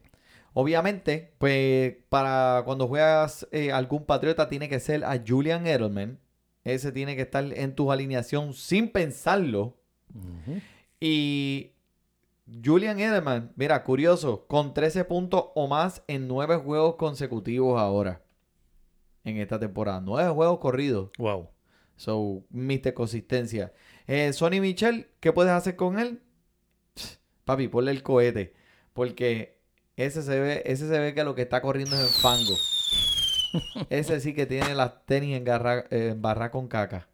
obviamente, 0.55 1.35
pues 1.39 1.95
para 2.09 2.63
cuando 2.65 2.89
juegas 2.89 3.47
eh, 3.53 3.71
algún 3.73 4.05
patriota 4.05 4.49
tiene 4.49 4.69
que 4.69 4.81
ser 4.81 5.05
a 5.05 5.23
Julian 5.25 5.67
Edelman. 5.67 6.19
Ese 6.65 6.93
tiene 6.93 7.17
que 7.17 7.23
estar 7.23 7.45
en 7.45 7.75
tu 7.75 7.93
alineación 7.93 8.55
sin 8.55 8.91
pensarlo. 8.91 9.77
Y 11.01 11.73
Julian 12.65 13.01
Edelman, 13.01 13.53
mira, 13.57 13.83
curioso, 13.85 14.47
con 14.47 14.75
13 14.75 15.05
puntos 15.05 15.47
o 15.55 15.67
más 15.67 16.03
en 16.07 16.29
9 16.29 16.57
juegos 16.57 16.97
consecutivos 16.97 17.81
ahora. 17.81 18.23
En 19.25 19.37
esta 19.39 19.59
temporada. 19.59 20.01
9 20.01 20.31
juegos 20.31 20.59
corridos. 20.59 21.11
Wow. 21.19 21.51
So, 21.97 22.45
miste 22.51 22.95
consistencia. 22.95 23.73
Eh, 24.07 24.33
Sonny 24.33 24.61
Michel, 24.61 25.09
¿qué 25.21 25.33
puedes 25.33 25.53
hacer 25.53 25.77
con 25.77 25.99
él? 25.99 26.21
Papi, 27.45 27.69
ponle 27.69 27.91
el 27.91 28.03
cohete. 28.03 28.55
Porque 28.93 29.59
ese 29.97 30.23
se 30.23 30.39
ve, 30.39 30.63
ese 30.67 30.89
se 30.89 30.99
ve 30.99 31.15
que 31.15 31.25
lo 31.25 31.35
que 31.35 31.43
está 31.43 31.61
corriendo 31.61 31.97
es 31.97 32.03
el 32.03 32.09
fango. 32.09 32.57
ese 33.91 34.21
sí 34.21 34.35
que 34.35 34.47
tiene 34.47 34.75
las 34.75 35.05
tenis 35.07 35.41
en, 35.41 36.23
barra 36.23 36.51
con 36.51 36.69
caca. 36.69 37.09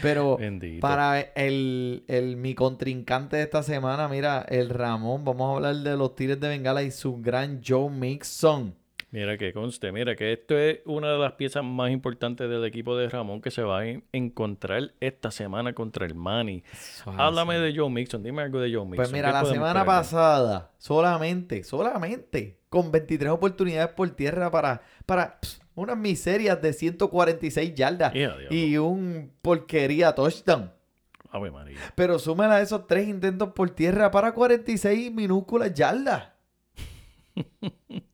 Pero 0.00 0.38
para 0.80 1.20
el, 1.20 2.04
el, 2.08 2.36
mi 2.36 2.54
contrincante 2.54 3.36
de 3.36 3.42
esta 3.42 3.62
semana, 3.62 4.08
mira, 4.08 4.44
el 4.48 4.70
Ramón, 4.70 5.24
vamos 5.24 5.50
a 5.50 5.56
hablar 5.56 5.76
de 5.76 5.96
los 5.96 6.14
Tigres 6.14 6.40
de 6.40 6.48
Bengala 6.48 6.82
y 6.82 6.90
su 6.90 7.20
gran 7.20 7.60
Joe 7.66 7.90
Mixon. 7.90 8.81
Mira 9.12 9.36
que 9.36 9.52
conste, 9.52 9.92
mira 9.92 10.16
que 10.16 10.32
esto 10.32 10.56
es 10.56 10.80
una 10.86 11.12
de 11.12 11.18
las 11.18 11.32
piezas 11.32 11.62
más 11.62 11.90
importantes 11.90 12.48
del 12.48 12.64
equipo 12.64 12.96
de 12.96 13.10
Ramón 13.10 13.42
que 13.42 13.50
se 13.50 13.62
va 13.62 13.80
a 13.80 13.84
encontrar 14.10 14.94
esta 15.00 15.30
semana 15.30 15.74
contra 15.74 16.06
el 16.06 16.14
Mani. 16.14 16.64
Háblame 17.04 17.58
de 17.58 17.76
Joe 17.76 17.90
Mixon, 17.90 18.22
dime 18.22 18.40
algo 18.40 18.58
de 18.58 18.74
Joe 18.74 18.86
Mixon. 18.86 18.96
Pues 18.96 19.12
mira, 19.12 19.30
la 19.30 19.44
semana 19.44 19.84
pasada, 19.84 20.70
solamente, 20.78 21.62
solamente, 21.62 22.56
con 22.70 22.90
23 22.90 23.32
oportunidades 23.32 23.92
por 23.92 24.08
tierra 24.12 24.50
para, 24.50 24.80
para 25.04 25.38
unas 25.74 25.98
miserias 25.98 26.62
de 26.62 26.72
146 26.72 27.74
yardas 27.74 28.14
y 28.48 28.78
un 28.78 29.30
porquería 29.42 30.14
touchdown. 30.14 30.72
Ave 31.30 31.50
María. 31.50 31.76
Pero 31.96 32.18
súmela 32.18 32.54
a 32.54 32.62
esos 32.62 32.86
tres 32.86 33.06
intentos 33.06 33.50
por 33.50 33.68
tierra 33.68 34.10
para 34.10 34.32
46 34.32 35.12
minúsculas 35.12 35.74
yardas. 35.74 36.30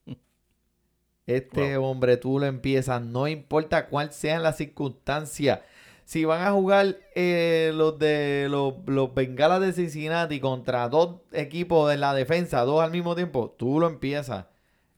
Este 1.28 1.76
hombre 1.76 2.16
tú 2.16 2.38
lo 2.38 2.46
empiezas, 2.46 3.02
no 3.02 3.28
importa 3.28 3.88
cuál 3.88 4.12
sean 4.14 4.42
las 4.42 4.56
circunstancias. 4.56 5.60
Si 6.06 6.24
van 6.24 6.40
a 6.40 6.52
jugar 6.52 6.96
eh, 7.14 7.70
los 7.74 7.98
de 7.98 8.46
los, 8.48 8.72
los 8.86 9.14
Bengalas 9.14 9.60
de 9.60 9.74
Cincinnati 9.74 10.40
contra 10.40 10.88
dos 10.88 11.16
equipos 11.32 11.90
de 11.90 11.98
la 11.98 12.14
defensa, 12.14 12.62
dos 12.62 12.80
al 12.80 12.92
mismo 12.92 13.14
tiempo, 13.14 13.54
tú 13.58 13.78
lo 13.78 13.88
empiezas. 13.88 14.46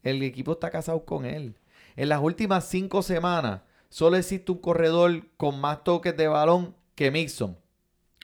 El 0.05 0.23
equipo 0.23 0.53
está 0.53 0.71
casado 0.71 1.05
con 1.05 1.25
él. 1.25 1.57
En 1.97 2.09
las 2.09 2.23
últimas 2.23 2.65
cinco 2.65 3.03
semanas, 3.03 3.63
solo 3.89 4.17
existe 4.17 4.53
un 4.53 4.59
corredor 4.59 5.27
con 5.37 5.61
más 5.61 5.83
toques 5.83 6.17
de 6.17 6.29
balón 6.29 6.77
que 6.95 7.11
Mixon. 7.11 7.59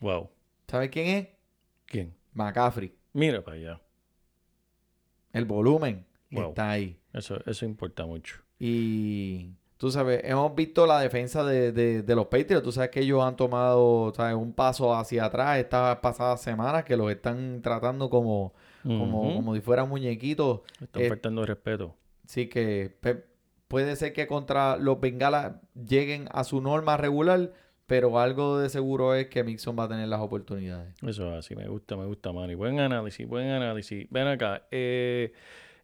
Wow. 0.00 0.30
¿Sabes 0.68 0.90
quién 0.90 1.08
es? 1.08 1.28
¿Quién? 1.86 2.14
McCaffrey. 2.34 2.94
Mira 3.12 3.42
para 3.42 3.56
allá. 3.56 3.80
El 5.32 5.44
volumen 5.44 6.06
está 6.30 6.70
ahí. 6.70 7.00
Eso, 7.16 7.38
eso 7.46 7.64
importa 7.64 8.04
mucho. 8.04 8.36
Y 8.58 9.52
tú 9.78 9.90
sabes, 9.90 10.20
hemos 10.24 10.54
visto 10.54 10.86
la 10.86 11.00
defensa 11.00 11.44
de, 11.44 11.72
de, 11.72 12.14
los 12.14 12.26
Patriots. 12.26 12.62
Tú 12.62 12.72
sabes 12.72 12.90
que 12.90 13.00
ellos 13.00 13.22
han 13.22 13.36
tomado 13.36 14.12
¿sabes? 14.14 14.36
un 14.36 14.52
paso 14.52 14.94
hacia 14.94 15.24
atrás 15.24 15.58
estas 15.58 15.96
pasadas 15.98 16.42
semanas 16.42 16.84
que 16.84 16.96
los 16.96 17.10
están 17.10 17.62
tratando 17.62 18.10
como, 18.10 18.52
como, 18.82 19.34
como 19.34 19.54
si 19.54 19.62
fueran 19.62 19.88
muñequitos. 19.88 20.60
Están 20.80 21.02
eh, 21.02 21.08
faltando 21.08 21.46
respeto. 21.46 21.94
Sí, 22.26 22.48
que 22.48 22.94
puede 23.66 23.96
ser 23.96 24.12
que 24.12 24.26
contra 24.26 24.76
los 24.76 25.00
Bengalas 25.00 25.54
lleguen 25.74 26.28
a 26.32 26.44
su 26.44 26.60
norma 26.60 26.98
regular, 26.98 27.52
pero 27.86 28.18
algo 28.18 28.58
de 28.58 28.68
seguro 28.68 29.14
es 29.14 29.28
que 29.28 29.42
Mixon 29.42 29.78
va 29.78 29.84
a 29.84 29.88
tener 29.88 30.08
las 30.08 30.20
oportunidades. 30.20 30.92
Eso 31.02 31.32
es 31.32 31.38
así, 31.38 31.56
me 31.56 31.66
gusta, 31.66 31.96
me 31.96 32.04
gusta, 32.04 32.30
Manny. 32.32 32.54
Buen 32.54 32.78
análisis, 32.78 33.26
buen 33.26 33.48
análisis. 33.48 34.06
Ven 34.10 34.26
acá. 34.26 34.66
Eh 34.70 35.32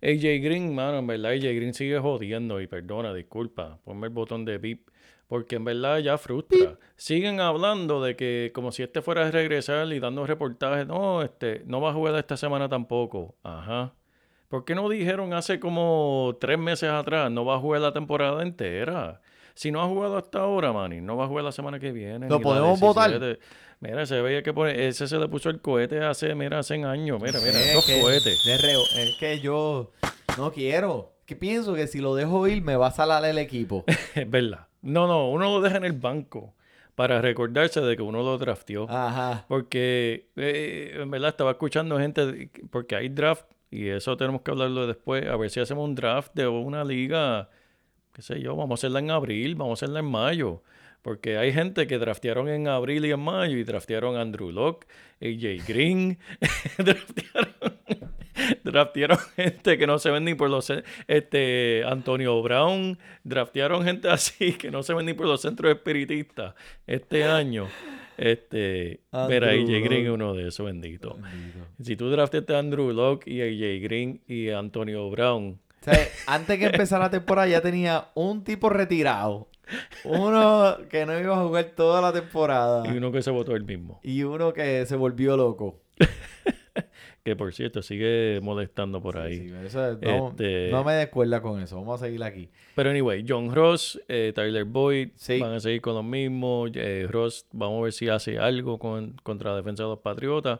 AJ 0.02 0.42
Green, 0.42 0.74
mano, 0.74 0.98
en 0.98 1.06
verdad 1.06 1.32
AJ 1.32 1.54
Green 1.54 1.74
sigue 1.74 1.98
jodiendo 1.98 2.60
y 2.60 2.66
perdona, 2.66 3.14
disculpa, 3.14 3.78
ponme 3.84 4.08
el 4.08 4.12
botón 4.12 4.44
de 4.44 4.58
beep. 4.58 4.90
Porque 5.28 5.56
en 5.56 5.64
verdad 5.64 5.98
ya 6.00 6.18
frustra. 6.18 6.78
Siguen 6.96 7.40
hablando 7.40 8.02
de 8.02 8.16
que 8.16 8.50
como 8.54 8.70
si 8.70 8.82
este 8.82 9.00
fuera 9.00 9.26
a 9.26 9.30
regresar 9.30 9.90
y 9.90 9.98
dando 9.98 10.26
reportajes. 10.26 10.86
No, 10.86 11.22
este, 11.22 11.62
no 11.64 11.80
va 11.80 11.88
a 11.90 11.94
jugar 11.94 12.14
esta 12.16 12.36
semana 12.36 12.68
tampoco. 12.68 13.34
Ajá. 13.42 13.94
¿Por 14.48 14.66
qué 14.66 14.74
no 14.74 14.90
dijeron 14.90 15.32
hace 15.32 15.58
como 15.58 16.36
tres 16.38 16.58
meses 16.58 16.90
atrás, 16.90 17.30
no 17.30 17.46
va 17.46 17.54
a 17.54 17.58
jugar 17.58 17.80
la 17.80 17.94
temporada 17.94 18.42
entera? 18.42 19.22
Si 19.54 19.70
no 19.70 19.82
ha 19.82 19.86
jugado 19.86 20.16
hasta 20.16 20.40
ahora, 20.40 20.72
Manny, 20.72 21.00
no 21.00 21.16
va 21.16 21.24
a 21.24 21.28
jugar 21.28 21.44
la 21.44 21.52
semana 21.52 21.78
que 21.78 21.92
viene. 21.92 22.28
¿Lo 22.28 22.40
podemos 22.40 22.78
votar? 22.80 23.10
17. 23.10 23.40
Mira, 23.80 24.06
se 24.06 24.20
veía 24.22 24.42
que 24.42 24.52
pone, 24.52 24.86
ese 24.86 25.08
se 25.08 25.18
le 25.18 25.28
puso 25.28 25.50
el 25.50 25.60
cohete 25.60 26.02
hace, 26.04 26.34
mira, 26.34 26.60
hace 26.60 26.74
años. 26.74 27.20
Mira, 27.20 27.38
mira, 27.40 27.58
Es 27.60 27.74
dos 27.74 27.84
que- 27.86 28.00
cohetes. 28.00 28.44
de 28.44 28.58
reo- 28.58 28.84
es 28.96 29.16
que 29.18 29.40
yo 29.40 29.90
no 30.38 30.52
quiero. 30.52 31.12
Que 31.26 31.36
pienso 31.36 31.74
que 31.74 31.86
si 31.86 31.98
lo 32.00 32.14
dejo 32.14 32.46
ir 32.46 32.62
me 32.62 32.76
va 32.76 32.88
a 32.88 32.90
salar 32.92 33.24
el 33.24 33.38
equipo. 33.38 33.84
Es 34.14 34.30
verdad. 34.30 34.66
No, 34.82 35.06
no, 35.06 35.30
uno 35.30 35.44
lo 35.54 35.60
deja 35.60 35.76
en 35.78 35.84
el 35.84 35.92
banco 35.92 36.54
para 36.94 37.20
recordarse 37.22 37.80
de 37.80 37.96
que 37.96 38.02
uno 38.02 38.22
lo 38.22 38.36
drafteó. 38.38 38.86
Ajá. 38.90 39.44
Porque 39.48 40.28
eh, 40.36 40.98
en 41.00 41.10
verdad 41.10 41.30
estaba 41.30 41.52
escuchando 41.52 41.98
gente, 41.98 42.50
porque 42.70 42.96
hay 42.96 43.08
draft, 43.08 43.46
y 43.70 43.88
eso 43.88 44.16
tenemos 44.16 44.42
que 44.42 44.50
hablarlo 44.50 44.86
después, 44.86 45.26
a 45.26 45.36
ver 45.36 45.48
si 45.50 45.58
hacemos 45.60 45.84
un 45.88 45.94
draft 45.94 46.32
de 46.34 46.46
una 46.48 46.84
liga, 46.84 47.48
qué 48.12 48.22
sé 48.22 48.40
yo, 48.40 48.56
vamos 48.56 48.78
a 48.78 48.80
hacerla 48.80 48.98
en 48.98 49.10
abril, 49.10 49.54
vamos 49.54 49.82
a 49.82 49.84
hacerla 49.84 50.00
en 50.00 50.10
mayo. 50.10 50.62
Porque 51.02 51.36
hay 51.36 51.52
gente 51.52 51.88
que 51.88 51.98
draftearon 51.98 52.48
en 52.48 52.68
abril 52.68 53.04
y 53.04 53.10
en 53.10 53.20
mayo 53.20 53.58
y 53.58 53.64
draftearon 53.64 54.16
a 54.16 54.20
Andrew 54.20 54.52
Locke, 54.52 54.86
AJ 55.20 55.66
Green, 55.66 56.18
draftearon, 56.78 57.54
draftearon 58.62 59.18
gente 59.34 59.78
que 59.78 59.86
no 59.88 59.98
se 59.98 60.12
ven 60.12 60.24
ni 60.24 60.34
por 60.34 60.48
los 60.48 60.72
este 61.08 61.82
Antonio 61.84 62.40
Brown, 62.40 62.98
draftearon 63.24 63.84
gente 63.84 64.08
así 64.08 64.52
que 64.52 64.70
no 64.70 64.84
se 64.84 64.94
ven 64.94 65.06
ni 65.06 65.12
por 65.12 65.26
los 65.26 65.40
centros 65.42 65.72
espiritistas 65.72 66.54
este 66.86 67.24
año. 67.24 67.68
Este, 68.16 69.00
Andrew 69.10 69.48
AJ 69.48 69.84
Green 69.84 70.06
es 70.06 70.10
uno 70.10 70.34
de 70.34 70.48
esos 70.48 70.64
benditos. 70.64 71.16
Si 71.82 71.96
tú 71.96 72.10
drafteaste 72.10 72.54
a 72.54 72.60
Andrew 72.60 72.92
Locke 72.92 73.26
y 73.26 73.40
AJ 73.42 73.82
Green 73.82 74.20
y 74.28 74.50
Antonio 74.50 75.10
Brown, 75.10 75.58
O 75.82 75.84
sea, 75.84 76.08
antes 76.26 76.58
que 76.58 76.66
empezara 76.66 77.04
la 77.04 77.10
temporada 77.10 77.48
ya 77.48 77.60
tenía 77.60 78.06
un 78.14 78.44
tipo 78.44 78.68
retirado. 78.70 79.48
Uno 80.04 80.76
que 80.90 81.04
no 81.06 81.18
iba 81.18 81.34
a 81.38 81.44
jugar 81.44 81.64
toda 81.76 82.00
la 82.00 82.12
temporada. 82.12 82.86
y 82.92 82.96
uno 82.96 83.10
que 83.12 83.22
se 83.22 83.30
votó 83.30 83.54
el 83.56 83.64
mismo. 83.64 84.00
Y 84.02 84.22
uno 84.22 84.52
que 84.52 84.86
se 84.86 84.96
volvió 84.96 85.36
loco. 85.36 85.80
Que 87.24 87.36
por 87.36 87.54
cierto 87.54 87.82
sigue 87.82 88.40
molestando 88.42 89.00
por 89.00 89.16
ahí. 89.16 89.48
Sí, 89.48 89.54
eso 89.64 89.92
es- 89.92 89.98
no, 90.00 90.30
Este- 90.30 90.70
no 90.72 90.82
me 90.82 90.94
descuerda 90.94 91.40
con 91.40 91.60
eso. 91.62 91.76
Vamos 91.76 92.02
a 92.02 92.06
seguir 92.06 92.20
aquí. 92.24 92.48
Pero 92.74 92.90
anyway, 92.90 93.24
John 93.28 93.54
Ross, 93.54 94.00
eh, 94.08 94.32
Tyler 94.34 94.64
Boyd 94.64 95.10
Sí. 95.14 95.38
van 95.38 95.52
a 95.52 95.60
seguir 95.60 95.80
con 95.80 95.94
los 95.94 96.02
mismos. 96.02 96.72
Eh, 96.74 97.06
Ross, 97.08 97.46
vamos 97.52 97.78
a 97.78 97.82
ver 97.84 97.92
si 97.92 98.08
hace 98.08 98.40
algo 98.40 98.76
con, 98.80 99.12
contra 99.22 99.50
la 99.52 99.58
defensa 99.58 99.84
de 99.84 99.90
los 99.90 100.00
Patriotas. 100.00 100.58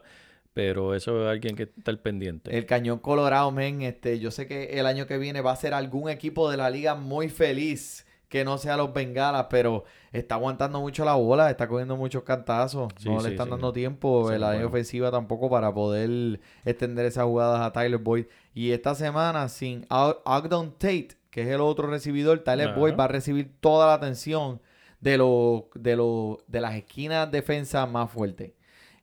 Pero 0.53 0.93
eso 0.93 1.23
es 1.23 1.27
alguien 1.29 1.55
que 1.55 1.63
está 1.63 1.89
al 1.91 1.99
pendiente. 1.99 2.55
El 2.55 2.65
Cañón 2.65 2.99
Colorado, 2.99 3.51
men, 3.51 3.81
este, 3.81 4.19
yo 4.19 4.29
sé 4.31 4.45
que 4.47 4.79
el 4.79 4.85
año 4.85 5.07
que 5.07 5.17
viene 5.17 5.41
va 5.41 5.51
a 5.51 5.55
ser 5.55 5.73
algún 5.73 6.09
equipo 6.09 6.49
de 6.51 6.57
la 6.57 6.69
liga 6.69 6.93
muy 6.95 7.29
feliz 7.29 8.05
que 8.29 8.43
no 8.43 8.57
sea 8.57 8.77
los 8.77 8.91
Bengalas, 8.93 9.45
pero 9.49 9.83
está 10.11 10.35
aguantando 10.35 10.79
mucho 10.79 11.05
la 11.05 11.13
bola, 11.13 11.51
está 11.51 11.67
cogiendo 11.67 11.95
muchos 11.97 12.23
cantazos, 12.23 12.91
Sí, 12.97 13.07
no 13.07 13.19
sí, 13.19 13.27
le 13.27 13.31
están 13.33 13.45
sí. 13.45 13.51
dando 13.51 13.71
tiempo 13.73 14.31
en 14.31 14.41
la 14.41 14.53
bueno. 14.53 14.67
ofensiva 14.67 15.11
tampoco 15.11 15.51
para 15.51 15.71
poder 15.71 16.39
extender 16.65 17.05
esas 17.05 17.25
jugadas 17.25 17.61
a 17.61 17.71
Tyler 17.71 17.99
Boyd. 17.99 18.25
Y 18.55 18.71
esta 18.71 18.95
semana 18.95 19.49
sin 19.49 19.85
Og- 19.89 20.17
Ogden 20.25 20.71
Tate, 20.71 21.09
que 21.29 21.41
es 21.43 21.47
el 21.47 21.61
otro 21.61 21.87
recibidor, 21.87 22.39
Tyler 22.39 22.69
Ajá. 22.69 22.79
Boyd 22.79 22.95
va 22.99 23.03
a 23.03 23.07
recibir 23.09 23.51
toda 23.59 23.85
la 23.87 23.93
atención 23.95 24.61
de, 24.99 25.17
los 25.19 25.63
de, 25.75 25.95
los 25.95 26.37
de 26.47 26.61
las 26.61 26.73
esquinas 26.75 27.29
defensas 27.31 27.87
más 27.87 28.09
fuertes. 28.09 28.51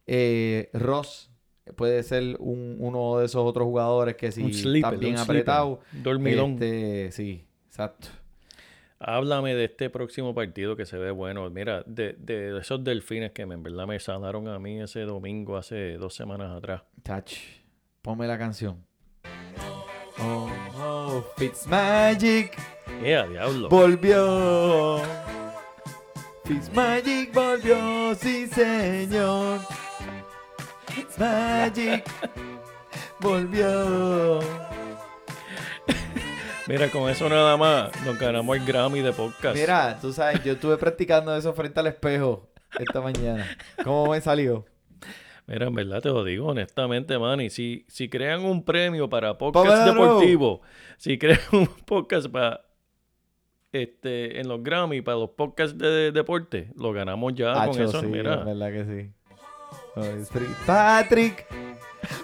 Eh, 0.08 0.70
Ross 0.72 1.29
puede 1.76 2.02
ser 2.02 2.36
un- 2.38 2.76
uno 2.80 3.18
de 3.18 3.26
esos 3.26 3.42
otros 3.44 3.64
jugadores 3.66 4.16
que 4.16 4.32
si 4.32 4.52
sleeper, 4.52 4.94
está 4.94 5.00
bien 5.00 5.12
un 5.12 5.18
sleeper, 5.18 5.36
apretado. 5.42 5.80
Dormilón. 5.92 6.52
Este, 6.54 7.12
sí, 7.12 7.44
exacto. 7.66 8.08
Háblame 9.02 9.54
de 9.54 9.64
este 9.64 9.88
próximo 9.88 10.34
partido 10.34 10.76
que 10.76 10.84
se 10.84 10.98
ve 10.98 11.10
bueno. 11.10 11.48
Mira, 11.48 11.82
de, 11.86 12.12
de 12.18 12.58
esos 12.58 12.84
delfines 12.84 13.32
que 13.32 13.46
me, 13.46 13.54
en 13.54 13.62
verdad 13.62 13.86
me 13.86 13.98
sanaron 13.98 14.46
a 14.48 14.58
mí 14.58 14.78
ese 14.80 15.00
domingo 15.00 15.56
hace 15.56 15.94
dos 15.96 16.14
semanas 16.14 16.54
atrás. 16.54 16.82
Touch. 17.02 17.32
Ponme 18.02 18.26
la 18.26 18.36
canción. 18.38 18.84
Oh, 20.18 20.50
oh, 20.76 21.24
Fitzmagic 21.38 22.52
¡Eh, 23.02 23.24
diablo! 23.30 23.70
volvió. 23.70 25.00
Fitzmagic 26.44 27.32
volvió, 27.32 28.14
sí 28.16 28.46
señor. 28.48 29.60
Fitzmagic 31.10 32.04
volvió. 33.20 34.40
Mira, 36.68 36.88
con 36.88 37.10
eso 37.10 37.28
nada 37.28 37.56
más 37.56 37.90
nos 38.04 38.16
ganamos 38.18 38.56
el 38.56 38.64
Grammy 38.64 39.00
de 39.00 39.12
podcast. 39.12 39.56
Mira, 39.56 39.98
tú 40.00 40.12
sabes, 40.12 40.44
yo 40.44 40.52
estuve 40.52 40.76
practicando 40.76 41.34
eso 41.34 41.52
frente 41.52 41.80
al 41.80 41.88
espejo 41.88 42.48
esta 42.78 43.00
mañana. 43.00 43.44
¿Cómo 43.82 44.12
me 44.12 44.20
salió? 44.20 44.64
Mira, 45.46 45.66
en 45.66 45.74
verdad 45.74 46.00
te 46.00 46.10
lo 46.10 46.22
digo 46.22 46.46
honestamente, 46.46 47.18
Manny. 47.18 47.50
Si, 47.50 47.84
si 47.88 48.08
crean 48.08 48.44
un 48.44 48.64
premio 48.64 49.08
para 49.08 49.36
podcast 49.36 49.84
deportivo, 49.86 50.60
si 50.96 51.18
crean 51.18 51.40
un 51.52 51.66
podcast 51.66 52.28
para 52.28 52.60
este 53.72 54.40
en 54.40 54.48
los 54.48 54.62
Grammy 54.62 55.00
para 55.00 55.18
los 55.18 55.30
podcasts 55.30 55.76
de, 55.76 56.12
deporte, 56.12 56.70
lo 56.76 56.92
ganamos 56.92 57.34
ya 57.34 57.54
con 57.54 57.70
Hacho, 57.70 57.82
eso. 57.82 58.00
sí, 58.00 58.06
Mira, 58.06 58.44
verdad 58.44 58.70
que 58.70 58.84
sí. 58.84 59.19
Ay, 59.96 60.24
Patrick 60.66 61.46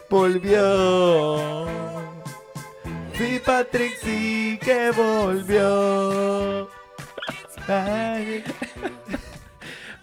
volvió. 0.09 1.67
Sí, 3.14 3.41
Patrick 3.45 3.97
sí 4.03 4.59
que 4.62 4.91
volvió. 4.93 6.69
Ay, 7.69 8.45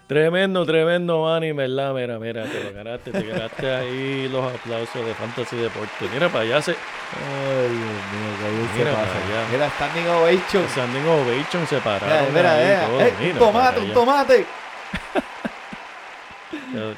tremendo, 0.08 0.66
tremendo, 0.66 1.22
Manny, 1.24 1.54
verdad. 1.54 1.94
Mira, 1.94 2.20
mira, 2.20 2.44
te 2.44 2.64
lo 2.64 2.74
ganaste, 2.74 3.12
te 3.12 3.24
ganaste 3.26 3.72
ahí 3.74 4.28
los 4.30 4.54
aplausos 4.54 5.06
de 5.06 5.14
Fantasy 5.14 5.56
Deporte. 5.56 6.10
Mira, 6.14 6.28
para 6.30 6.42
allá 6.44 6.62
se 6.62 6.72
Ay, 6.72 7.70
Dios 7.70 7.80
mío, 7.80 8.32
que 8.42 8.50
bien 8.56 8.70
se 8.74 8.78
Mira 8.80 8.92
pasa. 8.92 9.06
para 9.14 9.20
allá. 9.26 9.48
Mira, 9.52 9.70
standing 9.70 10.08
ovation. 10.08 10.68
Standing 10.70 11.08
Ovation 11.08 11.68
se 11.68 11.76
Mira, 11.76 11.84
pararon. 11.84 12.34
mira, 12.34 12.54
ahí 12.56 12.66
mira. 12.66 12.86
todo. 12.88 13.00
Mira 13.22 13.40
tomate, 13.40 13.74
para 13.76 13.82
un 13.86 13.94
tomate. 13.94 14.46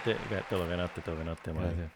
Te, 0.03 0.13
te- 0.13 0.41
te 0.49 0.57
lo 0.57 0.67
ganaste, 0.67 1.01
te 1.01 1.11
lo 1.11 1.17
ganaste. 1.17 1.51
Gracias. 1.51 1.91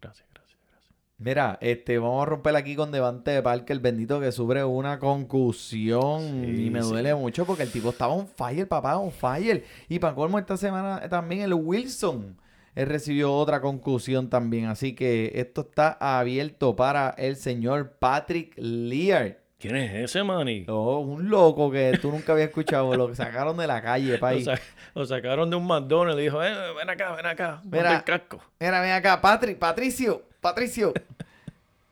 Gracias, 0.00 0.26
gracias, 0.34 0.58
gracias. 0.70 0.94
Mira, 1.18 1.58
este, 1.60 1.98
vamos 1.98 2.22
a 2.22 2.26
romper 2.30 2.56
aquí 2.56 2.74
con 2.74 2.90
Devante 2.90 3.30
de 3.30 3.42
Parker, 3.42 3.74
el 3.76 3.80
bendito 3.80 4.20
que 4.20 4.32
sufre 4.32 4.64
una 4.64 4.98
concusión 4.98 6.20
Sí, 6.44 6.66
y 6.66 6.70
me 6.70 6.82
sí. 6.82 6.88
duele 6.88 7.14
mucho 7.14 7.44
porque 7.44 7.62
el 7.62 7.70
tipo 7.70 7.90
estaba 7.90 8.12
on 8.14 8.26
fire, 8.26 8.66
papá, 8.66 8.96
on 8.96 9.10
fire. 9.12 9.64
Y 9.88 9.98
para 9.98 10.14
colmo 10.14 10.38
esta 10.38 10.56
semana 10.56 11.00
eh, 11.04 11.08
también 11.08 11.42
el 11.42 11.54
Wilson 11.54 12.36
él 12.74 12.86
recibió 12.86 13.34
otra 13.34 13.60
concusión 13.60 14.30
también, 14.30 14.64
así 14.64 14.94
que 14.94 15.32
esto 15.34 15.60
está 15.60 15.92
abierto 16.00 16.74
para 16.74 17.10
el 17.18 17.36
señor 17.36 17.96
Patrick 17.98 18.54
Lear. 18.56 19.41
¿Quién 19.62 19.76
es 19.76 19.94
ese, 19.94 20.24
Manny? 20.24 20.64
Oh, 20.68 20.98
un 20.98 21.30
loco 21.30 21.70
que 21.70 21.96
tú 22.02 22.10
nunca 22.10 22.32
habías 22.32 22.48
escuchado, 22.48 22.96
lo 22.96 23.14
sacaron 23.14 23.56
de 23.56 23.68
la 23.68 23.80
calle, 23.80 24.14
Lo, 24.14 24.18
país. 24.18 24.48
lo 24.92 25.06
sacaron 25.06 25.48
de 25.50 25.54
un 25.54 25.64
McDonald's 25.64 26.18
y 26.20 26.24
dijo, 26.24 26.42
eh, 26.42 26.52
ven 26.76 26.90
acá, 26.90 27.12
ven 27.14 27.26
acá, 27.26 27.60
Mira. 27.62 27.94
el 27.98 28.02
casco. 28.02 28.42
Mira, 28.58 28.80
ven 28.80 28.90
acá, 28.90 29.20
Patrick, 29.20 29.58
Patricio, 29.60 30.22
Patricio. 30.40 30.92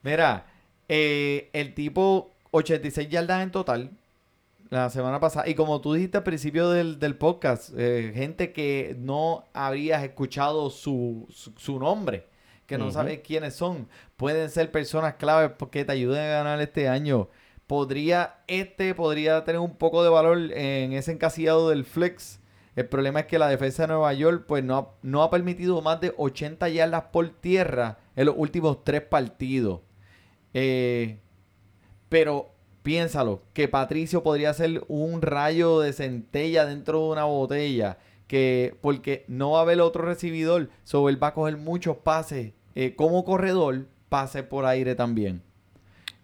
Mira, 0.02 0.46
eh, 0.88 1.48
el 1.52 1.72
tipo 1.74 2.32
86 2.50 3.08
yardas 3.08 3.40
en 3.44 3.52
total 3.52 3.90
la 4.70 4.90
semana 4.90 5.20
pasada. 5.20 5.48
Y 5.48 5.54
como 5.54 5.80
tú 5.80 5.94
dijiste 5.94 6.16
al 6.18 6.24
principio 6.24 6.70
del, 6.70 6.98
del 6.98 7.14
podcast, 7.14 7.70
eh, 7.78 8.10
gente 8.14 8.52
que 8.52 8.96
no 8.98 9.44
habrías 9.52 10.02
escuchado 10.02 10.70
su, 10.70 11.28
su, 11.32 11.52
su 11.56 11.78
nombre, 11.78 12.26
que 12.66 12.78
no 12.78 12.86
Ujú. 12.86 12.94
sabes 12.94 13.20
quiénes 13.20 13.54
son, 13.54 13.88
pueden 14.16 14.50
ser 14.50 14.72
personas 14.72 15.14
claves 15.14 15.52
que 15.70 15.84
te 15.84 15.92
ayuden 15.92 16.20
a 16.22 16.28
ganar 16.28 16.60
este 16.60 16.88
año. 16.88 17.28
Podría, 17.70 18.34
este 18.48 18.96
podría 18.96 19.44
tener 19.44 19.60
un 19.60 19.76
poco 19.76 20.02
de 20.02 20.08
valor 20.10 20.38
en 20.54 20.92
ese 20.92 21.12
encasillado 21.12 21.68
del 21.68 21.84
flex. 21.84 22.40
El 22.74 22.88
problema 22.88 23.20
es 23.20 23.26
que 23.26 23.38
la 23.38 23.46
defensa 23.46 23.84
de 23.84 23.92
Nueva 23.92 24.12
York 24.12 24.44
pues 24.48 24.64
no 24.64 24.76
ha, 24.76 24.88
no 25.02 25.22
ha 25.22 25.30
permitido 25.30 25.80
más 25.80 26.00
de 26.00 26.12
80 26.16 26.68
yardas 26.68 27.04
por 27.12 27.28
tierra 27.28 27.98
en 28.16 28.26
los 28.26 28.34
últimos 28.36 28.82
tres 28.82 29.02
partidos. 29.02 29.82
Eh, 30.52 31.20
pero 32.08 32.50
piénsalo, 32.82 33.42
que 33.52 33.68
Patricio 33.68 34.24
podría 34.24 34.52
ser 34.52 34.82
un 34.88 35.22
rayo 35.22 35.78
de 35.78 35.92
centella 35.92 36.66
dentro 36.66 36.98
de 36.98 37.10
una 37.10 37.24
botella. 37.26 37.98
Que, 38.26 38.76
porque 38.80 39.24
no 39.28 39.52
va 39.52 39.60
a 39.60 39.62
haber 39.62 39.80
otro 39.80 40.02
recibidor. 40.02 40.70
So 40.82 41.08
él 41.08 41.22
va 41.22 41.28
a 41.28 41.34
coger 41.34 41.56
muchos 41.56 41.98
pases. 41.98 42.52
eh, 42.74 42.96
como 42.96 43.24
corredor, 43.24 43.86
pases 44.08 44.42
por 44.42 44.64
aire 44.66 44.96
también. 44.96 45.44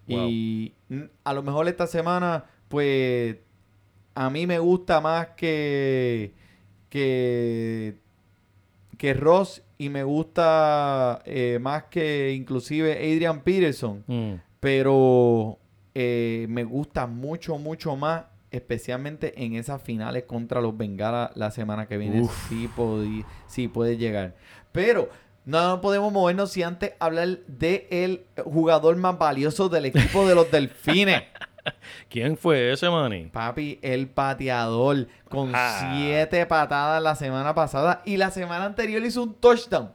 Y 0.09 0.75
a 1.25 1.33
lo 1.33 1.43
mejor 1.43 1.67
esta 1.69 1.87
semana, 1.87 2.45
pues, 2.69 3.37
a 4.15 4.31
mí 4.31 4.47
me 4.47 4.59
gusta 4.59 5.01
más 5.01 5.29
que, 5.37 6.33
que, 6.89 7.99
que 8.99 9.15
Ross 9.15 9.63
y 9.79 9.89
me 9.89 10.05
gusta 10.05 11.21
eh, 11.27 11.59
más 11.61 11.85
que 11.85 12.33
inclusive 12.33 12.93
Adrian 12.93 13.43
Peterson. 13.43 14.05
Mm. 14.07 14.33
Pero 14.61 15.59
eh, 15.95 16.47
me 16.49 16.65
gusta 16.65 17.07
mucho, 17.07 17.59
mucho 17.59 17.95
más, 17.97 18.25
especialmente 18.51 19.45
en 19.45 19.55
esas 19.55 19.83
finales 19.83 20.25
contra 20.25 20.61
los 20.61 20.77
Bengala 20.77 21.31
la 21.35 21.51
semana 21.51 21.87
que 21.87 21.99
viene. 21.99 22.23
Uf. 22.23 22.49
Sí, 22.49 22.69
podí- 22.75 23.25
sí 23.47 23.69
puede 23.69 23.97
llegar. 23.97 24.35
Pero 24.73 25.09
no 25.47 25.81
podemos 25.81 26.13
movernos 26.13 26.53
si 26.53 26.63
antes 26.63 26.93
hablar 27.01 27.39
de 27.47 27.89
el 27.91 28.27
jugador 28.45 28.97
más 28.97 29.17
valioso 29.19 29.71
del 29.71 29.87
equipo 29.87 30.29
de 30.29 30.35
los 30.35 30.51
Delfines. 30.51 31.23
¿Quién 32.11 32.37
fue 32.37 32.73
ese, 32.73 32.89
Manny? 32.91 33.27
Papi, 33.27 33.79
el 33.83 34.07
pateador 34.09 35.09
con 35.29 35.51
Ah. 35.55 35.95
siete 35.97 36.45
patadas 36.47 37.03
la 37.03 37.17
semana 37.17 37.55
pasada 37.55 38.03
y 38.05 38.19
la 38.19 38.31
semana 38.31 38.67
anterior 38.67 39.03
hizo 39.05 39.23
un 39.23 39.35
touchdown. 39.35 39.91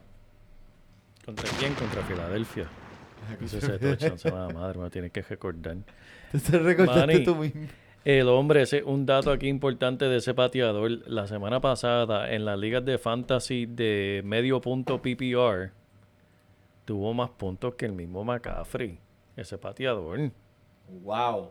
¿Contra 1.24 1.48
quién? 1.58 1.72
Contra 1.74 2.02
Filadelfia. 2.02 2.66
Hizo 3.40 3.58
ese 3.58 3.78
touchdown, 3.78 4.18
se 4.18 4.30
va, 4.30 4.48
madre, 4.48 4.78
me 4.78 4.84
lo 4.84 4.90
tienes 4.90 5.12
que 5.12 5.22
recordar. 5.22 5.76
Te 6.32 6.58
recordaste 6.58 7.00
Manny. 7.06 7.24
tú 7.24 7.36
mismo. 7.36 7.68
El 8.04 8.28
hombre, 8.28 8.62
ese, 8.62 8.82
un 8.82 9.06
dato 9.06 9.30
aquí 9.30 9.46
importante 9.46 10.06
de 10.06 10.16
ese 10.16 10.34
pateador, 10.34 10.90
la 11.06 11.28
semana 11.28 11.60
pasada 11.60 12.32
en 12.32 12.44
las 12.44 12.58
ligas 12.58 12.84
de 12.84 12.98
fantasy 12.98 13.66
de 13.66 14.22
medio 14.24 14.60
punto 14.60 15.00
PPR, 15.00 15.70
tuvo 16.84 17.14
más 17.14 17.30
puntos 17.30 17.74
que 17.76 17.86
el 17.86 17.92
mismo 17.92 18.24
McCaffrey, 18.24 18.98
ese 19.36 19.56
pateador. 19.56 20.32
Wow. 20.88 21.50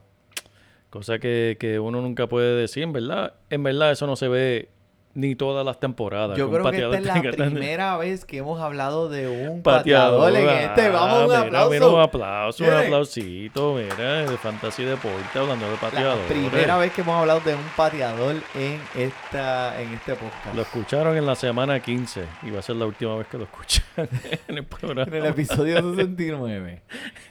Cosa 0.89 1.20
que, 1.20 1.56
que 1.58 1.80
uno 1.80 2.02
nunca 2.02 2.28
puede 2.28 2.54
decir, 2.60 2.84
en 2.84 2.91
verdad. 2.91 3.36
En 3.49 3.64
verdad 3.64 3.91
eso 3.91 4.06
no 4.06 4.18
se 4.18 4.28
ve 4.28 4.70
ni 5.14 5.36
todas 5.36 5.66
las 5.66 5.80
temporadas. 5.80 6.38
Yo 6.38 6.49
creo 6.49 6.59
que 6.64 6.70
pateador 6.72 6.95
esta 6.95 7.18
es 7.20 7.24
la 7.38 7.45
primera 7.45 7.97
vez 7.97 8.26
que 8.26 8.38
hemos 8.38 8.59
hablado 8.62 9.09
de 9.09 9.28
un 9.28 9.62
pateador. 9.62 10.32
pateador 10.32 10.49
en 10.53 10.70
este. 10.70 10.89
Vamos, 10.89 11.30
un 11.30 11.36
Ah, 11.36 11.43
mira, 11.43 11.49
un 11.49 11.55
aplauso. 11.55 12.01
aplauso, 12.01 12.64
un 12.64 12.74
aplausito, 12.74 13.74
mira, 13.76 14.26
de 14.30 14.38
Fantasy 14.38 14.84
Deporte, 14.84 15.38
hablando 15.39 15.66
de 15.66 15.72
La 15.74 15.78
pateadores. 15.80 16.26
primera 16.28 16.78
vez 16.78 16.91
que 16.93 17.01
hemos 17.01 17.16
hablado 17.20 17.39
de 17.41 17.55
un 17.55 17.64
pateador 17.76 18.36
en 18.55 18.80
esta 18.95 19.82
en 19.82 19.93
este 19.93 20.14
podcast. 20.16 20.55
Lo 20.55 20.62
escucharon 20.62 21.18
en 21.18 21.26
la 21.26 21.36
semana 21.36 21.80
15 21.80 22.24
y 22.43 22.51
va 22.51 22.59
a 22.59 22.62
ser 22.62 22.76
la 22.78 22.86
última 22.86 23.16
vez 23.16 23.28
que 23.28 23.38
lo 23.38 23.43
escuchan 23.45 23.84
en 24.47 24.57
el 24.57 24.64
programa. 24.66 25.03
En 25.03 25.14
el 25.16 25.26
episodio 25.26 25.95
69. 25.95 26.82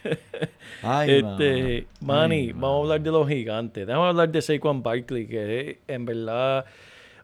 Ay, 0.82 1.10
Este, 1.18 1.86
ma. 2.00 2.14
Manny, 2.20 2.34
Ay, 2.36 2.52
vamos 2.52 2.76
a 2.78 2.82
hablar 2.82 3.00
de 3.00 3.10
los 3.10 3.28
gigantes. 3.28 3.86
Déjame 3.86 4.06
hablar 4.06 4.28
de 4.28 4.42
Saquon 4.42 4.82
Barkley, 4.82 5.26
que 5.26 5.80
en 5.86 6.04
verdad 6.04 6.64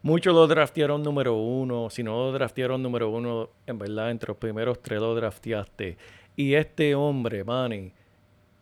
muchos 0.07 0.33
lo 0.33 0.47
draftearon 0.47 1.03
número 1.03 1.35
uno. 1.35 1.89
Si 1.89 2.01
no 2.01 2.15
lo 2.25 2.31
draftearon 2.31 2.81
número 2.81 3.09
uno, 3.09 3.49
en 3.65 3.77
verdad 3.77 4.09
entre 4.11 4.29
los 4.29 4.37
primeros 4.37 4.81
tres 4.81 4.99
lo 5.01 5.13
drafteaste. 5.13 5.97
Y 6.35 6.53
este 6.53 6.95
hombre, 6.95 7.43
Manny, 7.43 7.91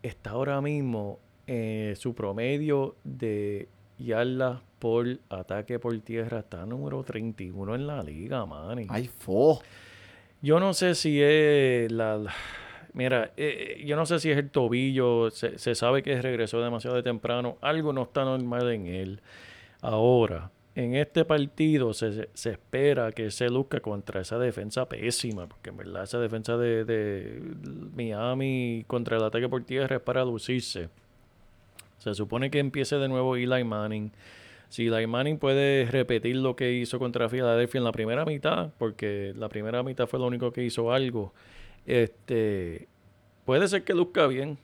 está 0.02 0.32
ahora 0.32 0.60
mismo 0.62 1.20
eh, 1.48 1.94
su 1.98 2.14
promedio 2.16 2.96
de 3.04 3.68
yardas 4.00 4.62
por 4.80 5.06
ataque 5.30 5.78
por 5.80 5.98
tierra 6.02 6.40
está 6.40 6.66
número 6.66 7.04
31 7.04 7.76
en 7.76 7.88
la 7.88 8.02
liga, 8.04 8.46
Manny. 8.46 8.88
Ay, 8.90 9.08
fo. 9.08 9.62
Yo 10.42 10.60
no 10.60 10.74
sé 10.74 10.96
si 10.96 11.22
es 11.22 11.92
la... 11.92 12.18
la- 12.18 12.34
Mira, 12.94 13.34
eh, 13.36 13.84
yo 13.86 13.98
no 13.98 14.06
sé 14.06 14.20
si 14.20 14.32
es 14.32 14.38
el 14.38 14.50
tobillo, 14.50 15.30
se, 15.30 15.58
se 15.60 15.76
sabe 15.76 16.02
que 16.02 16.22
regresó 16.22 16.62
demasiado 16.62 16.96
de 16.96 17.04
temprano, 17.04 17.58
algo 17.60 17.92
no 17.92 18.04
está 18.04 18.24
normal 18.24 18.72
en 18.72 18.86
él. 18.88 19.22
Ahora, 19.82 20.50
en 20.76 20.94
este 20.96 21.24
partido 21.24 21.94
se, 21.94 22.30
se 22.34 22.52
espera 22.52 23.12
que 23.14 23.32
se 23.32 23.50
luzca 23.50 23.80
contra 23.80 24.22
esa 24.22 24.38
defensa 24.38 24.88
pésima, 24.90 25.48
porque 25.48 25.70
en 25.70 25.78
verdad 25.78 26.04
esa 26.04 26.20
defensa 26.20 26.58
de, 26.58 26.84
de 26.84 27.42
Miami 27.96 28.84
contra 28.86 29.16
el 29.16 29.24
ataque 29.24 29.48
por 29.48 29.64
tierra 29.64 29.96
es 29.96 30.02
para 30.02 30.26
lucirse. 30.26 30.90
Se 31.98 32.14
supone 32.14 32.52
que 32.52 32.60
empiece 32.60 32.98
de 32.98 33.08
nuevo 33.08 33.38
Eli 33.38 33.64
Manning. 33.64 34.12
Si 34.68 34.88
Eli 34.88 35.08
Manning 35.08 35.38
puede 35.38 35.86
repetir 35.86 36.36
lo 36.36 36.58
que 36.58 36.74
hizo 36.74 37.00
contra 37.00 37.30
Filadelfia 37.30 37.78
en 37.78 37.86
la 37.86 37.94
primera 37.94 38.26
mitad, 38.26 38.72
porque 38.78 39.34
la 39.38 39.48
primera 39.48 39.82
mitad 39.82 40.08
fue 40.08 40.20
lo 40.20 40.28
único 40.28 40.52
que 40.52 40.66
hizo 40.66 40.92
algo, 40.92 41.34
este 41.86 42.90
puede 43.46 43.68
ser 43.70 43.84
que 43.86 43.94
luzca 43.94 44.28
bien. 44.28 44.58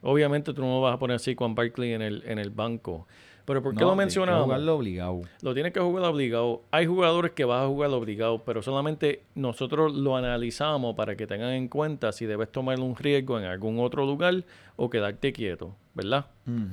Obviamente 0.00 0.54
tú 0.54 0.62
no 0.62 0.80
vas 0.80 0.94
a 0.94 0.98
poner 0.98 1.16
así 1.16 1.34
con 1.34 1.54
Barkley 1.54 1.92
en 1.92 2.00
el, 2.00 2.22
en 2.26 2.38
el 2.38 2.50
banco. 2.50 3.06
Pero 3.44 3.60
¿por 3.62 3.72
qué 3.74 3.80
No, 3.80 3.86
lo 3.86 3.92
tienes 3.94 4.14
que 4.14 4.20
mencionamos? 4.20 4.44
jugarlo 4.44 4.76
obligado. 4.76 5.20
Lo 5.42 5.52
tienes 5.54 5.72
que 5.72 5.80
jugar 5.80 6.04
obligado. 6.04 6.62
Hay 6.70 6.86
jugadores 6.86 7.32
que 7.32 7.44
vas 7.44 7.64
a 7.64 7.66
jugar 7.66 7.90
obligado, 7.90 8.44
pero 8.44 8.62
solamente 8.62 9.22
nosotros 9.34 9.92
lo 9.94 10.16
analizamos 10.16 10.94
para 10.94 11.16
que 11.16 11.26
tengan 11.26 11.50
en 11.52 11.66
cuenta 11.68 12.12
si 12.12 12.26
debes 12.26 12.52
tomar 12.52 12.78
un 12.78 12.94
riesgo 12.94 13.38
en 13.38 13.44
algún 13.46 13.80
otro 13.80 14.06
lugar 14.06 14.44
o 14.76 14.88
quedarte 14.88 15.32
quieto, 15.32 15.74
¿verdad? 15.94 16.26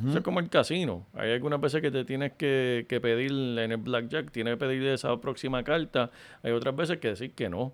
Eso 0.07 0.20
es 0.20 0.24
como 0.24 0.39
el 0.39 0.49
casino. 0.49 1.05
Hay 1.15 1.32
algunas 1.32 1.59
veces 1.59 1.82
que 1.82 1.89
te 1.91 2.05
tienes 2.05 2.34
que, 2.34 2.86
que 2.88 3.01
pedir 3.01 3.32
en 3.32 3.72
el 3.72 3.78
blackjack, 3.78 4.30
tienes 4.32 4.53
que 4.53 4.57
pedir 4.57 4.86
esa 4.88 5.17
próxima 5.20 5.63
carta. 5.63 6.11
Hay 6.43 6.51
otras 6.51 6.76
veces 6.76 6.99
que 6.99 7.09
decir 7.09 7.34
que 7.34 7.49
no. 7.49 7.74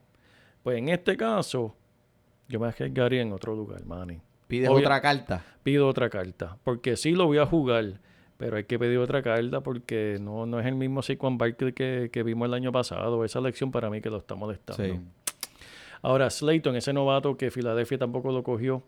Pues 0.64 0.78
en 0.78 0.90
este 0.90 1.18
caso, 1.18 1.76
yo 2.48 2.60
me 2.60 2.68
arriesgaría 2.68 3.22
en 3.22 3.34
otro 3.34 3.56
lugar, 3.56 3.86
Manny. 3.86 4.20
Pides 4.48 4.70
Obvia- 4.70 4.80
otra 4.86 5.02
carta. 5.02 5.44
Pido 5.64 5.88
otra 5.88 6.10
carta. 6.10 6.58
Porque 6.64 6.96
sí 6.96 7.12
lo 7.12 7.26
voy 7.26 7.40
a 7.40 7.46
jugar, 7.46 8.00
pero 8.38 8.58
hay 8.58 8.66
que 8.66 8.78
pedir 8.78 8.98
otra 8.98 9.22
carta 9.22 9.62
porque 9.62 10.18
no, 10.20 10.46
no 10.46 10.60
es 10.60 10.66
el 10.66 10.76
mismo 10.76 11.02
Saquon 11.02 11.38
Barkley 11.38 11.74
que, 11.74 12.10
que 12.12 12.24
vimos 12.24 12.48
el 12.48 12.54
año 12.54 12.72
pasado. 12.72 13.24
Esa 13.24 13.42
lección 13.42 13.72
para 13.72 13.90
mí 13.90 14.02
que 14.02 14.10
lo 14.10 14.18
está 14.18 14.36
molestando. 14.36 14.84
Sí. 14.84 15.00
Ahora, 16.02 16.30
Slayton, 16.30 16.76
ese 16.76 16.94
novato 16.94 17.38
que 17.38 17.50
Filadelfia 17.50 17.98
tampoco 17.98 18.32
lo 18.32 18.44
cogió. 18.44 18.84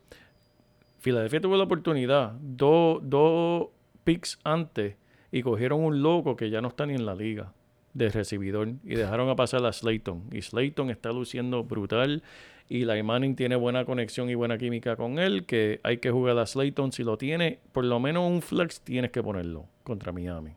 Filadelfia 1.00 1.42
tuvo 1.42 1.58
la 1.58 1.64
oportunidad, 1.64 2.34
dos 2.42 3.00
dos 3.02 3.70
picks 4.04 4.40
antes, 4.44 4.96
y 5.32 5.42
cogieron 5.42 5.84
un 5.84 6.02
loco 6.02 6.36
que 6.36 6.50
ya 6.50 6.62
no 6.62 6.68
está 6.68 6.86
ni 6.86 6.94
en 6.94 7.06
la 7.06 7.16
liga 7.16 7.54
de 7.94 8.10
recibidor 8.10 8.70
y 8.84 8.96
dejaron 8.96 9.30
a 9.30 9.36
pasar 9.36 9.66
a 9.66 9.74
Slayton. 9.74 10.30
Y 10.32 10.42
Slayton 10.42 10.90
está 10.92 11.12
luciendo 11.12 11.64
brutal. 11.64 12.22
Y 12.70 12.86
la 12.86 13.02
Manning 13.02 13.36
tiene 13.36 13.56
buena 13.56 13.86
conexión 13.86 14.30
y 14.30 14.36
buena 14.36 14.58
química 14.58 14.96
con 14.96 15.20
él. 15.20 15.46
Que 15.46 15.80
hay 15.84 15.98
que 15.98 16.12
jugar 16.12 16.38
a 16.38 16.46
Slayton. 16.46 16.92
Si 16.92 17.04
lo 17.04 17.18
tiene, 17.18 17.60
por 17.72 17.86
lo 17.86 18.00
menos 18.00 18.30
un 18.30 18.42
flex 18.42 18.82
tienes 18.82 19.12
que 19.12 19.24
ponerlo 19.24 19.66
contra 19.84 20.12
Miami. 20.12 20.52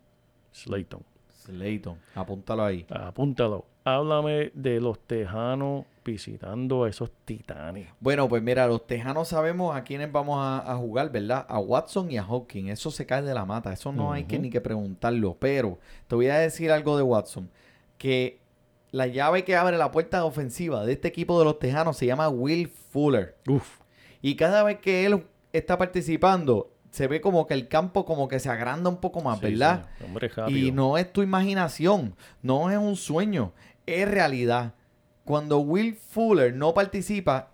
Slayton. 0.52 1.02
Slayton. 1.28 1.98
Apúntalo 2.14 2.64
ahí. 2.64 2.84
Apúntalo. 2.90 3.64
Háblame 3.84 4.50
de 4.54 4.80
los 4.80 4.98
tejanos 4.98 5.84
visitando 6.04 6.84
a 6.84 6.88
esos 6.88 7.10
titanes. 7.24 7.88
Bueno, 8.00 8.28
pues 8.28 8.42
mira, 8.42 8.66
los 8.66 8.86
tejanos 8.86 9.28
sabemos 9.28 9.74
a 9.74 9.84
quiénes 9.84 10.10
vamos 10.12 10.38
a, 10.38 10.70
a 10.70 10.76
jugar, 10.76 11.10
¿verdad? 11.10 11.46
A 11.48 11.58
Watson 11.60 12.10
y 12.10 12.18
a 12.18 12.24
Hawkins. 12.24 12.70
Eso 12.70 12.90
se 12.90 13.06
cae 13.06 13.22
de 13.22 13.32
la 13.32 13.44
mata. 13.46 13.72
Eso 13.72 13.92
no 13.92 14.12
hay 14.12 14.24
que 14.24 14.38
ni 14.38 14.50
que 14.50 14.60
preguntarlo. 14.60 15.36
Pero 15.38 15.78
te 16.08 16.14
voy 16.14 16.26
a 16.26 16.38
decir 16.38 16.72
algo 16.72 16.96
de 16.96 17.04
Watson. 17.04 17.48
Que 17.96 18.40
la 18.92 19.06
llave 19.06 19.44
que 19.44 19.56
abre 19.56 19.78
la 19.78 19.90
puerta 19.90 20.24
ofensiva 20.24 20.84
de 20.84 20.92
este 20.92 21.08
equipo 21.08 21.38
de 21.38 21.44
los 21.44 21.58
tejanos 21.58 21.96
se 21.96 22.06
llama 22.06 22.28
Will 22.28 22.68
Fuller. 22.68 23.36
Uf. 23.48 23.80
Y 24.22 24.36
cada 24.36 24.62
vez 24.62 24.78
que 24.78 25.06
él 25.06 25.26
está 25.52 25.78
participando, 25.78 26.72
se 26.90 27.06
ve 27.06 27.20
como 27.20 27.46
que 27.46 27.54
el 27.54 27.68
campo 27.68 28.04
como 28.04 28.28
que 28.28 28.40
se 28.40 28.50
agranda 28.50 28.90
un 28.90 28.98
poco 28.98 29.20
más, 29.20 29.38
Sí, 29.38 29.46
¿verdad? 29.46 29.88
Hombre. 30.04 30.30
Y 30.48 30.72
no 30.72 30.98
es 30.98 31.12
tu 31.12 31.22
imaginación, 31.22 32.16
no 32.42 32.70
es 32.70 32.78
un 32.78 32.96
sueño, 32.96 33.52
es 33.86 34.08
realidad. 34.08 34.74
Cuando 35.24 35.60
Will 35.60 35.94
Fuller 35.94 36.54
no 36.54 36.74
participa, 36.74 37.50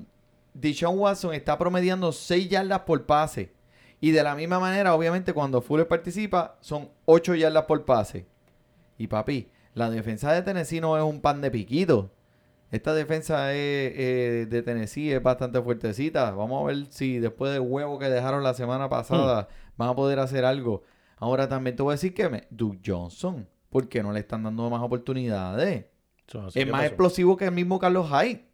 Deshaun 0.55 0.99
Watson 0.99 1.35
está 1.35 1.59
promediando 1.59 2.13
6 2.13 2.49
yardas 2.49 2.81
por 2.81 3.05
pase. 3.05 3.53
Y 4.01 4.11
de 4.11 4.23
la 4.23 4.35
misma 4.35 4.59
manera, 4.59 4.95
obviamente, 4.95 5.33
cuando 5.33 5.61
Fuller 5.61 5.89
participa, 5.89 6.57
son 6.61 6.91
8 7.05 7.35
yardas 7.35 7.65
por 7.65 7.85
pase. 7.85 8.27
Y 8.99 9.07
papi, 9.07 9.51
la 9.77 9.91
defensa 9.91 10.33
de 10.33 10.41
Tennessee 10.41 10.81
no 10.81 10.97
es 10.97 11.05
un 11.05 11.21
pan 11.21 11.43
de 11.43 11.51
piquito. 11.51 12.11
Esta 12.71 12.95
defensa 12.95 13.53
es, 13.53 13.93
eh, 13.95 14.47
de 14.49 14.63
Tennessee 14.63 15.13
es 15.13 15.23
bastante 15.23 15.61
fuertecita. 15.61 16.31
Vamos 16.31 16.63
a 16.63 16.67
ver 16.67 16.87
si 16.89 17.19
después 17.19 17.53
del 17.53 17.61
huevo 17.61 17.99
que 17.99 18.09
dejaron 18.09 18.43
la 18.43 18.55
semana 18.55 18.89
pasada 18.89 19.49
van 19.77 19.91
a 19.91 19.95
poder 19.95 20.19
hacer 20.19 20.47
algo. 20.47 20.83
Ahora 21.19 21.47
también 21.47 21.77
te 21.77 21.83
voy 21.83 21.93
a 21.93 21.97
decir 21.97 22.15
que 22.15 22.31
me, 22.31 22.47
Duke 22.49 22.81
Johnson, 22.85 23.47
¿por 23.69 23.87
qué 23.87 24.03
no 24.03 24.13
le 24.13 24.21
están 24.21 24.45
dando 24.45 24.71
más 24.71 24.81
oportunidades? 24.81 25.85
Es 26.27 26.67
más 26.67 26.81
pasó. 26.81 26.87
explosivo 26.87 27.37
que 27.37 27.45
el 27.45 27.53
mismo 27.53 27.79
Carlos 27.79 28.09
Hyde. 28.09 28.49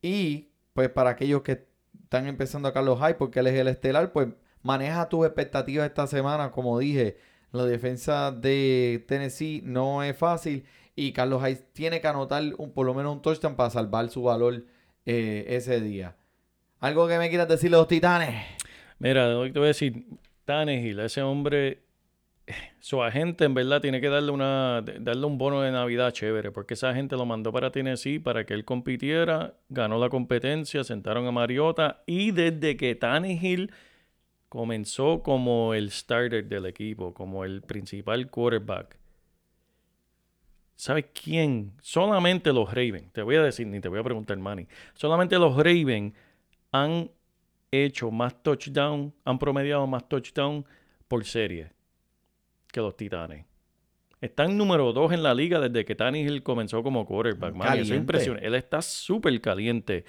Y 0.00 0.48
pues 0.72 0.88
para 0.88 1.10
aquellos 1.10 1.42
que 1.42 1.66
están 2.02 2.26
empezando 2.26 2.68
a 2.68 2.72
Carlos 2.72 2.98
Hyde, 2.98 3.16
porque 3.16 3.40
él 3.40 3.48
es 3.48 3.54
el 3.54 3.68
estelar, 3.68 4.12
pues 4.12 4.28
maneja 4.62 5.10
tus 5.10 5.26
expectativas 5.26 5.86
esta 5.86 6.06
semana. 6.06 6.50
Como 6.50 6.78
dije, 6.78 7.18
la 7.52 7.64
defensa 7.64 8.30
de 8.32 9.04
Tennessee 9.08 9.62
no 9.64 10.02
es 10.02 10.16
fácil 10.16 10.64
y 10.94 11.12
Carlos 11.12 11.42
Hyde 11.42 11.64
tiene 11.72 12.00
que 12.00 12.08
anotar 12.08 12.42
un, 12.58 12.72
por 12.72 12.86
lo 12.86 12.94
menos 12.94 13.14
un 13.14 13.22
touchdown 13.22 13.56
para 13.56 13.70
salvar 13.70 14.08
su 14.10 14.22
valor 14.22 14.64
eh, 15.06 15.44
ese 15.48 15.80
día. 15.80 16.16
¿Algo 16.80 17.08
que 17.08 17.18
me 17.18 17.28
quieras 17.28 17.48
decir 17.48 17.70
de 17.70 17.76
los 17.76 17.88
titanes? 17.88 18.44
Mira, 18.98 19.28
te 19.28 19.58
voy 19.58 19.64
a 19.64 19.68
decir, 19.68 20.06
Tannehill, 20.44 21.00
ese 21.00 21.22
hombre, 21.22 21.82
su 22.80 23.02
agente 23.02 23.44
en 23.44 23.54
verdad 23.54 23.80
tiene 23.80 24.00
que 24.00 24.08
darle 24.08 24.30
una 24.30 24.82
darle 24.82 25.26
un 25.26 25.38
bono 25.38 25.62
de 25.62 25.70
Navidad 25.70 26.12
chévere, 26.12 26.50
porque 26.50 26.74
esa 26.74 26.94
gente 26.94 27.16
lo 27.16 27.26
mandó 27.26 27.52
para 27.52 27.70
Tennessee 27.70 28.18
para 28.18 28.44
que 28.44 28.54
él 28.54 28.64
compitiera, 28.64 29.54
ganó 29.68 29.98
la 29.98 30.08
competencia, 30.08 30.84
sentaron 30.84 31.26
a 31.26 31.32
Mariota 31.32 32.02
y 32.06 32.30
desde 32.30 32.76
que 32.76 32.94
Tannehill 32.94 33.72
comenzó 34.50 35.22
como 35.22 35.74
el 35.74 35.90
starter 35.90 36.44
del 36.44 36.66
equipo, 36.66 37.14
como 37.14 37.44
el 37.44 37.62
principal 37.62 38.28
quarterback. 38.28 38.98
¿Sabes 40.74 41.06
quién? 41.14 41.72
Solamente 41.80 42.52
los 42.52 42.68
Ravens, 42.68 43.12
te 43.12 43.22
voy 43.22 43.36
a 43.36 43.42
decir, 43.42 43.68
ni 43.68 43.80
te 43.80 43.88
voy 43.88 44.00
a 44.00 44.02
preguntar, 44.02 44.36
Manny. 44.36 44.66
Solamente 44.94 45.38
los 45.38 45.56
Ravens 45.56 46.14
han 46.72 47.10
hecho 47.70 48.10
más 48.10 48.42
touchdown, 48.42 49.14
han 49.24 49.38
promediado 49.38 49.86
más 49.86 50.08
touchdown 50.08 50.66
por 51.06 51.24
serie 51.24 51.70
que 52.72 52.80
los 52.80 52.96
Titanes. 52.96 53.46
Están 54.20 54.58
número 54.58 54.92
dos 54.92 55.12
en 55.12 55.22
la 55.22 55.32
liga 55.32 55.60
desde 55.60 55.84
que 55.84 55.94
Tannehill 55.94 56.42
comenzó 56.42 56.82
como 56.82 57.06
quarterback. 57.06 57.54
Man, 57.54 57.78
eso 57.78 57.94
es 57.94 58.00
impresionante. 58.00 58.46
Él 58.46 58.56
está 58.56 58.82
súper 58.82 59.40
caliente. 59.40 60.04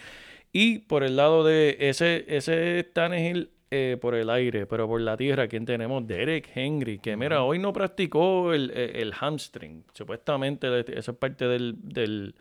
Y 0.51 0.79
por 0.79 1.03
el 1.03 1.15
lado 1.15 1.43
de 1.43 1.77
ese, 1.79 2.25
ese 2.27 2.83
Tannehill 2.83 3.51
eh, 3.71 3.97
por 4.01 4.15
el 4.15 4.29
aire, 4.29 4.65
pero 4.65 4.85
por 4.85 4.99
la 4.99 5.15
tierra, 5.15 5.47
¿quién 5.47 5.65
tenemos? 5.65 6.05
Derek 6.05 6.49
Henry, 6.53 6.99
que 6.99 7.15
mira, 7.15 7.43
hoy 7.43 7.57
no 7.57 7.71
practicó 7.71 8.53
el, 8.53 8.69
el, 8.71 9.13
hamstring. 9.13 9.85
Supuestamente 9.93 10.67
eso 10.97 11.11
es 11.11 11.17
parte 11.17 11.47
del, 11.47 11.75
del 11.81 12.35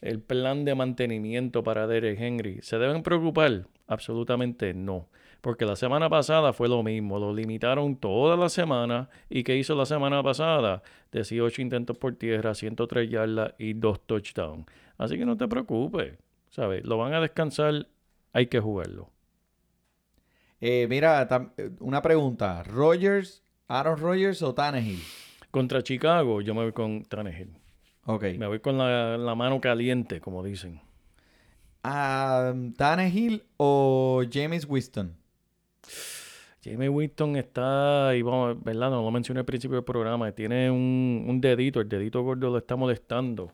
el 0.00 0.20
plan 0.20 0.64
de 0.64 0.76
mantenimiento 0.76 1.64
para 1.64 1.86
Derek 1.86 2.20
Henry. 2.20 2.60
¿Se 2.62 2.78
deben 2.78 3.02
preocupar? 3.02 3.66
Absolutamente 3.88 4.72
no. 4.72 5.08
Porque 5.40 5.64
la 5.64 5.74
semana 5.74 6.08
pasada 6.08 6.52
fue 6.52 6.68
lo 6.68 6.82
mismo. 6.82 7.18
Lo 7.18 7.34
limitaron 7.34 7.96
toda 7.96 8.36
la 8.36 8.48
semana. 8.48 9.08
¿Y 9.28 9.42
qué 9.42 9.56
hizo 9.56 9.74
la 9.74 9.86
semana 9.86 10.22
pasada? 10.22 10.82
18 11.12 11.62
intentos 11.62 11.98
por 11.98 12.14
tierra, 12.14 12.54
103 12.54 13.10
yardas 13.10 13.54
y 13.58 13.74
2 13.74 14.06
touchdowns. 14.06 14.66
Así 14.98 15.18
que 15.18 15.26
no 15.26 15.36
te 15.36 15.48
preocupes. 15.48 16.18
¿Sabes? 16.50 16.84
Lo 16.84 16.98
van 16.98 17.14
a 17.14 17.20
descansar. 17.20 17.88
Hay 18.32 18.46
que 18.46 18.60
jugarlo. 18.60 19.10
Eh, 20.60 20.86
mira, 20.88 21.28
una 21.80 22.02
pregunta. 22.02 22.62
¿Rogers, 22.62 23.42
Aaron 23.68 23.98
Rodgers 23.98 24.42
o 24.42 24.54
Tannehill? 24.54 25.00
Contra 25.50 25.82
Chicago, 25.82 26.40
yo 26.40 26.54
me 26.54 26.62
voy 26.62 26.72
con 26.72 27.04
Tannehill. 27.04 27.56
Ok. 28.04 28.24
Me 28.38 28.46
voy 28.46 28.60
con 28.60 28.78
la, 28.78 29.34
mano 29.34 29.60
caliente, 29.60 30.20
como 30.20 30.42
dicen. 30.42 30.80
Um, 31.84 32.72
¿Tannehill 32.72 33.44
o 33.56 34.22
James 34.30 34.66
Winston? 34.68 35.16
James 36.64 36.88
Winston 36.88 37.36
está, 37.36 38.12
y 38.16 38.22
vamos, 38.22 38.62
¿verdad? 38.62 38.90
No 38.90 39.02
lo 39.02 39.10
mencioné 39.10 39.40
al 39.40 39.46
principio 39.46 39.76
del 39.76 39.84
programa, 39.84 40.32
tiene 40.32 40.68
un, 40.68 41.38
dedito, 41.40 41.80
el 41.80 41.88
dedito 41.88 42.22
gordo 42.22 42.50
lo 42.50 42.58
está 42.58 42.74
molestando. 42.74 43.52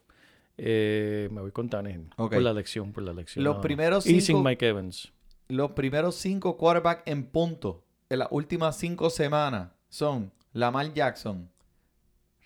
Eh, 0.56 1.28
me 1.30 1.40
voy 1.40 1.50
con 1.50 1.68
Tannehill. 1.68 2.08
Por 2.16 2.40
la 2.40 2.52
lección, 2.52 2.92
por 2.92 3.02
la 3.02 3.12
lección. 3.12 3.44
Los 3.44 3.58
primeros 3.58 4.04
cinco, 4.04 4.18
y 4.18 4.20
sin 4.20 4.42
Mike 4.42 4.66
Evans. 4.68 5.12
Los 5.52 5.72
primeros 5.72 6.14
cinco 6.14 6.56
quarterbacks 6.56 7.02
en 7.04 7.26
punto 7.26 7.84
en 8.08 8.20
las 8.20 8.28
últimas 8.30 8.74
cinco 8.74 9.10
semanas 9.10 9.68
son 9.90 10.32
Lamar 10.54 10.94
Jackson, 10.94 11.50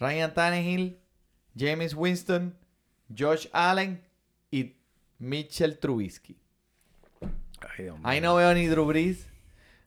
Ryan 0.00 0.34
Tannehill, 0.34 0.98
James 1.56 1.94
Winston, 1.94 2.58
Josh 3.16 3.46
Allen 3.52 4.02
y 4.50 4.74
Mitchell 5.20 5.78
Trubisky. 5.78 6.36
Ahí 8.02 8.20
no 8.20 8.34
veo 8.34 8.52
ni 8.54 8.66
Drew 8.66 8.86
Brees. 8.86 9.28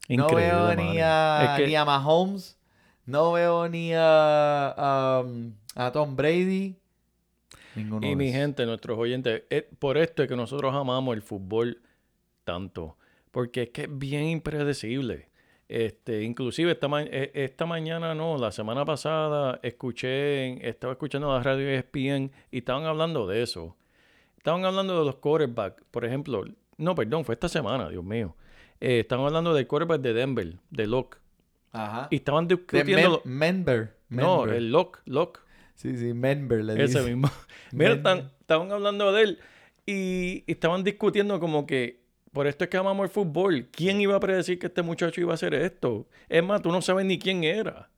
no 0.07 0.29
veo 0.29 0.73
ni 0.75 1.01
a, 1.01 1.83
Mahomes. 1.85 2.57
No 3.05 3.33
veo 3.33 3.67
ni 3.67 3.91
a, 3.93 5.23
um, 5.25 5.55
a 5.75 5.91
Tom 5.91 6.15
Brady. 6.15 6.77
Ninguno 7.75 8.07
y 8.07 8.15
mi 8.15 8.31
gente, 8.31 8.65
nuestros 8.65 8.97
oyentes, 8.97 9.43
por 9.77 9.97
esto 9.97 10.23
es 10.23 10.29
que 10.29 10.37
nosotros 10.37 10.73
amamos 10.73 11.17
el 11.17 11.21
fútbol 11.21 11.81
tanto. 12.45 12.95
Porque 13.31 13.63
es 13.63 13.69
que 13.69 13.83
es 13.83 13.89
bien 13.91 14.25
impredecible. 14.25 15.29
Este, 15.67 16.23
inclusive 16.23 16.71
esta, 16.71 16.87
e, 17.03 17.31
esta 17.35 17.67
mañana, 17.67 18.15
no, 18.15 18.37
la 18.37 18.51
semana 18.51 18.85
pasada 18.85 19.59
escuché, 19.61 20.67
estaba 20.67 20.93
escuchando 20.93 21.31
la 21.31 21.43
radio 21.43 21.69
ESPN 21.69 22.31
y 22.49 22.59
estaban 22.59 22.85
hablando 22.85 23.27
de 23.27 23.43
eso. 23.43 23.75
Estaban 24.37 24.65
hablando 24.65 24.97
de 24.97 25.05
los 25.05 25.17
quarterbacks, 25.17 25.83
por 25.91 26.05
ejemplo. 26.05 26.43
No, 26.77 26.95
perdón, 26.95 27.23
fue 27.23 27.33
esta 27.33 27.49
semana, 27.49 27.89
Dios 27.89 28.03
mío. 28.03 28.35
Eh, 28.81 29.01
estaban 29.01 29.25
hablando 29.25 29.53
del 29.53 29.67
quarterback 29.67 30.01
de 30.01 30.13
Denver, 30.13 30.55
de 30.71 30.87
Locke. 30.87 31.17
Ajá. 31.71 32.07
Y 32.09 32.15
estaban 32.15 32.47
discutiendo... 32.47 33.21
De 33.23 33.29
Member. 33.29 33.95
No, 34.09 34.45
el 34.45 34.71
Locke, 34.71 35.01
Locke. 35.05 35.41
Sí, 35.75 35.95
sí, 35.97 36.13
Member 36.13 36.63
le 36.63 36.83
Ese 36.83 37.01
mismo. 37.03 37.29
Mira, 37.71 37.93
estaban 37.93 38.71
hablando 38.71 39.11
de 39.13 39.21
él 39.21 39.39
y 39.85 40.43
estaban 40.47 40.83
discutiendo 40.83 41.39
como 41.39 41.65
que 41.65 41.98
por 42.31 42.47
esto 42.47 42.63
es 42.63 42.69
que 42.69 42.77
amamos 42.77 43.05
el 43.05 43.09
fútbol. 43.09 43.67
¿Quién 43.71 44.01
iba 44.01 44.15
a 44.15 44.19
predecir 44.19 44.59
que 44.59 44.67
este 44.67 44.81
muchacho 44.81 45.21
iba 45.21 45.31
a 45.31 45.35
hacer 45.35 45.53
esto? 45.53 46.07
Es 46.27 46.43
más, 46.43 46.61
tú 46.61 46.71
no 46.71 46.81
sabes 46.81 47.05
ni 47.05 47.19
quién 47.19 47.43
era. 47.43 47.89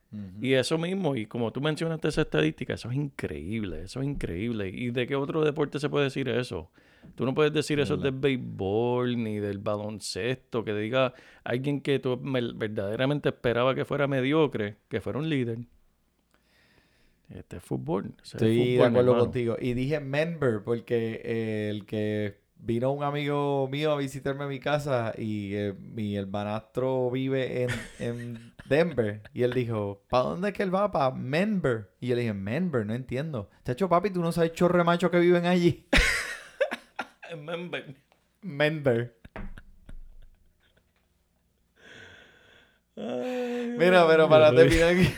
Y 0.42 0.54
eso 0.54 0.78
mismo, 0.78 1.16
y 1.16 1.26
como 1.26 1.54
tú 1.54 1.62
mencionaste 1.62 2.10
esa 2.10 2.24
estadística, 2.24 2.74
eso 2.74 2.90
es 2.90 2.98
increíble, 2.98 3.84
eso 3.84 4.02
es 4.02 4.08
increíble. 4.08 4.68
¿Y 4.68 4.92
de 4.92 5.08
qué 5.08 5.16
otro 5.16 5.42
deporte 5.42 5.80
se 5.80 5.88
puede 5.88 6.06
decir 6.06 6.28
eso? 6.28 6.70
Tú 7.16 7.26
no 7.26 7.34
puedes 7.34 7.54
decir 7.54 7.80
eso 7.80 7.96
del 7.96 8.12
béisbol 8.12 9.24
ni 9.24 9.40
del 9.40 9.60
baloncesto, 9.60 10.66
que 10.66 10.74
diga 10.74 11.14
alguien 11.46 11.80
que 11.80 12.00
tú 12.00 12.20
verdaderamente 12.22 13.30
esperaba 13.30 13.74
que 13.74 13.86
fuera 13.86 14.06
mediocre, 14.06 14.76
que 14.90 15.00
fuera 15.00 15.18
un 15.18 15.30
líder. 15.30 15.60
Este 17.30 17.58
es 17.58 17.64
fútbol. 17.64 18.14
Estoy 18.22 18.76
de 18.76 18.84
acuerdo 18.84 19.18
contigo. 19.18 19.56
Y 19.62 19.74
dije 19.74 20.02
member 20.02 20.62
porque 20.66 21.70
el 21.70 21.86
que 21.86 22.41
vino 22.62 22.92
un 22.92 23.04
amigo 23.04 23.68
mío 23.70 23.92
a 23.92 23.98
visitarme 23.98 24.44
a 24.46 24.48
mi 24.48 24.60
casa 24.60 25.14
y 25.18 25.56
eh, 25.56 25.74
mi 25.74 26.16
hermanastro 26.16 27.10
vive 27.10 27.68
en, 28.00 28.54
Denver. 28.66 29.22
Y 29.34 29.44
él 29.44 29.54
dijo, 29.54 30.04
¿para 30.10 30.24
dónde 30.24 30.50
es 30.50 30.54
que 30.54 30.64
él 30.64 30.74
va? 30.74 30.92
Para 30.92 31.12
Menver. 31.12 31.90
Y 32.00 32.08
yo 32.08 32.16
le 32.16 32.22
dije, 32.22 32.34
Menver, 32.34 32.86
no 32.86 32.94
entiendo. 32.94 33.50
Chacho, 33.66 33.90
papi, 33.90 34.12
tú 34.12 34.22
no 34.22 34.32
sabes 34.32 34.54
chorre 34.54 34.84
macho 34.84 35.12
que 35.12 35.20
viven 35.20 35.46
allí. 35.46 35.88
Menver. 37.38 37.96
Menver. 38.42 39.21
Mira, 43.78 44.08
pero 44.08 44.30
para 44.30 44.54
terminar 44.54 44.90
aquí. 44.96 45.10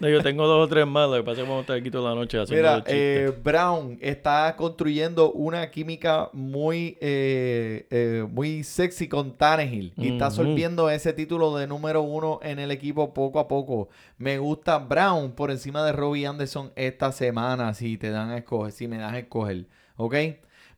No, 0.00 0.08
yo 0.08 0.22
tengo 0.22 0.46
dos 0.46 0.66
o 0.66 0.68
tres 0.68 0.86
más. 0.86 1.08
Lo 1.08 1.16
que 1.16 1.22
pasa 1.22 1.32
es 1.32 1.36
que 1.38 1.42
vamos 1.42 1.58
a 1.58 1.60
estar 1.62 1.76
aquí 1.76 1.90
toda 1.90 2.10
la 2.10 2.16
noche 2.16 2.40
haciendo 2.40 2.68
Mira, 2.68 2.84
eh, 2.86 3.32
Brown 3.42 3.98
está 4.00 4.54
construyendo 4.56 5.32
una 5.32 5.70
química 5.70 6.30
muy, 6.32 6.98
eh, 7.00 7.86
eh, 7.90 8.26
muy 8.28 8.64
sexy 8.64 9.08
con 9.08 9.36
Tannehill. 9.36 9.92
Y 9.96 10.12
está 10.12 10.30
solviendo 10.30 10.90
ese 10.90 11.12
título 11.12 11.56
de 11.56 11.66
número 11.66 12.02
uno 12.02 12.40
en 12.42 12.58
el 12.58 12.70
equipo 12.70 13.14
poco 13.14 13.38
a 13.38 13.48
poco. 13.48 13.88
Me 14.18 14.38
gusta 14.38 14.78
Brown 14.78 15.32
por 15.32 15.50
encima 15.50 15.84
de 15.84 15.92
Robbie 15.92 16.26
Anderson 16.26 16.72
esta 16.76 17.12
semana. 17.12 17.74
Si 17.74 17.96
te 17.96 18.10
dan 18.10 18.30
a 18.30 18.38
escoger, 18.38 18.72
si 18.72 18.88
me 18.88 18.98
das 18.98 19.12
a 19.12 19.18
escoger. 19.18 19.66
¿Ok? 19.96 20.14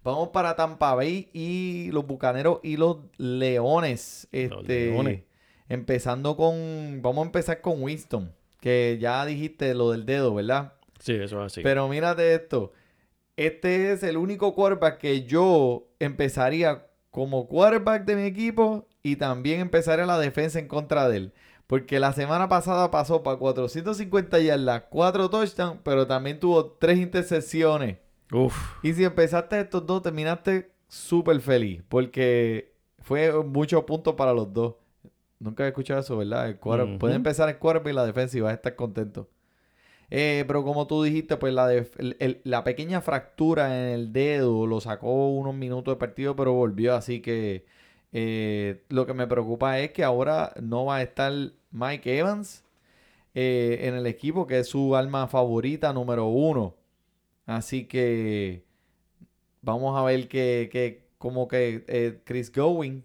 Vamos 0.06 0.28
para 0.28 0.54
Tampa 0.54 0.94
Bay 0.94 1.28
y 1.32 1.90
los 1.90 2.06
Bucaneros 2.06 2.60
y 2.62 2.76
los 2.76 2.98
Leones. 3.16 4.28
Este, 4.30 4.54
los 4.54 4.64
Leones. 4.64 5.22
Empezando 5.68 6.36
con. 6.36 7.00
Vamos 7.02 7.22
a 7.22 7.26
empezar 7.26 7.60
con 7.60 7.82
Winston. 7.82 8.32
Que 8.60 8.98
ya 9.00 9.24
dijiste 9.26 9.74
lo 9.74 9.90
del 9.92 10.06
dedo, 10.06 10.34
¿verdad? 10.34 10.72
Sí, 10.98 11.12
eso 11.14 11.44
es 11.44 11.52
así. 11.52 11.60
Pero 11.62 11.88
mírate 11.88 12.34
esto. 12.34 12.72
Este 13.36 13.92
es 13.92 14.02
el 14.02 14.16
único 14.16 14.54
quarterback 14.54 14.98
que 14.98 15.24
yo 15.24 15.88
empezaría 15.98 16.86
como 17.10 17.46
quarterback 17.48 18.04
de 18.04 18.16
mi 18.16 18.22
equipo 18.22 18.88
y 19.02 19.16
también 19.16 19.60
empezaría 19.60 20.06
la 20.06 20.18
defensa 20.18 20.58
en 20.58 20.68
contra 20.68 21.08
de 21.08 21.16
él. 21.18 21.32
Porque 21.66 22.00
la 22.00 22.12
semana 22.12 22.48
pasada 22.48 22.90
pasó 22.90 23.22
para 23.22 23.36
450 23.36 24.38
yardas, 24.38 24.84
4 24.88 25.28
touchdowns, 25.30 25.80
pero 25.82 26.06
también 26.06 26.38
tuvo 26.38 26.64
3 26.64 26.98
intercepciones. 26.98 27.98
Uf. 28.32 28.56
Y 28.82 28.94
si 28.94 29.04
empezaste 29.04 29.60
estos 29.60 29.84
dos, 29.84 30.02
terminaste 30.02 30.70
súper 30.88 31.40
feliz. 31.40 31.82
Porque 31.88 32.72
fue 33.00 33.32
mucho 33.44 33.84
punto 33.84 34.16
para 34.16 34.32
los 34.32 34.52
dos. 34.52 34.74
Nunca 35.38 35.64
he 35.64 35.68
escuchado 35.68 36.00
eso, 36.00 36.16
¿verdad? 36.16 36.48
El 36.48 36.98
Puede 36.98 37.14
empezar 37.14 37.48
el 37.48 37.58
cuerpo 37.58 37.88
y 37.88 37.92
la 37.92 38.06
defensa 38.06 38.36
y 38.38 38.40
vas 38.40 38.52
a 38.52 38.54
estar 38.54 38.74
contento. 38.74 39.28
Eh, 40.10 40.44
pero 40.46 40.64
como 40.64 40.86
tú 40.86 41.02
dijiste, 41.02 41.36
pues 41.36 41.52
la, 41.52 41.68
la 42.44 42.64
pequeña 42.64 43.00
fractura 43.00 43.76
en 43.76 43.94
el 43.94 44.12
dedo 44.12 44.66
lo 44.66 44.80
sacó 44.80 45.30
unos 45.30 45.54
minutos 45.54 45.94
de 45.94 45.98
partido, 45.98 46.36
pero 46.36 46.52
volvió. 46.52 46.94
Así 46.94 47.20
que 47.20 47.66
eh, 48.12 48.82
lo 48.88 49.06
que 49.06 49.14
me 49.14 49.26
preocupa 49.26 49.80
es 49.80 49.90
que 49.92 50.04
ahora 50.04 50.54
no 50.62 50.86
va 50.86 50.96
a 50.96 51.02
estar 51.02 51.32
Mike 51.72 52.18
Evans 52.18 52.64
eh, 53.34 53.80
en 53.82 53.94
el 53.94 54.06
equipo, 54.06 54.46
que 54.46 54.60
es 54.60 54.68
su 54.68 54.96
alma 54.96 55.28
favorita 55.28 55.92
número 55.92 56.26
uno. 56.26 56.76
Así 57.46 57.86
que 57.86 58.64
vamos 59.62 59.98
a 59.98 60.02
ver 60.04 60.28
qué, 60.28 60.68
qué, 60.72 61.06
como 61.18 61.48
que 61.48 62.20
Chris 62.24 62.52
Going 62.52 63.02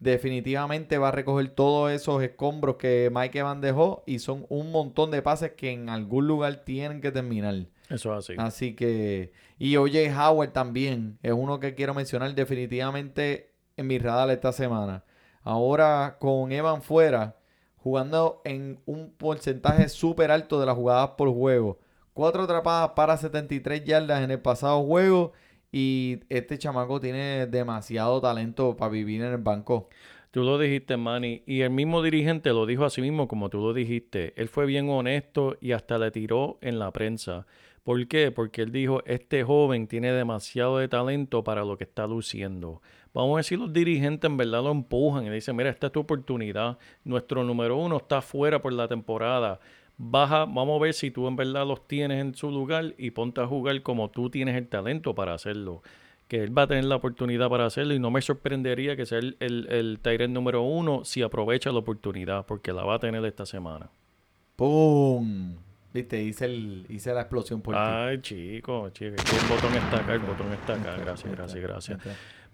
definitivamente 0.00 0.98
va 0.98 1.08
a 1.08 1.12
recoger 1.12 1.50
todos 1.50 1.92
esos 1.92 2.22
escombros 2.22 2.76
que 2.76 3.10
Mike 3.14 3.38
Evans 3.38 3.60
dejó 3.60 4.02
y 4.06 4.18
son 4.18 4.46
un 4.48 4.72
montón 4.72 5.10
de 5.10 5.22
pases 5.22 5.52
que 5.52 5.70
en 5.70 5.88
algún 5.90 6.26
lugar 6.26 6.64
tienen 6.64 7.00
que 7.00 7.12
terminar. 7.12 7.54
Eso 7.90 8.16
es 8.16 8.24
así. 8.24 8.34
Así 8.38 8.74
que, 8.74 9.32
y 9.58 9.76
OJ 9.76 10.16
Howard 10.18 10.52
también 10.52 11.18
es 11.22 11.32
uno 11.32 11.60
que 11.60 11.74
quiero 11.74 11.92
mencionar 11.92 12.34
definitivamente 12.34 13.52
en 13.76 13.86
mi 13.86 13.98
radar 13.98 14.30
esta 14.30 14.52
semana. 14.52 15.04
Ahora 15.42 16.16
con 16.18 16.50
Evan 16.50 16.82
fuera, 16.82 17.36
jugando 17.76 18.40
en 18.44 18.80
un 18.86 19.10
porcentaje 19.10 19.88
súper 19.88 20.30
alto 20.30 20.58
de 20.60 20.66
las 20.66 20.76
jugadas 20.76 21.10
por 21.10 21.32
juego. 21.32 21.78
Cuatro 22.14 22.42
atrapadas 22.42 22.90
para 22.90 23.16
73 23.16 23.84
yardas 23.84 24.22
en 24.22 24.30
el 24.30 24.40
pasado 24.40 24.82
juego. 24.82 25.32
Y 25.72 26.20
este 26.28 26.58
chamaco 26.58 27.00
tiene 27.00 27.46
demasiado 27.46 28.20
talento 28.20 28.76
para 28.76 28.90
vivir 28.90 29.22
en 29.22 29.32
el 29.32 29.38
banco. 29.38 29.88
Tú 30.30 30.44
lo 30.44 30.58
dijiste, 30.58 30.96
Manny, 30.96 31.42
y 31.44 31.62
el 31.62 31.70
mismo 31.70 32.02
dirigente 32.02 32.50
lo 32.50 32.64
dijo 32.64 32.84
a 32.84 32.90
sí 32.90 33.00
mismo 33.00 33.26
como 33.26 33.48
tú 33.50 33.58
lo 33.60 33.72
dijiste. 33.72 34.32
Él 34.36 34.48
fue 34.48 34.64
bien 34.64 34.88
honesto 34.88 35.56
y 35.60 35.72
hasta 35.72 35.98
le 35.98 36.10
tiró 36.12 36.58
en 36.60 36.78
la 36.78 36.92
prensa. 36.92 37.46
¿Por 37.82 38.06
qué? 38.06 38.30
Porque 38.30 38.62
él 38.62 38.70
dijo, 38.70 39.02
este 39.06 39.42
joven 39.42 39.88
tiene 39.88 40.12
demasiado 40.12 40.78
de 40.78 40.86
talento 40.86 41.42
para 41.42 41.64
lo 41.64 41.76
que 41.76 41.84
está 41.84 42.06
luciendo. 42.06 42.80
Vamos 43.12 43.34
a 43.34 43.36
decir, 43.38 43.58
los 43.58 43.72
dirigentes 43.72 44.30
en 44.30 44.36
verdad 44.36 44.62
lo 44.62 44.70
empujan 44.70 45.26
y 45.26 45.30
dicen, 45.30 45.56
mira, 45.56 45.70
esta 45.70 45.88
es 45.88 45.92
tu 45.92 46.00
oportunidad. 46.00 46.78
Nuestro 47.02 47.42
número 47.42 47.76
uno 47.76 47.96
está 47.96 48.22
fuera 48.22 48.62
por 48.62 48.72
la 48.72 48.86
temporada. 48.86 49.58
Baja, 50.02 50.46
vamos 50.46 50.80
a 50.80 50.82
ver 50.82 50.94
si 50.94 51.10
tú 51.10 51.28
en 51.28 51.36
verdad 51.36 51.66
los 51.66 51.86
tienes 51.86 52.22
en 52.22 52.34
su 52.34 52.50
lugar 52.50 52.94
y 52.96 53.10
ponte 53.10 53.42
a 53.42 53.46
jugar 53.46 53.82
como 53.82 54.08
tú 54.08 54.30
tienes 54.30 54.56
el 54.56 54.66
talento 54.66 55.14
para 55.14 55.34
hacerlo. 55.34 55.82
Que 56.26 56.42
él 56.42 56.56
va 56.56 56.62
a 56.62 56.66
tener 56.66 56.84
la 56.84 56.96
oportunidad 56.96 57.50
para 57.50 57.66
hacerlo 57.66 57.92
y 57.92 57.98
no 57.98 58.10
me 58.10 58.22
sorprendería 58.22 58.96
que 58.96 59.04
sea 59.04 59.18
el, 59.18 59.36
el, 59.40 60.00
el 60.02 60.32
número 60.32 60.62
uno 60.62 61.04
si 61.04 61.20
aprovecha 61.20 61.70
la 61.70 61.80
oportunidad, 61.80 62.46
porque 62.46 62.72
la 62.72 62.82
va 62.82 62.94
a 62.94 62.98
tener 62.98 63.22
esta 63.26 63.44
semana. 63.44 63.90
¡Pum! 64.56 65.56
Viste, 65.92 66.22
hice, 66.22 66.46
el, 66.46 66.86
hice 66.88 67.12
la 67.12 67.20
explosión 67.20 67.60
por 67.60 67.74
Ay, 67.76 68.22
chico, 68.22 68.88
chico. 68.90 69.16
El 69.16 69.48
botón 69.50 69.74
está 69.74 69.98
acá, 69.98 70.14
el 70.14 70.20
botón 70.20 70.50
está 70.54 70.74
acá. 70.76 70.96
Gracias, 70.96 71.30
gracias, 71.30 71.62
gracias. 71.62 72.00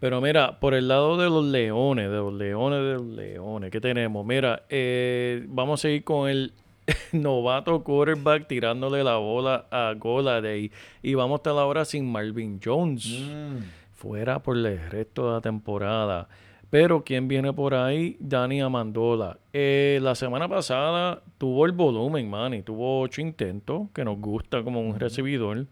Pero 0.01 0.21
mira, 0.21 0.59
por 0.59 0.75
el 0.75 0.89
lado 0.89 1.17
de 1.17 1.27
los 1.27 1.45
leones, 1.45 2.11
de 2.11 2.17
los 2.17 2.33
leones, 2.33 2.81
de 2.81 2.95
los 2.95 3.07
leones, 3.07 3.71
¿qué 3.71 3.81
tenemos? 3.81 4.27
Mira, 4.27 4.65
eh, 4.69 5.47
vamos 5.49 5.85
a 5.85 5.91
ir 5.91 6.03
con 6.03 6.29
el 6.29 6.53
novato 7.13 7.83
quarterback 7.83 8.47
tirándole 8.47 9.03
la 9.03 9.17
bola 9.17 9.67
a 9.71 9.95
Goladay. 9.95 10.71
Y 11.03 11.15
vamos 11.15 11.35
a 11.35 11.39
estar 11.39 11.59
ahora 11.59 11.85
sin 11.85 12.11
Marvin 12.11 12.61
Jones. 12.63 13.07
Mm. 13.07 13.59
Fuera 13.95 14.43
por 14.43 14.57
el 14.57 14.79
resto 14.91 15.27
de 15.27 15.33
la 15.35 15.41
temporada. 15.41 16.29
Pero 16.71 17.05
¿quién 17.05 17.29
viene 17.29 17.53
por 17.53 17.75
ahí? 17.75 18.17
Dani 18.21 18.61
Amandola. 18.61 19.39
Eh, 19.53 19.99
la 20.03 20.15
semana 20.15 20.49
pasada 20.49 21.23
tuvo 21.39 21.65
el 21.65 21.73
volumen, 21.73 22.29
man, 22.29 22.55
y 22.55 22.63
tuvo 22.63 23.01
ocho 23.01 23.21
intentos, 23.21 23.89
que 23.95 24.05
nos 24.05 24.19
gusta 24.19 24.63
como 24.63 24.81
un 24.81 24.99
recibidor. 24.99 25.67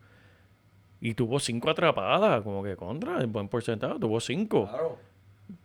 Y 1.01 1.15
tuvo 1.15 1.39
cinco 1.41 1.69
atrapadas, 1.69 2.43
como 2.43 2.63
que 2.63 2.77
contra, 2.77 3.19
el 3.19 3.27
buen 3.27 3.49
porcentaje, 3.49 3.99
tuvo 3.99 4.21
cinco. 4.21 4.69
Claro. 4.69 4.99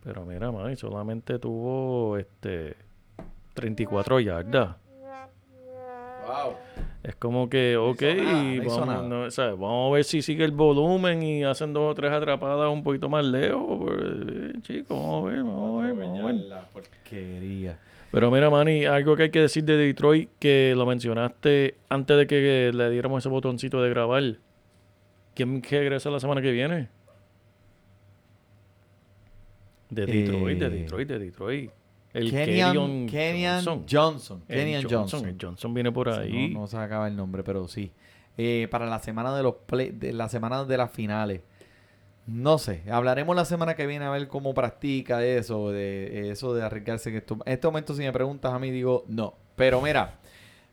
Pero 0.02 0.26
mira, 0.26 0.50
man, 0.50 0.76
solamente 0.76 1.38
tuvo 1.38 2.18
este 2.18 2.76
34 3.54 4.20
yardas. 4.20 4.76
Wow. 6.30 6.54
Es 7.02 7.16
como 7.16 7.48
que, 7.48 7.76
ok, 7.76 8.02
vamos, 8.64 9.36
vamos, 9.36 9.90
a 9.90 9.94
ver 9.94 10.04
si 10.04 10.22
sigue 10.22 10.44
el 10.44 10.52
volumen 10.52 11.22
y 11.22 11.42
hacen 11.42 11.72
dos 11.72 11.90
o 11.90 11.94
tres 11.94 12.12
atrapadas 12.12 12.70
un 12.70 12.84
poquito 12.84 13.08
más 13.08 13.24
lejos. 13.24 13.80
Pues, 13.80 14.62
chicos, 14.62 14.96
vamos 14.96 15.26
a 15.26 15.30
ver, 15.32 15.42
vamos 15.42 15.82
a 15.82 15.86
ver. 15.86 15.96
Vamos 15.96 16.20
a 16.20 16.26
ver. 16.26 16.34
La 16.34 16.68
porquería. 16.68 17.78
Pero 18.12 18.30
mira, 18.30 18.50
Manny, 18.50 18.84
algo 18.84 19.16
que 19.16 19.24
hay 19.24 19.30
que 19.30 19.40
decir 19.40 19.64
de 19.64 19.76
Detroit, 19.76 20.30
que 20.38 20.74
lo 20.76 20.86
mencionaste 20.86 21.76
antes 21.88 22.16
de 22.16 22.26
que 22.26 22.70
le 22.72 22.90
diéramos 22.90 23.22
ese 23.22 23.28
botoncito 23.28 23.82
de 23.82 23.90
grabar. 23.90 24.22
¿Quién 25.34 25.62
regresa 25.62 26.10
la 26.10 26.20
semana 26.20 26.42
que 26.42 26.52
viene? 26.52 26.88
De 29.88 30.06
Detroit, 30.06 30.58
de 30.58 30.66
eh, 30.66 30.70
Detroit, 30.70 31.08
de 31.08 31.18
Detroit. 31.18 31.70
El 32.12 32.30
Kenyon, 32.30 33.08
Johnson. 33.08 34.44
Kenyon 34.46 34.84
Johnson. 34.88 35.24
El 35.26 35.36
Johnson 35.40 35.74
viene 35.74 35.92
por 35.92 36.08
ahí. 36.08 36.52
No, 36.52 36.66
se 36.66 36.76
acaba 36.76 37.06
el 37.06 37.16
nombre, 37.16 37.44
pero 37.44 37.68
sí. 37.68 37.92
Eh, 38.36 38.68
para 38.70 38.86
la 38.86 38.98
semana 39.00 39.36
de 39.36 39.42
los 39.42 39.54
de 39.68 40.12
la 40.12 40.28
semana 40.28 40.64
de 40.64 40.76
las 40.76 40.90
finales. 40.90 41.42
No 42.26 42.58
sé, 42.58 42.82
hablaremos 42.90 43.34
la 43.34 43.44
semana 43.44 43.74
que 43.74 43.86
viene 43.86 44.04
a 44.04 44.10
ver 44.10 44.28
cómo 44.28 44.54
practica 44.54 45.24
eso, 45.24 45.70
de 45.70 46.30
eso 46.30 46.54
de 46.54 46.62
arriesgarse. 46.62 47.10
Que 47.10 47.18
en 47.18 47.40
este 47.46 47.66
momento, 47.66 47.94
si 47.94 48.02
me 48.02 48.12
preguntas 48.12 48.52
a 48.52 48.58
mí, 48.58 48.70
digo 48.70 49.04
no. 49.08 49.34
Pero 49.56 49.80
mira, 49.80 50.19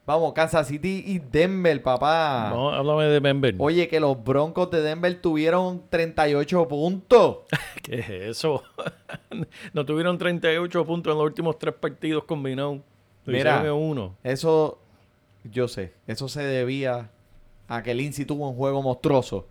Vamos, 0.07 0.31
Kansas 0.31 0.69
City 0.69 1.03
y 1.05 1.19
Denver, 1.19 1.83
papá. 1.83 2.49
No, 2.49 2.69
háblame 2.69 3.03
de 3.07 3.19
Denver. 3.19 3.55
Oye, 3.59 3.89
que 3.89 3.99
los 3.99 4.23
Broncos 4.23 4.71
de 4.71 4.79
Denver 4.81 5.19
tuvieron 5.19 5.83
38 5.89 6.65
puntos. 6.69 7.39
¿Qué 7.83 7.99
es 7.99 8.09
eso? 8.09 8.63
no 9.73 9.85
tuvieron 9.85 10.17
38 10.17 10.85
puntos 10.85 11.11
en 11.11 11.17
los 11.17 11.25
últimos 11.25 11.59
tres 11.59 11.73
partidos 11.73 12.23
combinados. 12.23 12.79
Mira, 13.25 13.73
uno. 13.73 14.15
eso, 14.23 14.79
yo 15.43 15.67
sé, 15.67 15.93
eso 16.07 16.29
se 16.29 16.41
debía 16.41 17.09
a 17.67 17.83
que 17.83 17.93
Lindsay 17.93 18.23
tuvo 18.23 18.49
un 18.49 18.55
juego 18.55 18.81
monstruoso. 18.81 19.45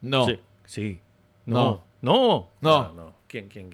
No. 0.00 0.26
Sí, 0.26 0.40
sí. 0.64 1.00
No. 1.46 1.84
No. 2.02 2.48
No. 2.60 2.92
no. 2.92 3.13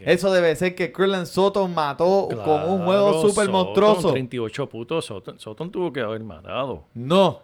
Eso 0.05 0.33
debe 0.33 0.55
ser 0.57 0.75
que 0.75 0.93
Krillin 0.93 1.27
Soto 1.27 1.67
mató 1.69 2.29
con 2.45 2.69
un 2.69 2.85
juego 2.85 3.29
súper 3.29 3.49
monstruoso. 3.51 4.13
38 4.13 4.69
putos. 4.69 5.05
Soto, 5.05 5.71
tuvo 5.71 5.93
que 5.93 6.01
haber 6.01 6.23
matado. 6.23 6.85
No. 6.95 7.41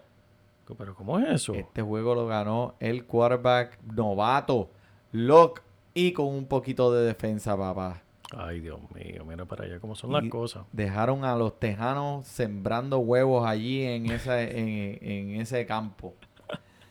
Pero 0.76 0.94
¿cómo 0.94 1.18
es 1.18 1.28
eso? 1.28 1.54
Este 1.54 1.82
juego 1.82 2.14
lo 2.14 2.26
ganó 2.26 2.74
el 2.80 3.04
quarterback 3.04 3.78
novato, 3.84 4.70
Locke, 5.12 5.62
y 5.94 6.12
con 6.12 6.26
un 6.26 6.46
poquito 6.46 6.92
de 6.92 7.06
defensa, 7.06 7.56
papá. 7.56 8.02
Ay, 8.36 8.60
Dios 8.60 8.80
mío, 8.92 9.24
mira 9.24 9.44
para 9.44 9.64
allá 9.64 9.78
cómo 9.78 9.94
son 9.94 10.12
las 10.12 10.24
cosas. 10.28 10.64
Dejaron 10.72 11.24
a 11.24 11.36
los 11.36 11.58
tejanos 11.60 12.26
sembrando 12.26 12.98
huevos 12.98 13.46
allí 13.46 13.82
en, 13.84 14.10
esa, 14.10 14.42
en, 14.42 15.40
ese 15.40 15.64
campo. 15.64 16.14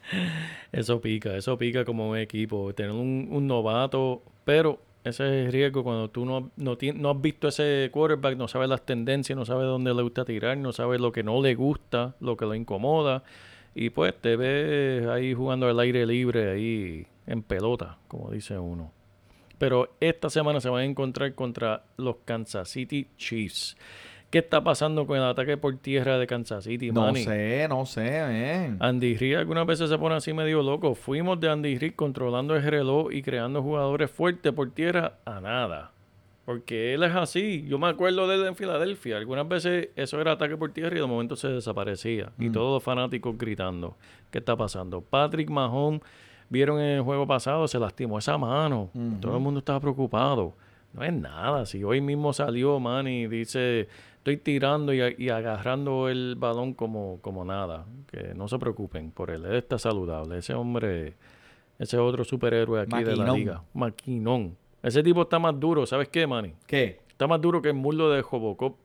eso 0.71 1.01
pica, 1.01 1.35
eso 1.35 1.57
pica 1.57 1.83
como 1.83 2.09
un 2.09 2.17
equipo. 2.17 2.73
Tener 2.73 2.91
un, 2.91 3.27
un 3.29 3.47
novato, 3.47 4.23
pero 4.45 4.79
ese 5.05 5.23
es 5.23 5.45
el 5.45 5.51
riesgo 5.51 5.83
cuando 5.83 6.09
tú 6.09 6.25
no, 6.25 6.51
no, 6.55 6.77
no, 6.95 7.09
has 7.11 7.21
visto 7.21 7.47
ese 7.47 7.89
quarterback, 7.93 8.35
no 8.37 8.47
sabes 8.47 8.67
las 8.67 8.83
tendencias, 8.87 9.37
no 9.37 9.45
sabes 9.45 9.67
dónde 9.67 9.93
le 9.93 10.01
gusta 10.01 10.25
tirar, 10.25 10.57
no 10.57 10.73
sabes 10.73 10.99
lo 10.99 11.11
que 11.11 11.21
no 11.21 11.39
le 11.43 11.53
gusta, 11.53 12.15
lo 12.19 12.35
que 12.35 12.45
lo 12.45 12.55
incomoda. 12.55 13.23
Y 13.75 13.91
pues 13.91 14.19
te 14.19 14.35
ves 14.35 15.05
ahí 15.05 15.35
jugando 15.35 15.67
al 15.67 15.79
aire 15.79 16.07
libre, 16.07 16.49
ahí 16.49 17.05
en 17.27 17.43
pelota, 17.43 17.99
como 18.07 18.31
dice 18.31 18.57
uno. 18.57 18.91
Pero 19.59 19.95
esta 19.99 20.31
semana 20.31 20.59
se 20.59 20.69
van 20.69 20.81
a 20.81 20.85
encontrar 20.85 21.35
contra 21.35 21.83
los 21.97 22.15
Kansas 22.25 22.67
City 22.67 23.07
Chiefs. 23.15 23.77
¿Qué 24.35 24.39
está 24.39 24.61
pasando 24.61 25.07
con 25.07 25.15
el 25.15 25.23
ataque 25.23 25.55
por 25.55 25.77
tierra 25.77 26.17
de 26.17 26.27
Kansas 26.27 26.65
City, 26.65 26.91
No 26.91 27.15
sé, 27.15 27.67
no 27.69 27.85
sé, 27.85 28.75
Andy 28.81 29.15
Reid 29.15 29.35
algunas 29.37 29.65
veces 29.65 29.89
se 29.89 29.97
pone 29.97 30.15
así 30.15 30.33
medio 30.33 30.61
loco. 30.61 30.93
Fuimos 30.93 31.39
de 31.39 31.49
Andy 31.49 31.77
Reid 31.77 31.93
controlando 31.95 32.53
el 32.53 32.61
reloj 32.61 33.13
y 33.13 33.21
creando 33.21 33.63
jugadores 33.63 34.11
fuertes 34.11 34.51
por 34.51 34.71
tierra 34.71 35.13
a 35.23 35.39
nada. 35.39 35.93
Porque 36.43 36.93
él 36.93 37.03
es 37.03 37.15
así. 37.15 37.63
Yo 37.65 37.79
me 37.79 37.87
acuerdo 37.87 38.27
de 38.27 38.35
él 38.35 38.45
en 38.45 38.57
Filadelfia. 38.57 39.15
Algunas 39.15 39.47
veces 39.47 39.91
eso 39.95 40.19
era 40.19 40.33
ataque 40.33 40.57
por 40.57 40.69
tierra 40.73 40.97
y 40.97 40.99
de 40.99 41.07
momento 41.07 41.37
se 41.37 41.47
desaparecía. 41.47 42.33
Y 42.37 42.49
mm. 42.49 42.51
todos 42.51 42.73
los 42.73 42.83
fanáticos 42.83 43.37
gritando. 43.37 43.95
¿Qué 44.31 44.39
está 44.39 44.57
pasando? 44.57 44.99
Patrick 44.99 45.49
Mahomes, 45.49 46.01
vieron 46.49 46.81
en 46.81 46.97
el 46.97 47.01
juego 47.03 47.25
pasado, 47.25 47.69
se 47.69 47.79
lastimó 47.79 48.19
esa 48.19 48.37
mano. 48.37 48.89
Todo 49.21 49.37
el 49.37 49.41
mundo 49.41 49.59
estaba 49.59 49.79
preocupado. 49.79 50.55
No 50.91 51.05
es 51.05 51.13
nada. 51.13 51.65
Si 51.65 51.85
hoy 51.85 52.01
mismo 52.01 52.33
salió, 52.33 52.81
man, 52.81 53.07
y 53.07 53.27
dice 53.27 53.87
estoy 54.25 54.37
tirando 54.37 54.91
y, 54.91 55.29
agarrando 55.29 56.09
el 56.09 56.33
balón 56.35 56.73
como, 56.73 57.19
como 57.21 57.45
nada. 57.45 57.85
Que 58.07 58.33
no 58.33 58.47
se 58.47 58.57
preocupen 58.57 59.11
por 59.11 59.29
él. 59.29 59.45
Él 59.45 59.57
está 59.57 59.77
saludable. 59.77 60.39
Ese 60.39 60.55
hombre, 60.55 61.13
ese 61.77 61.99
otro 61.99 62.23
superhéroe 62.23 62.81
aquí 62.81 63.03
de 63.03 63.15
la 63.15 63.31
liga. 63.31 63.61
Maquinón. 63.75 64.57
Ese 64.81 65.03
tipo 65.03 65.21
está 65.21 65.37
más 65.37 65.59
duro. 65.59 65.85
¿Sabes 65.85 66.09
qué, 66.09 66.25
Manny? 66.25 66.55
¿Qué? 66.65 67.01
Está 67.07 67.27
más 67.27 67.39
duro 67.39 67.61
que 67.61 67.67
el 67.67 67.75
muslo 67.75 68.09
de 68.09 68.23
Jobocop. 68.23 68.79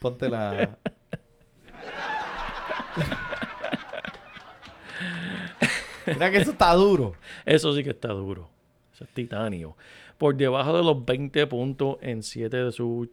Ponte 0.00 0.30
la... 0.30 0.78
Mira 6.06 6.30
que 6.30 6.38
eso 6.38 6.52
está 6.52 6.72
duro. 6.72 7.12
Eso 7.44 7.74
sí 7.74 7.84
que 7.84 7.90
está 7.90 8.08
duro. 8.08 8.48
Eso 8.94 9.04
es 9.04 9.10
titanio. 9.10 9.76
Por 10.16 10.34
debajo 10.34 10.74
de 10.74 10.82
los 10.82 11.04
20 11.04 11.46
puntos 11.46 11.98
en 12.00 12.22
7 12.22 12.56
de 12.56 12.72
sus 12.72 13.08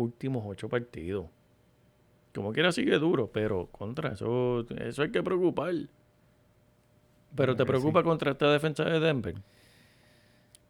últimos 0.00 0.42
ocho 0.46 0.68
partidos. 0.68 1.26
Como 2.34 2.52
quiera 2.52 2.72
sigue 2.72 2.98
duro, 2.98 3.28
pero 3.32 3.66
contra 3.66 4.12
eso, 4.12 4.64
eso 4.78 5.02
hay 5.02 5.10
que 5.10 5.22
preocupar. 5.22 5.74
Pero 7.34 7.54
te 7.56 7.64
preocupa 7.64 8.02
contra 8.02 8.32
esta 8.32 8.50
defensa 8.52 8.84
de 8.84 8.98
Denver. 9.00 9.34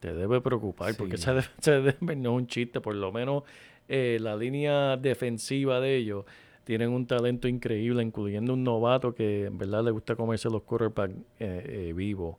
te 0.00 0.14
debe 0.14 0.40
preocupar, 0.40 0.94
porque 0.96 1.18
Sí. 1.18 1.30
ese, 1.30 1.70
de- 1.82 1.92
Denver 1.92 2.16
no 2.16 2.30
es 2.30 2.36
un 2.42 2.46
chiste, 2.46 2.80
por 2.80 2.94
lo 2.94 3.12
menos 3.12 3.42
eh, 3.88 4.16
la 4.20 4.34
línea 4.36 4.96
defensiva 4.96 5.78
de 5.80 5.96
ellos 5.96 6.24
tienen 6.64 6.90
un 6.90 7.06
talento 7.06 7.48
increíble, 7.48 8.02
incluyendo 8.02 8.54
un 8.54 8.64
novato 8.64 9.14
que 9.14 9.46
en 9.46 9.58
verdad 9.58 9.84
le 9.84 9.90
gusta 9.90 10.16
comerse 10.16 10.48
los 10.48 10.62
quarterbacks 10.62 11.12
eh, 11.38 11.88
eh, 11.88 11.92
vivos. 11.94 12.36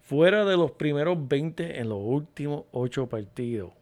Fuera 0.00 0.44
de 0.46 0.56
los 0.56 0.70
primeros 0.72 1.16
20 1.28 1.80
en 1.80 1.88
los 1.90 1.98
últimos 2.00 2.64
8 2.72 3.08
partidos. 3.08 3.72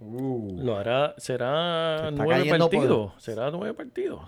Lo 0.00 0.76
hará, 0.76 1.14
Se 1.18 1.32
será 1.32 2.10
nueve 2.12 2.44
por- 2.50 2.58
partidos. 2.70 3.12
Será 3.18 3.50
nueve 3.50 3.74
partidos. 3.74 4.20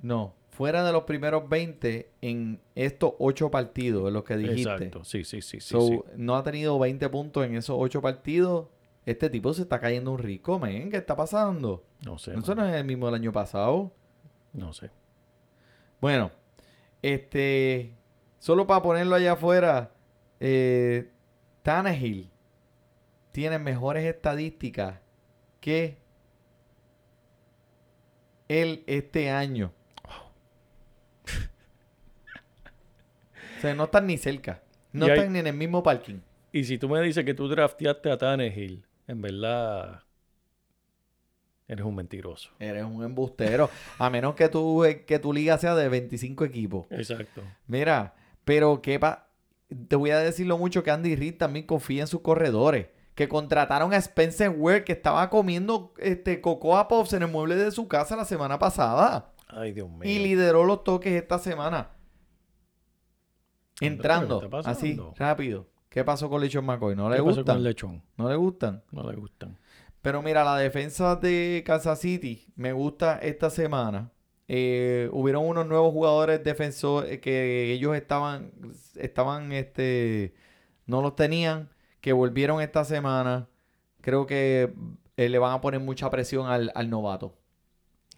No, 0.00 0.34
fuera 0.50 0.84
de 0.84 0.92
los 0.92 1.02
primeros 1.04 1.48
20 1.48 2.10
en 2.22 2.60
estos 2.74 3.14
8 3.18 3.50
partidos, 3.50 4.08
en 4.08 4.14
los 4.14 4.24
que 4.24 4.36
dijiste. 4.36 4.70
Exacto. 4.72 5.04
Sí, 5.04 5.24
sí, 5.24 5.42
sí, 5.42 5.60
sí. 5.60 5.68
So, 5.68 5.80
sí. 5.86 6.00
no 6.16 6.36
ha 6.36 6.42
tenido 6.42 6.78
20 6.78 7.08
puntos 7.08 7.44
en 7.44 7.56
esos 7.56 7.76
8 7.78 8.00
partidos. 8.00 8.68
Este 9.04 9.30
tipo 9.30 9.52
se 9.54 9.62
está 9.62 9.78
cayendo 9.78 10.10
un 10.12 10.18
rico, 10.18 10.58
men. 10.58 10.90
¿Qué 10.90 10.96
está 10.96 11.14
pasando? 11.16 11.84
No 12.04 12.18
sé. 12.18 12.32
Eso 12.34 12.54
mano, 12.54 12.62
no 12.62 12.68
es 12.68 12.74
el 12.76 12.84
mismo 12.84 13.06
del 13.06 13.14
año 13.16 13.32
pasado. 13.32 13.92
No 14.52 14.72
sé. 14.72 14.90
Bueno, 16.00 16.30
este. 17.02 17.94
Solo 18.38 18.66
para 18.66 18.82
ponerlo 18.82 19.14
allá 19.16 19.32
afuera, 19.32 19.90
eh, 20.40 21.10
Tannehill 21.62 22.30
tiene 23.36 23.58
mejores 23.58 24.02
estadísticas 24.06 24.98
que 25.60 25.98
él 28.48 28.82
este 28.86 29.28
año. 29.28 29.74
o 33.58 33.60
sea, 33.60 33.74
no 33.74 33.84
están 33.84 34.06
ni 34.06 34.16
cerca. 34.16 34.62
No 34.90 35.04
hay- 35.04 35.12
están 35.12 35.34
ni 35.34 35.40
en 35.40 35.48
el 35.48 35.54
mismo 35.54 35.82
parking. 35.82 36.20
Y 36.50 36.64
si 36.64 36.78
tú 36.78 36.88
me 36.88 36.98
dices 37.02 37.26
que 37.26 37.34
tú 37.34 37.46
drafteaste 37.46 38.10
a 38.10 38.16
Tannehill, 38.16 38.86
en 39.06 39.20
verdad 39.20 40.02
eres 41.68 41.84
un 41.84 41.94
mentiroso. 41.94 42.52
Eres 42.58 42.84
un 42.84 43.04
embustero. 43.04 43.68
A 43.98 44.08
menos 44.08 44.34
que 44.34 44.48
tu, 44.48 44.82
eh, 44.86 45.04
que 45.04 45.18
tu 45.18 45.34
liga 45.34 45.58
sea 45.58 45.74
de 45.74 45.90
25 45.90 46.42
equipos. 46.46 46.86
Exacto. 46.88 47.42
Mira, 47.66 48.14
pero 48.46 48.80
qué 48.80 48.98
pa... 48.98 49.28
Te 49.88 49.96
voy 49.96 50.08
a 50.08 50.20
decir 50.20 50.46
lo 50.46 50.56
mucho 50.56 50.82
que 50.82 50.90
Andy 50.90 51.16
Reid 51.16 51.36
también 51.36 51.66
confía 51.66 52.00
en 52.00 52.06
sus 52.06 52.22
corredores. 52.22 52.86
Que 53.16 53.28
contrataron 53.28 53.92
a 53.92 53.96
Spencer 53.96 54.50
Ware 54.50 54.84
que 54.84 54.92
estaba 54.92 55.28
comiendo 55.30 55.92
este 55.98 56.40
Cocoa 56.40 56.86
Pops 56.86 57.14
en 57.14 57.22
el 57.22 57.28
mueble 57.28 57.56
de 57.56 57.72
su 57.72 57.88
casa 57.88 58.14
la 58.14 58.24
semana 58.24 58.60
pasada. 58.60 59.32
Ay, 59.48 59.72
Dios 59.72 59.90
mío. 59.90 60.08
Y 60.08 60.20
lideró 60.20 60.64
los 60.64 60.84
toques 60.84 61.12
esta 61.12 61.40
semana. 61.40 61.90
¿qué 63.78 63.86
Entrando, 63.86 64.42
está 64.42 64.70
así, 64.70 65.00
rápido. 65.16 65.66
¿Qué 65.88 66.04
pasó 66.04 66.28
con 66.28 66.40
Lechon 66.40 66.64
McCoy? 66.64 66.94
¿No 66.94 67.08
le 67.08 67.16
¿Qué 67.16 67.22
pasó 67.22 67.36
con 67.36 67.38
gustan? 67.38 67.56
el 67.56 67.64
lechón? 67.64 68.02
¿No 68.16 68.28
le 68.28 68.36
gustan? 68.36 68.84
No 68.92 69.10
le 69.10 69.16
gustan. 69.16 69.58
Pero 70.02 70.22
mira, 70.22 70.44
la 70.44 70.56
defensa 70.56 71.16
de 71.16 71.64
Kansas 71.66 71.98
City 72.00 72.46
me 72.54 72.72
gusta 72.72 73.18
esta 73.18 73.50
semana. 73.50 74.12
Eh, 74.48 75.08
hubieron 75.12 75.44
unos 75.46 75.66
nuevos 75.66 75.92
jugadores 75.92 76.44
defensores 76.44 77.20
que 77.20 77.72
ellos 77.72 77.96
estaban, 77.96 78.52
estaban, 78.94 79.52
este, 79.52 80.34
no 80.86 81.02
los 81.02 81.16
tenían, 81.16 81.70
que 82.06 82.12
volvieron 82.12 82.60
esta 82.60 82.84
semana. 82.84 83.48
Creo 84.00 84.26
que 84.26 84.72
eh, 85.16 85.28
le 85.28 85.38
van 85.40 85.52
a 85.52 85.60
poner 85.60 85.80
mucha 85.80 86.08
presión 86.08 86.46
al, 86.46 86.70
al 86.76 86.88
novato. 86.88 87.34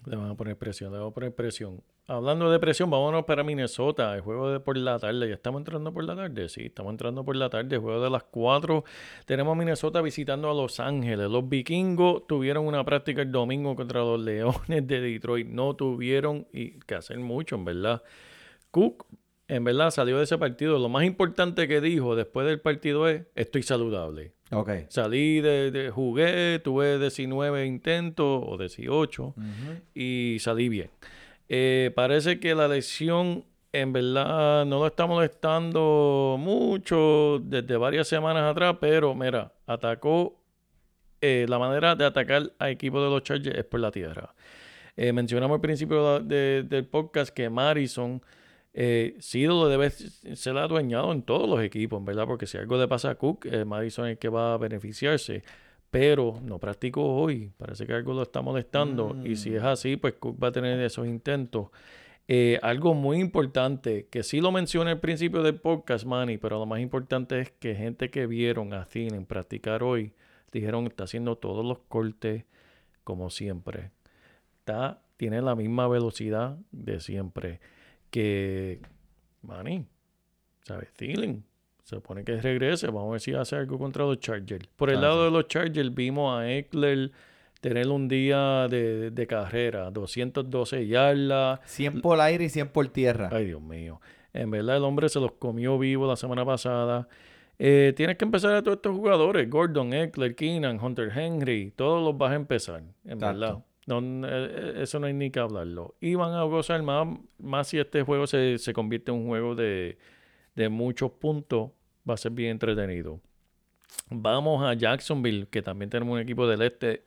Le 0.04 0.14
van 0.14 0.28
a 0.28 0.34
poner 0.34 0.58
presión, 0.58 0.92
le 0.92 0.98
van 0.98 1.08
a 1.08 1.10
poner 1.10 1.34
presión. 1.34 1.82
Hablando 2.06 2.50
de 2.50 2.58
presión, 2.58 2.90
vámonos 2.90 3.24
para 3.24 3.42
Minnesota, 3.42 4.14
el 4.14 4.20
juego 4.20 4.50
de 4.50 4.60
por 4.60 4.76
la 4.76 4.98
tarde. 4.98 5.26
¿Ya 5.26 5.36
estamos 5.36 5.60
entrando 5.60 5.90
por 5.90 6.04
la 6.04 6.14
tarde? 6.14 6.50
Sí, 6.50 6.66
estamos 6.66 6.90
entrando 6.90 7.24
por 7.24 7.34
la 7.36 7.48
tarde, 7.48 7.76
el 7.76 7.80
juego 7.80 8.02
de 8.02 8.10
las 8.10 8.24
4. 8.24 8.84
Tenemos 9.24 9.52
a 9.52 9.58
Minnesota 9.58 10.02
visitando 10.02 10.50
a 10.50 10.54
Los 10.54 10.80
Ángeles. 10.80 11.30
Los 11.30 11.48
vikingos 11.48 12.26
tuvieron 12.26 12.66
una 12.66 12.84
práctica 12.84 13.22
el 13.22 13.32
domingo 13.32 13.74
contra 13.74 14.00
los 14.00 14.20
Leones 14.20 14.86
de 14.86 15.00
Detroit. 15.00 15.48
No 15.48 15.74
tuvieron 15.76 16.46
y 16.52 16.78
que 16.80 16.94
hacer 16.94 17.18
mucho, 17.20 17.54
en 17.54 17.64
verdad. 17.64 18.02
Cook, 18.70 19.06
en 19.48 19.64
verdad, 19.64 19.90
salió 19.90 20.18
de 20.18 20.24
ese 20.24 20.38
partido. 20.38 20.78
Lo 20.78 20.88
más 20.88 21.04
importante 21.04 21.66
que 21.66 21.80
dijo 21.80 22.14
después 22.14 22.46
del 22.46 22.60
partido 22.60 23.08
es, 23.08 23.22
estoy 23.34 23.62
saludable. 23.62 24.32
Ok. 24.50 24.70
Salí 24.88 25.40
de, 25.40 25.70
de 25.70 25.90
jugué, 25.90 26.58
tuve 26.62 26.98
19 26.98 27.66
intentos 27.66 28.42
o 28.46 28.56
18 28.58 29.34
y 29.94 30.36
salí 30.40 30.68
bien. 30.68 30.90
Eh, 31.48 31.90
parece 31.94 32.38
que 32.40 32.54
la 32.54 32.68
lesión 32.68 33.44
en 33.72 33.92
verdad 33.92 34.64
no 34.66 34.78
lo 34.78 34.86
está 34.86 35.06
molestando 35.06 36.36
mucho 36.38 37.40
desde 37.42 37.76
varias 37.76 38.08
semanas 38.08 38.50
atrás, 38.50 38.76
pero 38.80 39.14
mira, 39.14 39.52
atacó, 39.66 40.40
eh, 41.20 41.46
la 41.48 41.58
manera 41.58 41.94
de 41.94 42.04
atacar 42.04 42.52
al 42.58 42.70
equipo 42.70 43.02
de 43.02 43.10
los 43.10 43.22
Chargers 43.22 43.58
es 43.58 43.64
por 43.64 43.80
la 43.80 43.90
tierra. 43.90 44.34
Eh, 44.96 45.12
mencionamos 45.12 45.56
al 45.56 45.60
principio 45.60 46.20
de- 46.20 46.62
del 46.64 46.86
podcast 46.86 47.34
que 47.34 47.48
Madison 47.50 48.20
eh, 48.80 49.16
sí 49.18 49.44
lo 49.44 49.68
debe 49.68 49.90
ser 49.90 50.56
adueñado 50.56 51.10
en 51.10 51.22
todos 51.22 51.48
los 51.48 51.60
equipos, 51.60 52.04
¿verdad? 52.04 52.28
Porque 52.28 52.46
si 52.46 52.58
algo 52.58 52.78
le 52.78 52.86
pasa 52.86 53.10
a 53.10 53.14
Cook, 53.16 53.46
eh, 53.46 53.64
Madison 53.64 54.06
es 54.06 54.12
el 54.12 54.18
que 54.18 54.28
va 54.28 54.54
a 54.54 54.56
beneficiarse. 54.56 55.42
Pero 55.90 56.38
no 56.44 56.60
practicó 56.60 57.16
hoy. 57.16 57.50
Parece 57.56 57.88
que 57.88 57.92
algo 57.92 58.14
lo 58.14 58.22
está 58.22 58.40
molestando. 58.40 59.16
Y 59.24 59.34
si 59.34 59.52
es 59.52 59.64
así, 59.64 59.96
pues 59.96 60.14
Cook 60.14 60.40
va 60.40 60.48
a 60.48 60.52
tener 60.52 60.78
esos 60.78 61.08
intentos. 61.08 61.70
Eh, 62.28 62.60
algo 62.62 62.94
muy 62.94 63.18
importante, 63.18 64.06
que 64.12 64.22
sí 64.22 64.40
lo 64.40 64.52
mencioné 64.52 64.92
al 64.92 65.00
principio 65.00 65.42
del 65.42 65.56
podcast, 65.56 66.04
Manny, 66.04 66.38
pero 66.38 66.60
lo 66.60 66.66
más 66.66 66.78
importante 66.78 67.40
es 67.40 67.50
que 67.50 67.74
gente 67.74 68.12
que 68.12 68.28
vieron 68.28 68.74
a 68.74 68.84
Thielen 68.84 69.26
practicar 69.26 69.82
hoy, 69.82 70.12
dijeron 70.52 70.84
que 70.84 70.90
está 70.90 71.02
haciendo 71.02 71.36
todos 71.36 71.66
los 71.66 71.80
cortes 71.88 72.44
como 73.02 73.28
siempre. 73.30 73.90
Está, 74.60 75.02
tiene 75.16 75.42
la 75.42 75.56
misma 75.56 75.88
velocidad 75.88 76.58
de 76.70 77.00
siempre. 77.00 77.58
Que, 78.10 78.80
Manny, 79.42 79.86
¿sabes? 80.62 80.92
Thielen, 80.94 81.44
se 81.84 81.96
supone 81.96 82.24
que 82.24 82.40
regrese. 82.40 82.86
Vamos 82.88 83.08
a 83.08 83.12
ver 83.12 83.20
si 83.20 83.34
hace 83.34 83.56
algo 83.56 83.78
contra 83.78 84.04
los 84.04 84.18
Chargers. 84.20 84.66
Por 84.76 84.90
el 84.90 84.98
Ah, 84.98 85.02
lado 85.02 85.18
sí. 85.20 85.24
de 85.26 85.30
los 85.30 85.48
Chargers, 85.48 85.94
vimos 85.94 86.38
a 86.38 86.50
Eckler 86.50 87.10
tener 87.60 87.88
un 87.88 88.06
día 88.08 88.68
de, 88.68 89.10
de 89.10 89.26
carrera, 89.26 89.90
212 89.90 90.86
yardas. 90.86 91.60
100 91.64 92.00
por 92.00 92.20
aire 92.20 92.44
y 92.44 92.48
100 92.48 92.68
por 92.68 92.88
tierra. 92.88 93.28
Ay, 93.32 93.46
Dios 93.46 93.60
mío. 93.62 94.00
En 94.32 94.50
verdad, 94.50 94.76
el 94.76 94.84
hombre 94.84 95.08
se 95.08 95.18
los 95.20 95.32
comió 95.32 95.78
vivo 95.78 96.06
la 96.06 96.16
semana 96.16 96.44
pasada. 96.44 97.08
Eh, 97.58 97.92
tienes 97.96 98.16
que 98.16 98.24
empezar 98.24 98.54
a 98.54 98.62
todos 98.62 98.76
estos 98.76 98.94
jugadores: 98.94 99.50
Gordon, 99.50 99.92
Eckler, 99.92 100.36
Keenan, 100.36 100.78
Hunter 100.82 101.10
Henry. 101.12 101.72
Todos 101.74 102.04
los 102.04 102.16
vas 102.16 102.30
a 102.32 102.36
empezar, 102.36 102.80
en 103.04 103.12
Exacto. 103.12 103.26
verdad. 103.26 103.64
No, 103.88 104.00
eh, 104.28 104.82
eso 104.82 104.98
no 105.00 105.06
hay 105.06 105.14
ni 105.14 105.30
que 105.30 105.40
hablarlo. 105.40 105.94
Y 106.00 106.14
van 106.14 106.32
a 106.34 106.42
gozar 106.42 106.82
más, 106.82 107.08
más 107.38 107.68
si 107.68 107.78
este 107.78 108.02
juego 108.02 108.26
se, 108.26 108.58
se 108.58 108.72
convierte 108.74 109.10
en 109.10 109.16
un 109.18 109.26
juego 109.26 109.54
de, 109.54 109.96
de 110.54 110.68
muchos 110.68 111.10
puntos. 111.12 111.70
Va 112.08 112.14
a 112.14 112.16
ser 112.18 112.32
bien 112.32 112.50
entretenido. 112.50 113.20
Vamos 114.10 114.62
a 114.62 114.74
Jacksonville, 114.74 115.46
que 115.50 115.62
también 115.62 115.90
tenemos 115.90 116.14
un 116.14 116.20
equipo 116.20 116.46
del 116.46 116.62
este 116.62 117.02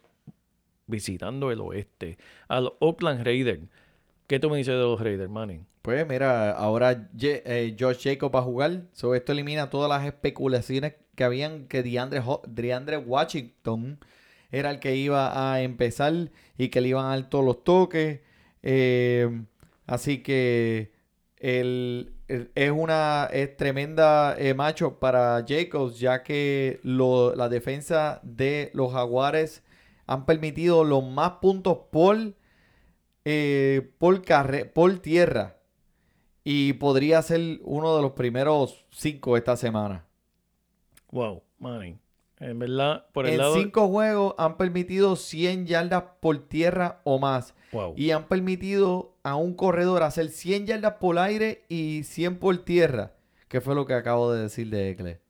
visitando 0.88 1.52
el 1.52 1.60
oeste. 1.62 2.18
A 2.48 2.62
los 2.62 2.74
Oakland 2.80 3.24
Raiders. 3.26 3.62
¿Qué 4.28 4.40
tú 4.40 4.50
me 4.50 4.58
dices 4.58 4.74
de 4.74 4.82
los 4.82 5.00
Raiders, 5.00 5.30
Manning? 5.30 5.66
Pues 5.82 6.08
mira, 6.08 6.52
ahora 6.52 7.10
Ye- 7.14 7.44
eh, 7.46 7.76
Jacob 7.78 8.34
va 8.34 8.40
a 8.40 8.44
jugar. 8.44 8.84
So, 8.94 9.14
esto 9.16 9.32
elimina 9.32 9.70
todas 9.70 9.90
las 9.90 10.06
especulaciones 10.06 10.96
que 11.16 11.24
habían 11.24 11.68
que 11.68 11.84
DeAndre, 11.84 12.22
DeAndre 12.48 12.98
Washington 12.98 14.00
era 14.52 14.72
el 14.72 14.80
que 14.80 14.96
iba 14.96 15.54
a 15.54 15.62
empezar 15.62 16.32
y 16.58 16.70
que 16.70 16.82
le 16.82 16.90
iban 16.90 17.12
a 17.12 17.30
todos 17.30 17.46
los 17.46 17.64
toques. 17.64 18.22
Eh, 18.64 19.44
así 19.88 20.22
que 20.24 20.92
es 22.56 22.72
una 22.72 23.28
es 23.32 23.58
tremenda 23.58 24.36
eh, 24.38 24.54
macho 24.54 25.00
para 25.00 25.44
Jacobs, 25.48 26.00
ya 26.00 26.24
que 26.24 26.80
lo- 26.84 27.36
la 27.36 27.50
defensa 27.50 28.20
de 28.24 28.72
los 28.74 28.94
Jaguares 28.94 29.64
han 30.08 30.26
permitido 30.26 30.84
los 30.84 31.04
más 31.04 31.34
puntos 31.42 31.78
por, 31.92 32.18
eh, 33.26 33.92
carre- 34.24 34.66
tierra. 35.02 35.58
Y 36.44 36.74
podría 36.74 37.22
ser 37.22 37.60
uno 37.64 37.96
de 37.96 38.02
los 38.02 38.12
primeros 38.14 38.86
cinco 38.92 39.38
esta 39.38 39.56
semana. 39.56 40.06
Wow, 41.12 41.44
Manning. 41.60 42.01
En 42.42 42.58
verdad, 42.58 43.06
por 43.14 43.28
el 43.28 43.34
en 43.34 43.38
lado. 43.38 43.54
cinco 43.56 43.88
juegos 43.88 44.34
han 44.38 44.58
permitido 44.58 45.16
100 45.16 45.68
yardas 45.68 46.04
por 46.20 46.40
tierra 46.48 47.00
o 47.04 47.20
más. 47.20 47.54
Wow. 47.72 47.94
Y 47.96 48.12
han 48.12 48.28
permitido 48.28 49.16
a 49.24 49.36
un 49.36 49.54
corredor 49.54 50.02
hacer 50.02 50.30
100 50.30 50.66
yardas 50.66 50.96
por 51.00 51.20
aire 51.20 51.64
y 51.70 52.04
100 52.04 52.40
por 52.40 52.58
tierra. 52.66 53.14
Que 53.48 53.62
fue 53.62 53.76
lo 53.76 53.86
que 53.86 53.94
acabo 53.94 54.34
de 54.34 54.42
decir 54.42 54.70
de 54.72 54.90
Eckler. 54.90 55.22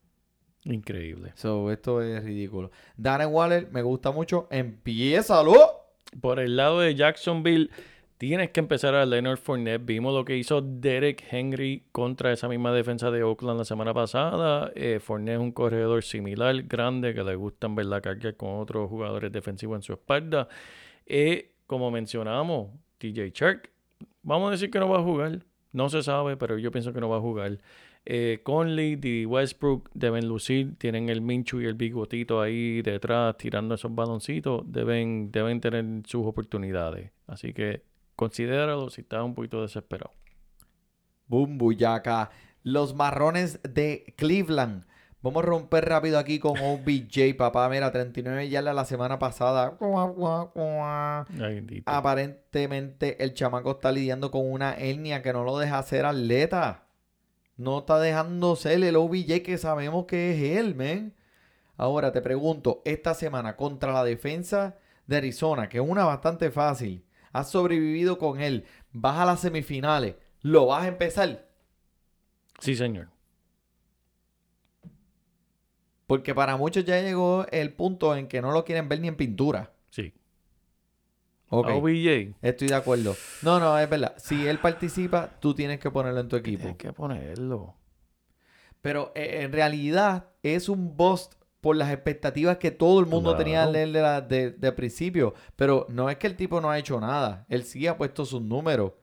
Increíble. 0.63 1.33
So, 1.35 1.69
esto 1.71 2.01
es 2.01 2.23
ridículo. 2.23 2.71
Darren 2.95 3.29
Waller 3.33 3.69
me 3.71 3.81
gusta 3.81 4.11
mucho. 4.11 4.47
¡Empiézalo! 4.49 5.55
Por 6.21 6.39
el 6.39 6.55
lado 6.55 6.79
de 6.79 6.95
Jacksonville, 6.95 7.71
Tienes 8.21 8.51
que 8.51 8.59
empezar 8.59 8.93
a 8.93 9.03
Leonard 9.03 9.39
Fournette. 9.39 9.83
Vimos 9.83 10.13
lo 10.13 10.23
que 10.23 10.37
hizo 10.37 10.61
Derek 10.61 11.23
Henry 11.31 11.85
contra 11.91 12.31
esa 12.31 12.47
misma 12.47 12.71
defensa 12.71 13.09
de 13.09 13.23
Oakland 13.23 13.57
la 13.57 13.65
semana 13.65 13.95
pasada. 13.95 14.71
Eh, 14.75 14.99
Fournette 14.99 15.37
es 15.37 15.41
un 15.41 15.51
corredor 15.51 16.03
similar, 16.03 16.61
grande, 16.61 17.15
que 17.15 17.23
le 17.23 17.33
gustan 17.33 17.73
ver 17.73 17.87
la 17.87 17.99
carga 17.99 18.33
con 18.33 18.59
otros 18.59 18.87
jugadores 18.91 19.31
defensivos 19.31 19.75
en 19.77 19.81
su 19.81 19.93
espalda. 19.93 20.47
Eh, 21.07 21.55
como 21.65 21.89
mencionamos, 21.89 22.69
TJ 22.99 23.31
Shark, 23.33 23.71
vamos 24.21 24.49
a 24.49 24.51
decir 24.51 24.69
que 24.69 24.79
no 24.79 24.87
va 24.87 24.99
a 24.99 25.03
jugar. 25.03 25.43
No 25.71 25.89
se 25.89 26.03
sabe, 26.03 26.37
pero 26.37 26.59
yo 26.59 26.69
pienso 26.69 26.93
que 26.93 27.01
no 27.01 27.09
va 27.09 27.17
a 27.17 27.21
jugar. 27.21 27.57
Eh, 28.05 28.41
Conley 28.43 28.99
y 29.01 29.25
Westbrook 29.25 29.89
deben 29.95 30.27
lucir, 30.27 30.75
tienen 30.77 31.09
el 31.09 31.21
Minchu 31.21 31.59
y 31.59 31.65
el 31.65 31.73
bigotito 31.73 32.39
ahí 32.39 32.83
detrás 32.83 33.35
tirando 33.37 33.73
esos 33.73 33.95
baloncitos, 33.95 34.61
deben, 34.71 35.31
deben 35.31 35.59
tener 35.59 35.85
sus 36.05 36.23
oportunidades. 36.27 37.09
Así 37.25 37.51
que 37.51 37.89
Considéralo 38.21 38.91
si 38.91 39.01
estás 39.01 39.23
un 39.23 39.33
poquito 39.33 39.63
desesperado. 39.63 40.13
Boom, 41.25 41.57
buyaca. 41.57 42.29
Los 42.61 42.93
marrones 42.93 43.59
de 43.63 44.13
Cleveland. 44.15 44.85
Vamos 45.23 45.43
a 45.43 45.47
romper 45.47 45.89
rápido 45.89 46.19
aquí 46.19 46.37
con 46.37 46.55
OBJ, 46.55 47.35
papá. 47.35 47.67
Mira, 47.67 47.91
39 47.91 48.47
yardas 48.47 48.75
la 48.75 48.85
semana 48.85 49.17
pasada. 49.17 49.75
Aparentemente 51.87 53.23
el 53.23 53.33
chamaco 53.33 53.71
está 53.71 53.91
lidiando 53.91 54.29
con 54.29 54.51
una 54.51 54.75
hernia 54.75 55.23
que 55.23 55.33
no 55.33 55.43
lo 55.43 55.57
deja 55.57 55.81
ser 55.81 56.05
atleta. 56.05 56.83
No 57.57 57.79
está 57.79 57.99
dejando 57.99 58.55
ser 58.55 58.83
el 58.83 58.97
OBJ 58.97 59.41
que 59.41 59.57
sabemos 59.57 60.05
que 60.05 60.33
es 60.35 60.59
él, 60.59 60.75
men. 60.75 61.15
Ahora 61.75 62.11
te 62.11 62.21
pregunto, 62.21 62.83
esta 62.85 63.15
semana 63.15 63.55
contra 63.55 63.91
la 63.91 64.03
defensa 64.03 64.77
de 65.07 65.17
Arizona, 65.17 65.69
que 65.69 65.79
es 65.79 65.83
una 65.83 66.05
bastante 66.05 66.51
fácil 66.51 67.03
has 67.33 67.49
sobrevivido 67.49 68.17
con 68.17 68.41
él, 68.41 68.65
vas 68.91 69.17
a 69.17 69.25
las 69.25 69.41
semifinales, 69.41 70.15
¿lo 70.41 70.67
vas 70.67 70.83
a 70.83 70.87
empezar? 70.87 71.47
Sí, 72.59 72.75
señor. 72.75 73.09
Porque 76.07 76.35
para 76.35 76.57
muchos 76.57 76.83
ya 76.83 77.01
llegó 77.01 77.45
el 77.51 77.73
punto 77.73 78.15
en 78.15 78.27
que 78.27 78.41
no 78.41 78.51
lo 78.51 78.65
quieren 78.65 78.89
ver 78.89 78.99
ni 78.99 79.07
en 79.07 79.15
pintura. 79.15 79.71
Sí. 79.89 80.13
Okay. 81.47 82.35
Estoy 82.41 82.69
de 82.69 82.75
acuerdo. 82.75 83.15
No, 83.41 83.59
no, 83.59 83.77
es 83.77 83.89
verdad. 83.89 84.15
Si 84.17 84.47
él 84.47 84.59
participa, 84.59 85.29
tú 85.39 85.53
tienes 85.53 85.79
que 85.79 85.91
ponerlo 85.91 86.21
en 86.21 86.29
tu 86.29 86.37
equipo. 86.37 86.61
Tienes 86.61 86.77
que 86.77 86.93
ponerlo. 86.93 87.75
Pero 88.81 89.11
eh, 89.15 89.41
en 89.41 89.51
realidad 89.51 90.29
es 90.43 90.69
un 90.69 90.95
bust 90.95 91.33
por 91.61 91.75
las 91.75 91.91
expectativas 91.91 92.57
que 92.57 92.71
todo 92.71 92.99
el 92.99 93.05
mundo 93.05 93.37
tenía 93.37 93.67
de 93.67 93.83
él 93.83 93.93
de, 93.93 94.71
principio. 94.71 95.35
Pero 95.55 95.85
no 95.89 96.09
es 96.09 96.17
que 96.17 96.27
el 96.27 96.35
tipo 96.35 96.59
no 96.59 96.71
ha 96.71 96.79
hecho 96.79 96.99
nada. 96.99 97.45
Él 97.49 97.63
sí 97.63 97.85
ha 97.85 97.97
puesto 97.97 98.25
sus 98.25 98.41
números. 98.41 98.93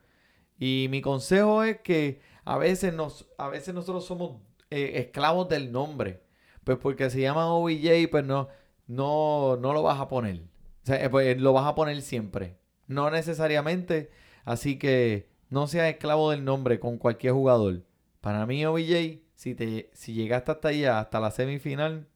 Y 0.59 0.87
mi 0.89 1.01
consejo 1.01 1.63
es 1.63 1.79
que 1.79 2.21
a 2.43 2.57
veces, 2.57 2.93
nos, 2.93 3.27
a 3.37 3.47
veces 3.47 3.73
nosotros 3.73 4.05
somos 4.05 4.41
eh, 4.69 4.91
esclavos 4.95 5.47
del 5.47 5.71
nombre. 5.71 6.21
Pues 6.65 6.77
porque 6.77 7.09
se 7.09 7.21
llama 7.21 7.47
OBJ, 7.53 8.09
pues 8.11 8.25
no, 8.25 8.49
no, 8.87 9.55
no 9.55 9.71
lo 9.71 9.81
vas 9.81 10.01
a 10.01 10.09
poner. 10.09 10.41
O 10.83 10.85
sea, 10.85 11.01
eh, 11.03 11.09
pues 11.09 11.39
lo 11.39 11.53
vas 11.53 11.65
a 11.65 11.75
poner 11.75 12.01
siempre. 12.01 12.57
No 12.87 13.09
necesariamente. 13.09 14.11
Así 14.43 14.77
que 14.77 15.29
no 15.49 15.67
seas 15.67 15.89
esclavo 15.89 16.31
del 16.31 16.43
nombre 16.43 16.79
con 16.81 16.97
cualquier 16.97 17.33
jugador. 17.33 17.83
Para 18.19 18.45
mí, 18.45 18.65
OBJ, 18.65 19.21
si, 19.35 19.55
te, 19.55 19.89
si 19.93 20.13
llegaste 20.13 20.51
hasta 20.51 20.67
allá, 20.67 20.99
hasta 20.99 21.21
la 21.21 21.31
semifinal, 21.31 22.07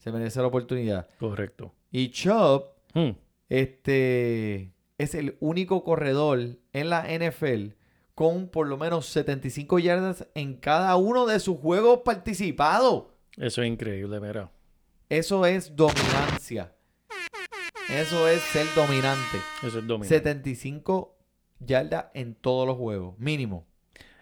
se 0.00 0.10
merece 0.10 0.40
la 0.40 0.48
oportunidad. 0.48 1.08
Correcto. 1.18 1.72
Y 1.92 2.10
Chubb, 2.10 2.64
hmm. 2.94 3.10
este, 3.48 4.72
es 4.98 5.14
el 5.14 5.36
único 5.40 5.84
corredor 5.84 6.40
en 6.72 6.90
la 6.90 7.06
NFL 7.06 7.74
con 8.14 8.48
por 8.48 8.66
lo 8.66 8.76
menos 8.76 9.06
75 9.06 9.78
yardas 9.78 10.26
en 10.34 10.54
cada 10.56 10.96
uno 10.96 11.26
de 11.26 11.38
sus 11.38 11.58
juegos 11.58 12.00
participados. 12.04 13.04
Eso 13.36 13.62
es 13.62 13.68
increíble, 13.68 14.20
mira. 14.20 14.50
Eso 15.08 15.46
es 15.46 15.74
dominancia. 15.74 16.74
Eso 17.88 18.28
es 18.28 18.40
ser 18.42 18.66
dominante. 18.74 19.38
Eso 19.62 19.78
es 19.78 19.86
dominante. 19.86 20.08
75 20.08 21.16
yardas 21.60 22.06
en 22.14 22.34
todos 22.34 22.66
los 22.66 22.76
juegos, 22.76 23.18
mínimo. 23.18 23.66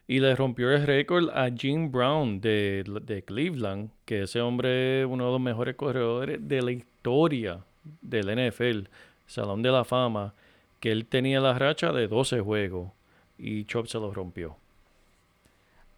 Y 0.08 0.18
le 0.18 0.34
rompió 0.34 0.72
el 0.72 0.84
récord 0.86 1.28
a 1.30 1.50
Jim 1.50 1.92
Brown 1.92 2.40
de, 2.40 2.82
de, 3.02 3.22
Cleveland, 3.22 3.90
que 4.04 4.22
ese 4.22 4.40
hombre 4.40 5.02
es 5.02 5.06
uno 5.06 5.26
de 5.26 5.32
los 5.32 5.40
mejores 5.40 5.76
corredores 5.76 6.38
de 6.40 6.62
la 6.62 6.72
historia 6.72 7.60
del 8.00 8.48
NFL, 8.48 8.88
Salón 9.26 9.62
de 9.62 9.70
la 9.70 9.84
Fama, 9.84 10.34
que 10.80 10.90
él 10.90 11.06
tenía 11.06 11.40
la 11.40 11.56
racha 11.58 11.92
de 11.92 12.08
12 12.08 12.40
juegos 12.40 12.90
y 13.38 13.64
Chop 13.66 13.86
se 13.86 13.98
lo 13.98 14.12
rompió. 14.12 14.56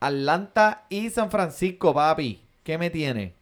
Atlanta 0.00 0.86
y 0.88 1.08
San 1.10 1.30
Francisco, 1.30 1.94
papi. 1.94 2.40
¿Qué 2.62 2.78
me 2.78 2.90
tiene? 2.90 3.34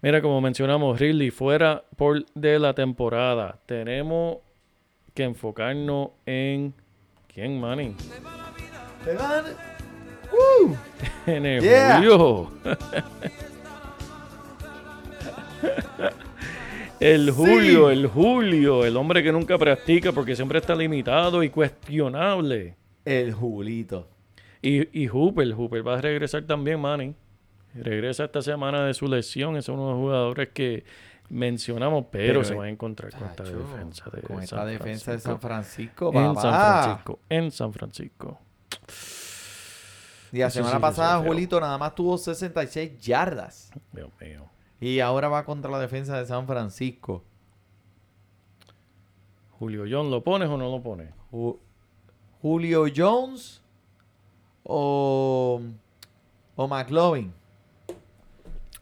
Mira, 0.00 0.20
como 0.20 0.40
mencionamos, 0.40 0.98
Ridley 0.98 1.30
fuera 1.30 1.84
por 1.96 2.24
de 2.34 2.58
la 2.58 2.74
temporada. 2.74 3.58
Tenemos 3.66 4.38
que 5.14 5.24
enfocarnos 5.24 6.10
en 6.26 6.74
quién, 7.32 7.60
Manny. 7.60 7.94
En 11.26 11.46
el 11.46 11.60
Julio. 11.60 12.52
el 17.00 17.30
Julio, 17.30 17.90
el 17.90 18.06
Julio, 18.06 18.84
el 18.84 18.96
hombre 18.96 19.22
que 19.22 19.32
nunca 19.32 19.58
practica 19.58 20.12
porque 20.12 20.36
siempre 20.36 20.58
está 20.58 20.74
limitado 20.74 21.42
y 21.42 21.50
cuestionable. 21.50 22.76
El 23.04 23.32
Julito. 23.32 24.08
Y, 24.60 25.02
y 25.02 25.08
Hooper, 25.08 25.52
Hooper 25.54 25.86
va 25.86 25.98
a 25.98 26.00
regresar 26.00 26.42
también, 26.44 26.80
Manny. 26.80 27.14
Regresa 27.74 28.24
esta 28.24 28.42
semana 28.42 28.84
de 28.84 28.94
su 28.94 29.08
lesión. 29.08 29.56
Es 29.56 29.68
uno 29.68 29.86
de 29.86 29.92
los 29.92 30.00
jugadores 30.00 30.50
que 30.50 30.84
mencionamos, 31.30 32.06
pero, 32.10 32.44
se 32.44 32.54
va 32.54 32.64
a 32.64 32.68
encontrar 32.68 33.10
con 33.12 33.28
esta 33.28 33.44
defensa 33.44 34.10
de 34.10 34.22
con 34.22 34.42
esta 34.42 34.66
defensa 34.66 35.12
de 35.12 35.20
San 35.20 35.40
Francisco. 35.40 36.12
En 36.14 36.34
San 36.36 36.52
Francisco. 36.52 37.18
En 37.28 37.50
San 37.50 37.72
Francisco. 37.72 38.40
Y 40.32 40.38
la 40.38 40.50
semana 40.50 40.80
pasada, 40.80 41.22
Julito 41.22 41.60
nada 41.60 41.76
más 41.76 41.94
tuvo 41.94 42.16
66 42.16 42.98
yardas. 42.98 43.70
Dios 43.92 44.10
mío. 44.20 44.48
Y 44.80 45.00
ahora 45.00 45.28
va 45.28 45.44
contra 45.44 45.70
la 45.70 45.78
defensa 45.78 46.18
de 46.18 46.26
San 46.26 46.46
Francisco. 46.46 47.22
Julio 49.58 49.84
Jones, 49.88 50.10
¿lo 50.10 50.24
pones 50.24 50.48
o 50.48 50.56
no 50.56 50.70
lo 50.70 50.82
pones? 50.82 51.10
Julio 52.40 52.86
Jones 52.94 53.62
o, 54.64 55.60
o 56.56 56.68
McLovin. 56.68 57.32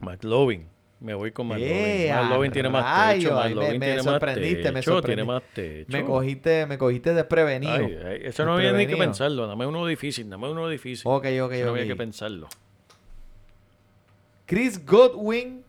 McLovin. 0.00 0.66
Me 1.00 1.14
voy 1.14 1.32
con 1.32 1.46
McLovin. 1.46 1.68
Yeah, 1.70 2.50
tiene 2.52 2.68
más 2.68 3.14
techo. 3.14 3.34
me, 3.54 3.78
me 3.78 4.02
sorprendiste, 4.02 4.70
me 4.70 4.82
sorprendiste. 4.82 5.06
Tiene 5.06 5.24
más 5.24 5.42
techo. 5.54 5.92
Me 5.92 6.04
cogiste, 6.04 6.66
me 6.66 6.76
cogiste 6.76 7.14
desprevenido. 7.14 7.72
Ay, 7.72 8.20
eso 8.22 8.44
no 8.44 8.54
había 8.54 8.72
ni 8.72 8.86
que 8.86 8.96
pensarlo. 8.96 9.54
Más 9.56 9.66
uno 9.66 9.86
difícil. 9.86 10.26
Más 10.26 10.50
uno 10.50 10.68
difícil. 10.68 11.04
Ok, 11.06 11.26
ok, 11.42 11.52
eso 11.52 11.64
No 11.66 11.70
había 11.72 11.86
que 11.86 11.96
pensarlo. 11.96 12.48
Chris 14.44 14.84
Godwin. 14.84 15.64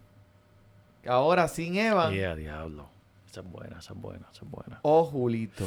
Ahora 1.08 1.48
sin 1.48 1.78
Evan. 1.78 2.14
Yeah, 2.14 2.36
diablo. 2.36 2.90
Esa 3.30 3.40
es 3.40 3.48
buena, 3.50 3.80
esa 3.80 3.94
es 3.94 4.00
buena, 4.00 4.28
esa 4.34 4.44
es 4.44 4.52
buena. 4.52 4.80
Oh, 4.82 5.06
Julito. 5.06 5.66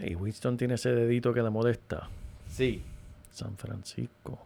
Y 0.00 0.16
Winston 0.16 0.56
tiene 0.56 0.74
ese 0.74 0.92
dedito 0.92 1.32
que 1.32 1.42
le 1.42 1.50
molesta. 1.50 2.08
Sí. 2.50 2.82
San 3.30 3.56
Francisco. 3.56 4.40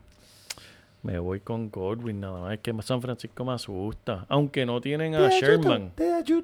Me 1.02 1.18
voy 1.18 1.40
con 1.40 1.70
Godwin 1.70 2.20
nada 2.20 2.40
más. 2.40 2.54
Es 2.54 2.60
que 2.60 2.74
San 2.82 3.00
Francisco 3.00 3.44
me 3.44 3.52
asusta. 3.52 4.26
Aunque 4.28 4.66
no 4.66 4.80
tienen 4.80 5.14
a 5.14 5.28
Sherman. 5.28 5.92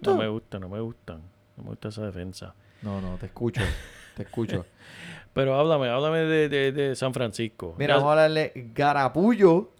No 0.02 0.16
me 0.16 0.28
gusta, 0.28 0.58
no 0.58 0.68
me 0.68 0.80
gustan. 0.80 1.20
No 1.56 1.64
me 1.64 1.70
gusta 1.70 1.88
esa 1.88 2.06
defensa. 2.06 2.54
No, 2.82 3.00
no, 3.00 3.16
te 3.16 3.26
escucho. 3.26 3.62
te 4.16 4.22
escucho. 4.22 4.64
Pero 5.32 5.58
háblame, 5.58 5.88
háblame 5.88 6.18
de, 6.18 6.72
de, 6.72 6.94
San 6.94 7.12
Francisco. 7.12 7.74
Mira, 7.76 7.96
vamos 7.96 8.12
a 8.12 8.20
darle 8.22 8.52
Garapullo. 8.72 9.70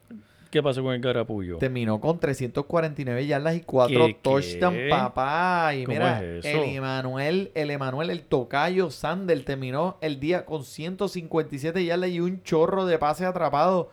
¿Qué 0.51 0.63
pasó 0.63 0.83
con 0.83 0.95
el 0.95 1.01
Garapullo? 1.01 1.59
Terminó 1.59 2.01
con 2.01 2.19
349 2.19 3.27
yardas 3.27 3.57
y 3.57 3.61
4 3.61 4.17
touchdowns, 4.21 4.91
papá. 4.91 5.75
Y 5.77 5.87
mira, 5.87 6.21
el 6.23 6.45
Emanuel, 6.45 7.53
el 7.55 7.71
Emanuel, 7.71 8.11
el 8.11 8.23
tocayo 8.23 8.91
Sander 8.91 9.45
terminó 9.45 9.97
el 10.01 10.19
día 10.19 10.45
con 10.45 10.65
157 10.65 11.85
yardas 11.85 12.11
y 12.11 12.21
un 12.21 12.43
chorro 12.43 12.87
de 12.87 12.99
pase 12.99 13.27
atrapado 13.27 13.91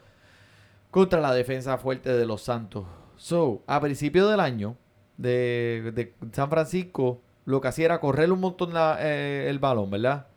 contra 0.92 1.20
la 1.22 1.34
defensa 1.34 1.78
fuerte 1.78 2.14
de 2.14 2.26
los 2.26 2.44
Santos. 2.44 2.86
So, 3.16 3.64
a 3.66 3.80
principio 3.80 4.28
del 4.28 4.39
año 4.39 4.78
de, 5.18 6.14
San 6.34 6.50
Francisco, 6.50 7.22
lo 7.46 7.62
que 7.62 7.70
hacía 7.70 7.86
era 7.86 8.00
correr 8.00 8.32
un 8.32 8.42
montón 8.42 8.74
eh, 9.00 9.48
el 9.50 9.60
balón, 9.60 9.89
¿verdad? 9.89 10.28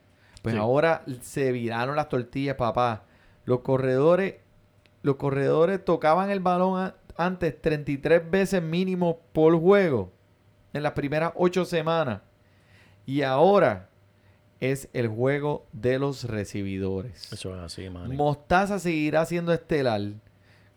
Pues 0.43 0.57
ahora 0.57 1.03
se 1.23 1.53
viraron 1.53 1.97
las 1.97 2.11
tortillas, 2.11 2.57
papá. 2.57 3.05
Los 3.47 3.61
corredores, 3.61 4.37
los 5.03 5.17
corredores 5.17 5.83
tocaban 5.83 6.31
el 6.31 6.41
balón 6.41 6.93
antes 7.17 7.61
33 7.61 8.31
veces 8.31 8.63
mínimo 8.63 9.21
por 9.33 9.59
juego 9.59 10.13
en 10.75 10.83
las 10.83 10.93
primeras 10.93 11.33
8 11.37 11.65
semanas. 11.65 12.21
Y 13.07 13.23
ahora 13.23 13.89
es 14.61 14.89
el 14.93 15.09
juego 15.09 15.67
de 15.73 15.99
los 15.99 16.25
recibidores. 16.25 17.33
Eso 17.33 17.55
es 17.55 17.63
así, 17.63 17.89
Manny. 17.89 18.17
Mostaza 18.17 18.79
seguirá 18.79 19.25
siendo 19.25 19.53
estelar. 19.53 20.01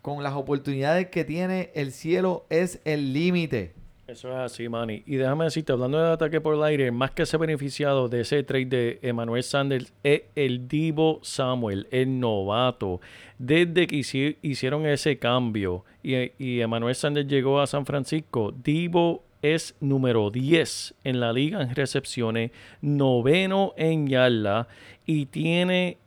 Con 0.07 0.23
las 0.23 0.35
oportunidades 0.35 1.07
que 1.07 1.25
tiene, 1.25 1.69
el 1.75 1.91
cielo 1.91 2.45
es 2.49 2.79
el 2.85 3.11
límite. 3.11 3.73
Eso 4.07 4.29
es 4.29 4.35
así, 4.37 4.69
Manny. 4.69 5.03
Y 5.05 5.17
déjame 5.17 5.43
decirte, 5.43 5.73
hablando 5.73 6.01
de 6.01 6.13
ataque 6.13 6.39
por 6.39 6.55
el 6.55 6.63
aire, 6.63 6.91
más 6.91 7.11
que 7.11 7.25
se 7.25 7.35
ha 7.35 7.39
beneficiado 7.39 8.07
de 8.07 8.21
ese 8.21 8.41
trade 8.43 8.65
de 8.67 8.99
Emmanuel 9.01 9.43
Sanders 9.43 9.91
es 10.03 10.21
el 10.35 10.69
Divo 10.69 11.19
Samuel, 11.23 11.87
el 11.91 12.21
novato. 12.21 13.01
Desde 13.37 13.85
que 13.85 13.97
hici- 13.97 14.37
hicieron 14.41 14.85
ese 14.85 15.19
cambio 15.19 15.83
y, 16.01 16.15
y 16.41 16.61
Emmanuel 16.61 16.95
Sanders 16.95 17.27
llegó 17.27 17.59
a 17.59 17.67
San 17.67 17.85
Francisco, 17.85 18.53
Divo 18.63 19.25
es 19.41 19.75
número 19.81 20.29
10 20.31 20.95
en 21.03 21.19
la 21.19 21.33
liga 21.33 21.61
en 21.61 21.75
recepciones, 21.75 22.51
noveno 22.79 23.73
en 23.75 24.07
yarda 24.07 24.69
y 25.05 25.25
tiene 25.25 25.97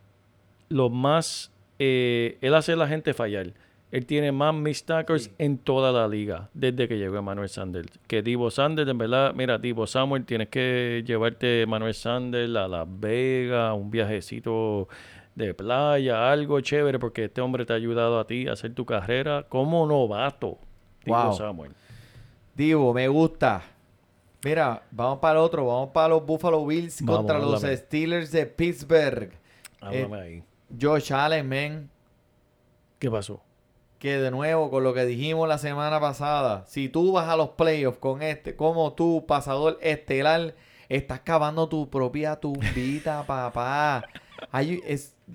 lo 0.71 0.89
más... 0.89 1.53
eh, 1.79 2.39
él 2.41 2.55
hace 2.55 2.73
a 2.73 2.77
la 2.77 2.89
gente 2.89 3.13
fallar. 3.13 3.53
Él 3.93 4.07
tiene 4.07 4.31
más 4.31 4.55
missed 4.55 4.87
tackles 4.87 5.31
en 5.39 5.59
toda 5.59 5.91
la 5.91 6.07
liga 6.07 6.49
desde 6.55 6.87
que 6.87 6.97
llegó 6.97 7.19
Emmanuel 7.19 7.49
Sanders. 7.49 7.99
Que 8.07 8.23
Divo 8.23 8.51
Sanders, 8.51 8.89
en 8.89 8.99
verdad, 8.99 9.35
mira, 9.35 9.59
Divo 9.59 9.87
Samuel, 9.87 10.25
tienes 10.25 10.49
que 10.49 11.03
llevarte 11.05 11.63
Emmanuel 11.63 11.95
Sanders 11.95 12.55
a 12.55 12.69
Las 12.69 12.87
Vegas, 12.89 13.75
un 13.77 13.91
viajecito 13.91 14.89
de 15.35 15.55
playa, 15.55 16.31
algo 16.31 16.61
chévere, 16.61 16.99
porque 17.01 17.25
este 17.25 17.41
hombre 17.41 17.67
te 17.67 17.73
ha 17.73 17.77
ayudado 17.77 18.21
a 18.21 18.27
ti 18.27 18.47
a 18.47 18.53
hacer 18.53 18.75
tu 18.75 18.85
carrera 18.85 19.45
como 19.49 19.85
novato. 19.87 20.59
Divo 21.05 21.25
Wow. 21.25 21.33
Samuel. 21.35 21.73
Divo, 22.55 22.95
me 22.95 23.09
gusta. 23.09 23.63
Mira, 24.45 24.83
vamos 24.91 25.19
para 25.19 25.39
el 25.39 25.45
otro. 25.45 25.67
Vamos 25.67 25.91
para 25.91 26.09
los 26.09 26.25
Buffalo 26.25 26.65
Bills 26.65 27.03
Vamos, 27.03 27.17
contra 27.19 27.39
los. 27.39 27.63
Steelers 27.63 28.31
de 28.31 28.47
Pittsburgh. 28.47 29.33
Háblame 29.81 30.21
ahí. 30.21 30.45
Josh 30.81 31.13
Allen, 31.13 31.49
man. 31.49 31.91
¿Qué 32.99 33.11
pasó? 33.11 33.43
Que 34.01 34.17
de 34.17 34.31
nuevo, 34.31 34.71
con 34.71 34.83
lo 34.83 34.95
que 34.95 35.05
dijimos 35.05 35.47
la 35.47 35.59
semana 35.59 36.01
pasada, 36.01 36.65
si 36.67 36.89
tú 36.89 37.13
vas 37.13 37.29
a 37.29 37.37
los 37.37 37.51
playoffs 37.51 37.99
con 37.99 38.23
este, 38.23 38.57
como 38.57 38.95
tú, 38.95 39.27
pasador 39.27 39.79
estelar, 39.83 40.55
estás 40.89 41.21
cavando 41.21 41.69
tu 41.69 41.91
propia 41.91 42.37
tumbita, 42.37 43.23
papá. 43.27 44.09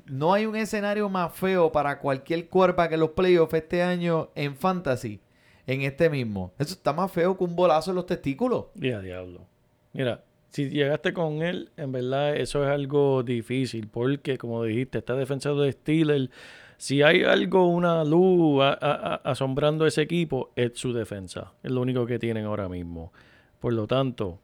No 0.07 0.33
hay 0.33 0.47
un 0.47 0.55
escenario 0.55 1.07
más 1.09 1.31
feo 1.33 1.71
para 1.71 1.99
cualquier 1.99 2.49
cuerpa 2.49 2.89
que 2.89 2.97
los 2.97 3.11
playoffs 3.11 3.53
este 3.53 3.83
año 3.83 4.31
en 4.33 4.55
fantasy, 4.55 5.21
en 5.67 5.83
este 5.83 6.09
mismo. 6.09 6.51
Eso 6.57 6.73
está 6.73 6.91
más 6.91 7.11
feo 7.11 7.37
que 7.37 7.43
un 7.43 7.55
bolazo 7.55 7.91
en 7.91 7.97
los 7.97 8.07
testículos. 8.07 8.65
Ya, 8.73 8.99
diablo. 8.99 9.45
Mira, 9.93 10.23
si 10.49 10.71
llegaste 10.71 11.13
con 11.13 11.43
él, 11.43 11.69
en 11.77 11.91
verdad 11.91 12.35
eso 12.35 12.63
es 12.63 12.69
algo 12.71 13.21
difícil, 13.21 13.89
porque 13.89 14.39
como 14.39 14.63
dijiste, 14.63 14.97
está 14.97 15.13
defensa 15.13 15.51
de 15.51 15.71
Steelers. 15.71 16.31
Si 16.77 17.01
hay 17.01 17.23
algo, 17.23 17.67
una 17.69 18.03
luz 18.03 18.61
a- 18.63 18.73
a- 18.73 19.13
a- 19.15 19.21
asombrando 19.31 19.85
a 19.85 19.87
ese 19.87 20.01
equipo, 20.01 20.51
es 20.55 20.71
su 20.75 20.93
defensa. 20.93 21.53
Es 21.63 21.71
lo 21.71 21.81
único 21.81 22.05
que 22.05 22.19
tienen 22.19 22.45
ahora 22.45 22.67
mismo. 22.69 23.11
Por 23.59 23.73
lo 23.73 23.87
tanto, 23.87 24.39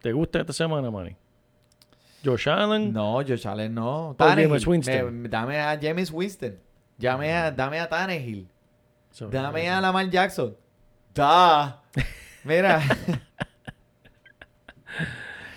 ¿te 0.00 0.12
gusta 0.12 0.40
esta 0.40 0.52
semana, 0.52 0.90
Manny? 0.90 1.16
Josh 2.24 2.48
Allen, 2.48 2.92
No, 2.92 3.14
Josh 3.26 3.46
Allen 3.48 3.74
no. 3.74 4.14
Tannehill. 4.16 4.48
Jameis 4.48 4.66
Winston. 4.66 5.22
Me- 5.22 5.28
dame 5.28 5.60
a 5.60 5.78
James 5.80 6.10
Winston. 6.12 6.56
Dame 6.96 7.32
a, 7.32 7.50
dame 7.50 7.80
a 7.80 7.88
Tannehill. 7.88 8.46
Dame 9.30 9.68
a 9.68 9.80
Lamar 9.80 10.08
Jackson. 10.08 10.54
Da. 11.14 11.82
Mira, 12.44 12.80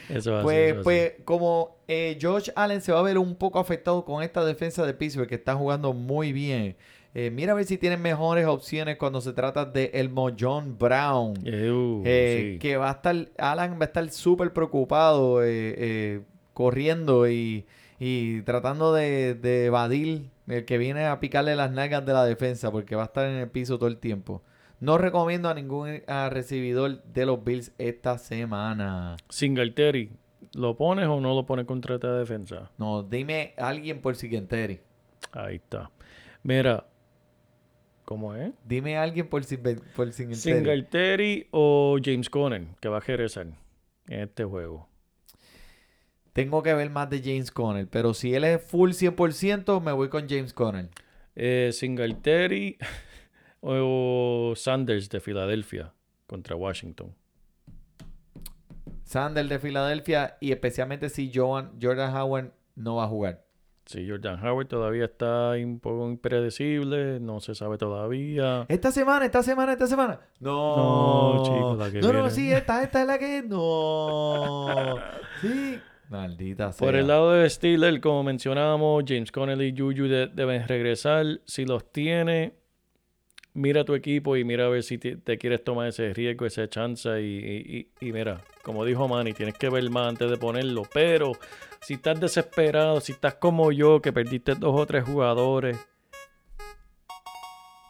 eso 0.10 0.32
es 0.40 0.46
así, 0.46 0.46
pues, 0.46 0.58
eso 0.66 0.74
es 0.74 0.78
así. 0.80 0.84
pues 0.84 1.14
como 1.26 1.78
eh, 1.88 2.18
Josh 2.22 2.50
Allen 2.56 2.82
se 2.82 2.92
va 2.92 3.00
a 3.00 3.04
ver 3.04 3.18
un 3.18 3.36
poco 3.36 3.60
afectado 3.60 4.06
con 4.06 4.24
esta 4.24 4.44
defensa 4.46 4.86
de 4.86 4.94
Pittsburgh 4.94 5.28
que 5.28 5.36
está 5.36 5.56
jugando 5.56 5.94
muy 5.94 6.34
bien. 6.34 6.76
eh, 7.14 7.32
mira 7.32 7.54
a 7.54 7.56
ver 7.56 7.66
si 7.66 7.78
tienen 7.78 8.02
mejores 8.02 8.46
opciones 8.46 8.98
cuando 8.98 9.22
se 9.22 9.34
trata 9.34 9.66
de 9.66 9.92
el 9.94 10.12
John 10.40 10.78
Brown. 10.78 11.36
Ew, 11.46 12.04
Eh, 12.06 12.52
sí. 12.54 12.60
Que 12.60 12.78
va 12.78 12.90
a 12.90 12.94
estar, 12.94 13.16
Alan 13.38 13.74
va 13.80 13.84
a 13.84 13.86
estar 13.86 14.10
súper 14.12 14.52
preocupado 14.54 15.44
eh, 15.44 15.76
eh, 15.78 16.22
corriendo 16.54 17.30
y, 17.30 17.66
y 18.00 18.42
tratando 18.42 18.94
de, 18.94 19.36
de 19.36 19.66
evadir 19.66 20.30
el 20.48 20.66
que 20.66 20.78
viene 20.78 21.06
a 21.06 21.20
picarle 21.20 21.56
las 21.56 21.72
nalgas 21.72 22.06
de 22.06 22.14
la 22.14 22.26
defensa 22.26 22.72
porque 22.72 22.96
va 22.96 23.04
a 23.04 23.06
estar 23.06 23.26
en 23.28 23.36
el 23.38 23.50
piso 23.50 23.78
todo 23.78 23.88
el 23.88 23.98
tiempo. 23.98 24.42
No 24.80 24.98
recomiendo 24.98 25.50
a 25.50 25.54
ningún 25.54 26.02
ah, 26.08 26.30
recibidor 26.32 27.04
de 27.04 27.26
los 27.26 27.44
Bills 27.44 27.72
esta 27.78 28.18
semana. 28.18 29.16
Singletary, 29.30 30.12
¿lo 30.54 30.76
pones 30.76 31.08
o 31.08 31.22
no 31.22 31.34
lo 31.34 31.46
pones 31.46 31.66
contra 31.66 31.96
esta 31.96 32.18
defensa? 32.18 32.72
No, 32.78 33.04
dime 33.04 33.54
a 33.58 33.70
alguien 33.70 34.02
por 34.02 34.16
Singletary. 34.16 34.82
Ahí 35.32 35.56
está. 35.56 35.90
Mira, 36.44 36.86
¿cómo 38.04 38.36
es? 38.36 38.52
Dime 38.66 38.98
a 38.98 39.04
alguien 39.04 39.28
por, 39.28 39.44
por 39.96 40.12
Singletary. 40.12 40.36
Singletary 40.36 41.48
o 41.52 41.98
James 42.04 42.30
Conner, 42.30 42.68
que 42.80 42.90
va 42.90 42.98
a 42.98 43.02
regresar 43.02 43.48
en 44.08 44.20
este 44.20 44.44
juego. 44.44 44.88
Tengo 46.34 46.62
que 46.62 46.74
ver 46.74 46.90
más 46.90 47.10
de 47.10 47.22
James 47.24 47.50
Conner, 47.50 47.88
pero 47.88 48.14
si 48.14 48.36
él 48.36 48.44
es 48.44 48.62
full 48.62 48.92
100%, 48.92 49.82
me 49.82 49.94
voy 49.94 50.10
con 50.10 50.28
James 50.28 50.54
Conner. 50.54 50.90
Eh, 51.34 51.70
Singletary 51.72 52.78
o 53.68 54.54
Sanders 54.56 55.10
de 55.10 55.20
Filadelfia 55.20 55.94
contra 56.28 56.56
Washington. 56.56 57.16
Sanders 59.04 59.50
de 59.50 59.60
Filadelfia 59.60 60.38
y 60.40 60.52
especialmente 60.52 61.10
si 61.10 61.32
Joan, 61.34 61.72
Jordan 61.82 62.16
Howard 62.16 62.52
no 62.76 62.96
va 62.96 63.06
a 63.06 63.08
jugar. 63.08 63.44
Sí, 63.86 64.08
Jordan 64.10 64.44
Howard 64.44 64.68
todavía 64.68 65.06
está 65.06 65.52
un 65.52 65.80
poco 65.80 66.10
impredecible, 66.10 67.20
no 67.20 67.40
se 67.40 67.54
sabe 67.54 67.78
todavía. 67.78 68.66
Esta 68.68 68.92
semana, 68.92 69.26
esta 69.26 69.44
semana, 69.44 69.74
esta 69.74 69.86
semana. 69.86 70.20
No, 70.40 71.36
No, 71.36 71.44
chico, 71.44 71.76
la 71.78 71.92
que 71.92 72.02
No, 72.02 72.12
no, 72.12 72.30
sí, 72.32 72.52
esta, 72.52 72.82
esta 72.82 73.02
es 73.02 73.08
la 73.08 73.20
que. 73.20 73.44
No. 73.44 74.96
Sí. 75.40 75.80
Maldita 76.10 76.72
sea. 76.72 76.84
Por 76.86 76.96
el 76.96 77.08
lado 77.08 77.32
de 77.34 77.48
Steelers, 77.48 78.00
como 78.00 78.24
mencionábamos, 78.24 79.04
James 79.08 79.32
Conner 79.32 79.62
y 79.62 79.72
Juju 79.78 80.08
de- 80.08 80.28
deben 80.34 80.68
regresar. 80.68 81.42
Si 81.46 81.64
los 81.66 81.92
tiene, 81.92 82.54
mira 83.56 83.84
tu 83.84 83.96
equipo 83.96 84.38
y 84.38 84.44
mira 84.44 84.66
a 84.66 84.70
ver 84.70 84.84
si 84.84 84.98
te, 85.00 85.16
te 85.18 85.38
quieres 85.40 85.64
tomar 85.64 85.88
ese 85.88 86.14
riesgo, 86.14 86.46
esa 86.46 86.70
chance. 86.70 87.10
Y, 87.22 87.88
y- 88.00 88.08
y- 88.08 88.12
mira, 88.14 88.42
como 88.62 88.86
dijo 88.86 89.08
Manny, 89.08 89.34
tienes 89.34 89.58
que 89.58 89.70
ver 89.70 89.90
más 89.90 90.10
antes 90.10 90.30
de 90.30 90.38
ponerlo. 90.38 90.84
Pero 90.94 91.32
si 91.82 91.96
estás 91.96 92.20
desesperado, 92.20 93.02
si 93.02 93.14
estás 93.14 93.36
como 93.36 93.72
yo, 93.72 94.02
que 94.02 94.14
perdiste 94.14 94.54
dos 94.56 94.80
o 94.80 94.86
tres 94.86 95.04
jugadores, 95.04 95.78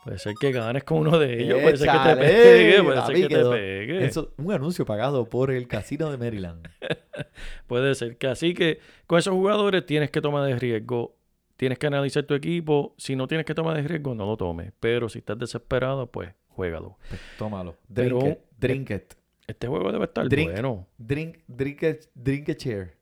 puede 0.03 0.20
ser 0.20 0.36
que 0.39 0.51
ganes 0.51 0.84
con 0.84 0.99
uno 0.99 1.18
de 1.18 1.41
ellos. 1.43 1.59
Puede 1.61 1.78
ser 1.78 1.88
que 1.89 1.97
te 2.09 2.16
pegue, 2.16 2.84
puede 2.84 3.01
ser 3.07 3.16
que 3.16 3.28
te 3.28 3.36
pegue. 3.51 4.05
Eso, 4.05 4.34
un 4.38 4.51
anuncio 4.51 4.86
pagado 4.86 5.26
por 5.26 5.51
el 5.51 5.68
Casino 5.68 6.11
de 6.11 6.18
Maryland. 6.18 6.68
Puede 7.68 7.95
ser 7.95 8.18
que 8.18 8.28
así 8.28 8.53
que 8.53 8.80
con 9.07 9.18
esos 9.18 9.34
jugadores 9.34 9.86
tienes 9.86 10.11
que 10.11 10.22
tomar 10.22 10.45
de 10.47 10.55
riesgo. 10.59 11.16
Tienes 11.58 11.80
que 11.80 11.88
analizar 11.88 12.24
tu 12.24 12.34
equipo. 12.34 12.93
Si 12.97 13.16
no 13.16 13.28
tienes 13.28 13.45
que 13.45 13.56
tomar 13.56 13.76
de 13.76 13.88
riesgo, 13.88 14.14
no 14.16 14.26
lo 14.26 14.36
tomes. 14.38 14.74
Pero 14.80 15.08
si 15.10 15.20
estás 15.20 15.38
desesperado, 15.39 16.08
pues 16.12 16.34
juégalo. 16.49 16.97
Pues, 17.10 17.22
tómalo. 17.38 17.76
Drink 17.88 18.14
Pero- 18.14 18.28
it. 18.28 18.39
Drink 18.60 18.89
it. 18.91 19.14
Este 19.47 19.68
juego 19.68 19.91
debe 19.91 20.06
estar 20.06 20.28
Drink. 20.28 20.51
bueno. 20.51 20.88
Drink, 20.97 21.38
drink 21.47 21.84
it. 21.84 22.01
Drink 22.16 22.49
a 22.49 22.56
chair. 22.56 22.97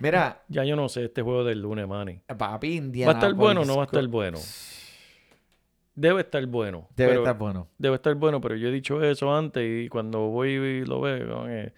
Mira, 0.00 0.42
Ya 0.48 0.64
yo 0.64 0.74
no 0.76 0.88
sé 0.88 1.04
este 1.04 1.22
juego 1.22 1.44
del 1.44 1.60
lunes, 1.60 1.86
Manny. 1.86 2.20
papi, 2.36 2.68
¿Va 2.70 2.74
Indiana. 2.74 3.10
a 3.12 3.14
estar 3.14 3.34
bueno 3.34 3.60
o 3.60 3.64
no 3.64 3.76
va 3.76 3.82
a 3.82 3.86
estar 3.86 4.06
bueno? 4.08 4.38
Debe 5.94 6.22
estar 6.22 6.44
bueno. 6.46 6.88
Debe 6.96 7.10
pero- 7.10 7.20
estar 7.22 7.36
bueno. 7.38 7.68
Debe 7.78 7.94
estar 7.96 8.14
bueno, 8.14 8.40
pero 8.40 8.56
yo 8.56 8.68
he 8.68 8.72
dicho 8.72 9.02
eso 9.04 9.34
antes 9.34 9.84
y 9.84 9.88
cuando 9.90 10.20
voy 10.30 10.52
y 10.52 10.84
lo 10.86 11.00
veo, 11.02 11.44
que- 11.44 11.72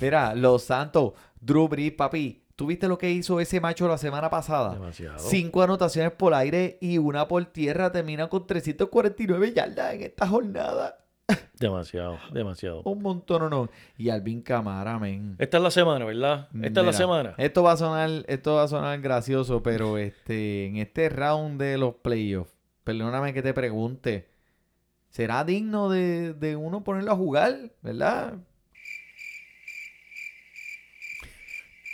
Mira, 0.00 0.34
Los 0.34 0.64
Santos, 0.64 1.12
Drew 1.40 1.68
Brees, 1.68 1.92
papi. 1.92 2.42
¿Tú 2.54 2.66
viste 2.66 2.88
lo 2.88 2.96
que 2.96 3.10
hizo 3.10 3.38
ese 3.38 3.60
macho 3.60 3.86
la 3.86 3.98
semana 3.98 4.30
pasada? 4.30 4.72
demasiado. 4.72 5.18
Cinco 5.18 5.62
anotaciones 5.62 6.12
por 6.12 6.32
aire 6.32 6.78
y 6.80 6.96
una 6.96 7.28
por 7.28 7.44
tierra. 7.44 7.92
Termina 7.92 8.28
con 8.28 8.46
349 8.46 9.52
yardas 9.52 9.94
en 9.94 10.02
esta 10.02 10.26
jornada. 10.26 10.98
Demasiado, 11.58 12.18
demasiado. 12.32 12.82
Un 12.84 13.02
montón 13.02 13.42
o 13.42 13.50
no. 13.50 13.68
Y 13.98 14.10
Alvin 14.10 14.42
Camara, 14.42 14.98
men. 14.98 15.34
Esta 15.38 15.56
es 15.56 15.62
la 15.62 15.70
semana, 15.70 16.04
¿verdad? 16.04 16.48
Esta 16.62 16.80
es 16.80 16.86
la 16.86 16.92
semana. 16.92 17.34
Esto 17.36 17.62
va 17.62 17.72
a 17.72 17.76
sonar, 17.76 18.24
esto 18.28 18.54
va 18.54 18.62
a 18.62 18.68
sonar 18.68 19.00
gracioso, 19.00 19.62
pero 19.62 19.98
este, 19.98 20.66
en 20.66 20.76
este 20.76 21.08
round 21.08 21.60
de 21.60 21.78
los 21.78 21.94
playoffs, 21.96 22.52
perdóname 22.84 23.34
que 23.34 23.42
te 23.42 23.52
pregunte, 23.52 24.28
¿será 25.10 25.42
digno 25.44 25.88
de, 25.88 26.32
de 26.34 26.54
uno 26.54 26.84
ponerlo 26.84 27.10
a 27.12 27.16
jugar? 27.16 27.72
¿Verdad? 27.82 28.34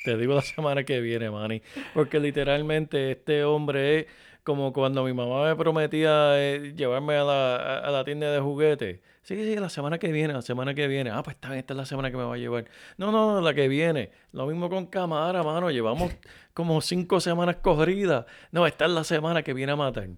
Te 0.04 0.16
digo 0.16 0.34
la 0.34 0.42
semana 0.42 0.84
que 0.84 1.00
viene, 1.00 1.30
Manny. 1.30 1.62
Porque 1.94 2.18
literalmente 2.20 3.12
este 3.12 3.44
hombre 3.44 4.00
es 4.00 4.06
como 4.44 4.72
cuando 4.72 5.04
mi 5.04 5.12
mamá 5.12 5.44
me 5.44 5.56
prometía 5.56 6.32
eh, 6.40 6.72
llevarme 6.76 7.14
a 7.16 7.24
la, 7.24 7.56
a- 7.56 7.78
a 7.78 7.90
la 7.90 8.04
tienda 8.04 8.30
de 8.32 8.40
juguetes. 8.40 9.00
Sí, 9.22 9.36
sí, 9.36 9.54
la 9.56 9.68
semana 9.68 9.98
que 9.98 10.10
viene, 10.10 10.32
la 10.34 10.42
semana 10.42 10.74
que 10.74 10.88
viene. 10.88 11.10
Ah, 11.10 11.22
pues 11.22 11.36
está 11.36 11.48
bien, 11.48 11.60
esta 11.60 11.74
es 11.74 11.76
la 11.76 11.86
semana 11.86 12.10
que 12.10 12.16
me 12.16 12.24
va 12.24 12.34
a 12.34 12.38
llevar. 12.38 12.64
No, 12.96 13.12
no, 13.12 13.34
no, 13.34 13.40
la 13.40 13.54
que 13.54 13.68
viene. 13.68 14.10
Lo 14.32 14.46
mismo 14.46 14.68
con 14.68 14.86
Camara, 14.86 15.44
mano. 15.44 15.70
Llevamos 15.70 16.12
como 16.54 16.80
cinco 16.80 17.20
semanas 17.20 17.56
corridas. 17.62 18.26
No, 18.50 18.66
esta 18.66 18.86
es 18.86 18.90
la 18.90 19.04
semana 19.04 19.42
que 19.44 19.54
viene 19.54 19.72
a 19.72 19.76
matar. 19.76 20.08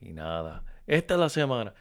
Y 0.00 0.12
nada, 0.12 0.64
esta 0.88 1.14
es 1.14 1.20
la 1.20 1.28
semana. 1.28 1.72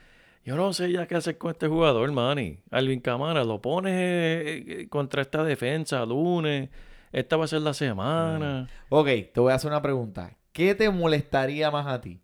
Yo 0.45 0.55
no 0.55 0.71
sé 0.71 0.91
ya 0.91 1.07
qué 1.07 1.15
hacer 1.15 1.37
con 1.39 1.51
este 1.51 1.67
jugador, 1.67 2.11
Manny. 2.11 2.59
Alvin 2.69 2.99
Camara, 3.01 3.43
lo 3.43 3.59
pones 3.59 3.93
eh, 3.95 4.63
eh, 4.83 4.87
contra 4.87 5.23
esta 5.23 5.43
defensa 5.43 6.05
lunes. 6.05 6.69
Esta 7.17 7.35
va 7.35 7.45
a 7.45 7.47
ser 7.47 7.61
la 7.61 7.73
semana. 7.73 8.69
Ok, 8.89 9.07
te 9.33 9.39
voy 9.39 9.51
a 9.51 9.55
hacer 9.55 9.71
una 9.71 9.81
pregunta. 9.81 10.37
¿Qué 10.51 10.75
te 10.75 10.87
molestaría 10.91 11.71
más 11.71 11.87
a 11.87 11.99
ti? 11.99 12.21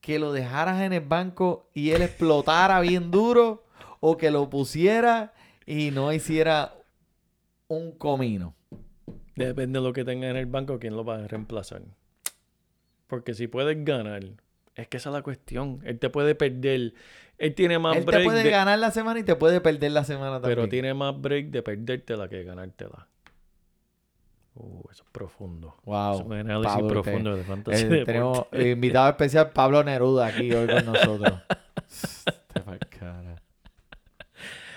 ¿Que 0.00 0.18
lo 0.18 0.32
dejaras 0.32 0.82
en 0.82 0.92
el 0.92 1.02
banco 1.04 1.70
y 1.72 1.90
él 1.92 2.02
explotara 2.02 2.80
bien 2.80 3.12
duro? 3.12 3.64
¿O 4.00 4.16
que 4.16 4.32
lo 4.32 4.50
pusiera 4.50 5.34
y 5.66 5.92
no 5.92 6.12
hiciera 6.12 6.74
un 7.68 7.92
comino? 7.92 8.56
Depende 9.36 9.78
de 9.78 9.84
lo 9.84 9.92
que 9.92 10.04
tenga 10.04 10.28
en 10.28 10.36
el 10.36 10.46
banco, 10.46 10.80
quién 10.80 10.96
lo 10.96 11.04
va 11.04 11.18
a 11.18 11.28
reemplazar. 11.28 11.82
Porque 13.06 13.34
si 13.34 13.46
puedes 13.46 13.84
ganar, 13.84 14.24
es 14.74 14.88
que 14.88 14.96
esa 14.96 15.10
es 15.10 15.14
la 15.14 15.22
cuestión. 15.22 15.80
Él 15.84 16.00
te 16.00 16.10
puede 16.10 16.34
perder. 16.34 16.94
Él 17.38 17.54
tiene 17.54 17.78
más 17.78 17.96
Él 17.96 18.04
te 18.04 18.10
break, 18.10 18.24
puede 18.24 18.42
de- 18.42 18.50
ganar 18.50 18.80
la 18.80 18.90
semana 18.90 19.20
y 19.20 19.22
te 19.22 19.36
puede 19.36 19.60
perder 19.60 19.92
la 19.92 20.02
semana 20.02 20.40
también. 20.40 20.56
pero 20.56 20.68
tiene 20.68 20.92
más 20.92 21.20
break 21.20 21.50
de 21.50 21.62
perdértela 21.62 22.28
que 22.28 22.42
ganártela. 22.42 23.06
Uh, 24.56 24.82
eso 24.90 25.02
es 25.02 25.10
profundo. 25.10 25.74
Wow. 25.84 26.14
Es 26.20 26.26
un 26.26 26.32
análisis 26.32 26.72
Pablo, 26.76 26.88
profundo 27.02 27.34
de 27.34 27.40
Eh, 27.40 27.44
fantasía. 27.44 27.80
deporte. 27.88 28.04
tenemos 28.04 28.46
eh, 28.52 28.70
invitado 28.70 29.08
especial 29.10 29.50
Pablo 29.50 29.82
Neruda 29.82 30.26
aquí 30.26 30.52
hoy 30.52 30.66
con 30.68 30.86
nosotros. 30.86 31.32
Este 31.88 32.60
pa'l 32.64 32.78
cara. 32.88 33.42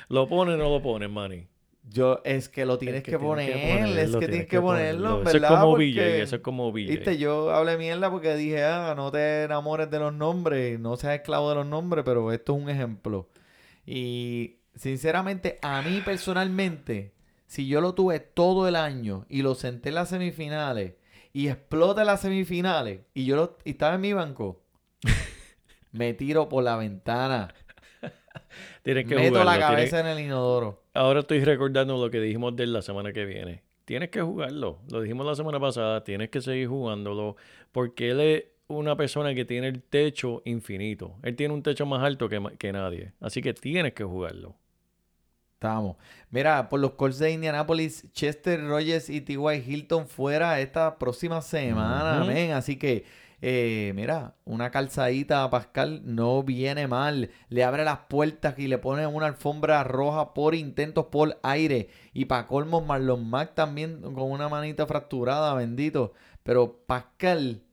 ¿Lo 0.10 0.28
pone 0.28 0.54
o 0.54 0.58
no 0.58 0.70
lo 0.70 0.82
pone, 0.82 1.08
Manny? 1.08 1.48
Yo, 1.90 2.22
es 2.26 2.50
que 2.50 2.66
lo 2.66 2.78
tienes 2.78 2.98
Es 3.04 3.04
que, 3.08 3.18
poner, 3.20 3.50
es 3.98 4.16
que 4.16 4.28
tienes 4.28 4.48
que 4.48 4.60
ponerlo, 4.60 5.22
Eso 5.22 5.28
es 5.30 5.34
¿verdad? 5.34 5.50
como 5.62 5.72
Porque, 5.72 5.86
BJ, 5.86 6.02
eso 6.24 6.36
es 6.38 6.42
como 6.42 6.72
BJ. 6.74 6.88
Viste, 6.90 7.18
yo 7.18 7.52
hablé 7.52 7.78
mierda 7.78 8.12
porque 8.12 8.36
dije, 8.36 8.64
ah, 8.66 8.94
no 8.98 9.10
te 9.12 9.44
enamores 9.44 9.90
de 9.90 10.00
los 10.00 10.14
nombres, 10.14 10.78
no 10.80 10.98
seas 10.98 11.16
esclavo 11.16 11.50
de 11.50 11.56
los 11.56 11.66
nombres, 11.66 12.04
pero 12.04 12.32
esto 12.34 12.56
es 12.58 12.62
un 12.64 12.70
ejemplo. 12.70 13.30
Y 13.86 14.58
sinceramente, 14.76 15.60
a 15.62 15.82
mí 15.82 16.02
personalmente, 16.04 17.14
si 17.48 17.68
yo 17.68 17.82
lo 17.82 17.96
tuve 17.96 18.20
todo 18.20 18.68
el 18.68 18.76
año 18.76 19.26
y 19.30 19.42
lo 19.42 19.56
senté 19.56 19.90
en 19.90 19.96
las 19.96 20.10
semifinales 20.10 20.94
y 21.34 21.48
explota 21.48 22.02
en 22.02 22.08
las 22.08 22.22
semifinales 22.22 23.02
y 23.14 23.26
yo 23.26 23.36
lo, 23.36 23.58
y 23.66 23.72
estaba 23.72 23.96
en 23.96 24.02
mi 24.02 24.14
banco, 24.14 24.62
me 25.92 26.14
tiro 26.14 26.50
por 26.50 26.64
la 26.64 26.76
ventana, 26.78 27.54
Tienes 28.84 29.06
que 29.06 29.16
meto 29.16 29.30
jugarlo. 29.40 29.44
la 29.52 29.58
tienes- 29.58 29.68
cabeza 29.92 30.00
en 30.02 30.08
el 30.08 30.20
inodoro. 30.26 30.84
Ahora 30.94 31.22
estoy 31.22 31.44
recordando 31.44 31.98
lo 31.98 32.10
que 32.10 32.20
dijimos 32.20 32.56
de 32.56 32.68
la 32.68 32.82
semana 32.82 33.12
que 33.14 33.26
viene. 33.26 33.64
Tienes 33.86 34.10
que 34.10 34.22
jugarlo. 34.22 34.80
Lo 34.92 35.02
dijimos 35.02 35.26
la 35.26 35.36
semana 35.36 35.60
pasada. 35.60 36.04
Tienes 36.04 36.30
que 36.30 36.42
seguir 36.42 36.68
jugándolo. 36.68 37.36
Porque 37.72 38.10
él 38.12 38.20
es 38.20 38.44
una 38.68 38.96
persona 38.98 39.34
que 39.34 39.46
tiene 39.46 39.68
el 39.68 39.82
techo 39.84 40.42
infinito. 40.46 41.16
Él 41.24 41.36
tiene 41.36 41.54
un 41.54 41.64
techo 41.64 41.86
más 41.86 42.04
alto 42.04 42.28
que 42.30 42.72
nadie. 42.74 43.14
Así 43.22 43.42
que 43.42 43.54
tienes 43.54 43.94
que 43.94 44.04
jugarlo. 44.04 44.56
Estamos. 45.58 45.98
Mira, 46.30 46.70
por 46.70 46.80
los 46.80 46.92
Colts 46.92 47.18
de 47.18 47.32
Indianapolis, 47.32 48.06
Chester 48.12 48.64
Rogers 48.64 49.10
y 49.10 49.22
T.Y. 49.22 49.64
Hilton 49.66 50.08
fuera 50.08 50.60
esta 50.60 51.00
próxima 51.00 51.42
semana, 51.42 52.24
men. 52.26 52.52
Así 52.52 52.76
que, 52.76 53.06
eh, 53.42 53.92
mira, 53.96 54.36
una 54.46 54.70
calzadita 54.70 55.44
a 55.44 55.50
Pascal 55.50 56.02
no 56.06 56.44
viene 56.44 56.88
mal. 56.88 57.32
Le 57.50 57.64
abre 57.64 57.84
las 57.86 58.02
puertas 58.08 58.60
y 58.60 58.68
le 58.68 58.78
pone 58.78 59.08
una 59.08 59.26
alfombra 59.26 59.84
roja 59.84 60.36
por 60.36 60.54
intentos 60.54 61.08
por 61.08 61.40
aire. 61.42 61.90
Y 62.14 62.26
para 62.26 62.46
colmo, 62.46 62.82
Marlon 62.82 63.28
Mack 63.28 63.56
también 63.56 64.02
con 64.02 64.30
una 64.30 64.50
manita 64.50 64.86
fracturada, 64.86 65.56
bendito. 65.56 66.14
Pero 66.44 66.84
Pascal, 66.86 67.64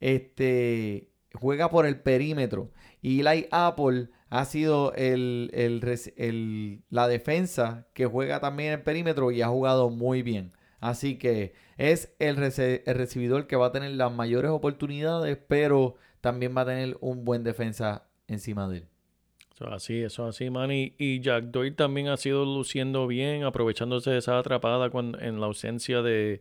este, 0.00 1.10
juega 1.34 1.68
por 1.68 1.84
el 1.84 2.00
perímetro. 2.00 2.70
Y 3.02 3.20
Eli 3.20 3.48
Apple 3.50 4.08
ha 4.30 4.44
sido 4.44 4.92
el, 4.94 5.50
el 5.54 6.82
la 6.90 7.08
defensa 7.08 7.86
que 7.94 8.06
juega 8.06 8.40
también 8.40 8.72
el 8.72 8.82
perímetro 8.82 9.30
y 9.30 9.42
ha 9.42 9.48
jugado 9.48 9.90
muy 9.90 10.22
bien. 10.22 10.52
Así 10.80 11.16
que 11.16 11.54
es 11.76 12.14
el, 12.18 12.38
el 12.38 12.94
recibidor 12.94 13.46
que 13.46 13.56
va 13.56 13.66
a 13.66 13.72
tener 13.72 13.92
las 13.92 14.12
mayores 14.12 14.50
oportunidades, 14.50 15.38
pero 15.48 15.96
también 16.20 16.56
va 16.56 16.62
a 16.62 16.66
tener 16.66 16.96
un 17.00 17.24
buen 17.24 17.42
defensa 17.42 18.06
encima 18.28 18.68
de 18.68 18.78
él. 18.78 18.88
Eso 19.58 19.66
es 19.66 19.72
así, 19.72 20.02
eso 20.02 20.28
es 20.28 20.36
así, 20.36 20.50
Manny. 20.50 20.94
Y 20.98 21.20
Jack 21.20 21.46
Doyle 21.46 21.74
también 21.74 22.06
ha 22.08 22.16
sido 22.16 22.44
luciendo 22.44 23.08
bien, 23.08 23.42
aprovechándose 23.42 24.10
de 24.10 24.18
esa 24.18 24.38
atrapada 24.38 24.88
en 25.20 25.40
la 25.40 25.46
ausencia 25.46 26.00
de, 26.00 26.40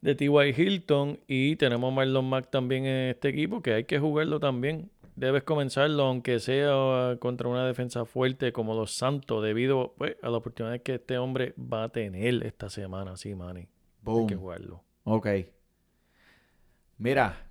de 0.00 0.14
T.Y. 0.14 0.54
Hilton. 0.56 1.20
Y 1.26 1.56
tenemos 1.56 1.92
a 1.92 1.94
Marlon 1.94 2.24
Mack 2.24 2.50
también 2.50 2.86
en 2.86 3.10
este 3.10 3.28
equipo, 3.28 3.60
que 3.60 3.74
hay 3.74 3.84
que 3.84 3.98
jugarlo 3.98 4.40
también. 4.40 4.90
Debes 5.14 5.42
comenzarlo, 5.42 6.04
aunque 6.04 6.40
sea 6.40 7.16
contra 7.18 7.48
una 7.48 7.66
defensa 7.66 8.04
fuerte 8.06 8.52
como 8.52 8.74
los 8.74 8.92
Santos, 8.92 9.42
debido 9.42 9.94
pues, 9.98 10.16
a 10.22 10.30
la 10.30 10.38
oportunidad 10.38 10.80
que 10.80 10.94
este 10.94 11.18
hombre 11.18 11.54
va 11.58 11.84
a 11.84 11.88
tener 11.90 12.46
esta 12.46 12.70
semana, 12.70 13.16
sí, 13.16 13.34
Manny. 13.34 13.60
Hay 13.60 13.68
Boom. 14.02 14.26
que 14.26 14.36
jugarlo. 14.36 14.82
Ok. 15.04 15.28
Mira, 16.96 17.46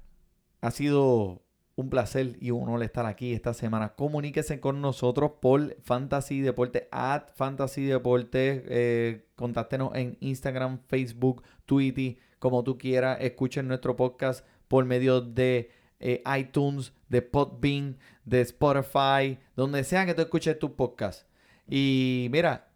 ha 0.61 0.71
sido 0.71 1.41
un 1.75 1.89
placer 1.89 2.37
y 2.39 2.51
un 2.51 2.63
honor 2.63 2.83
estar 2.83 3.05
aquí 3.05 3.33
esta 3.33 3.53
semana. 3.53 3.95
Comuníquese 3.95 4.59
con 4.59 4.81
nosotros 4.81 5.33
por 5.41 5.75
Fantasy 5.81 6.41
Deporte, 6.41 6.87
at 6.91 7.29
Fantasy 7.35 7.85
Deporte. 7.85 8.63
Eh, 8.67 9.25
contáctenos 9.35 9.95
en 9.95 10.17
Instagram, 10.19 10.79
Facebook, 10.87 11.43
Twitter, 11.65 12.17
como 12.39 12.63
tú 12.63 12.77
quieras. 12.77 13.19
Escuchen 13.21 13.67
nuestro 13.67 13.95
podcast 13.95 14.45
por 14.67 14.85
medio 14.85 15.21
de 15.21 15.71
eh, 16.01 16.23
iTunes, 16.37 16.93
de 17.09 17.21
Podbean, 17.21 17.97
de 18.25 18.41
Spotify, 18.41 19.39
donde 19.55 19.83
sea 19.83 20.05
que 20.05 20.13
tú 20.13 20.21
escuches 20.21 20.57
tu 20.59 20.75
podcast. 20.75 21.27
Y 21.67 22.27
mira, 22.31 22.69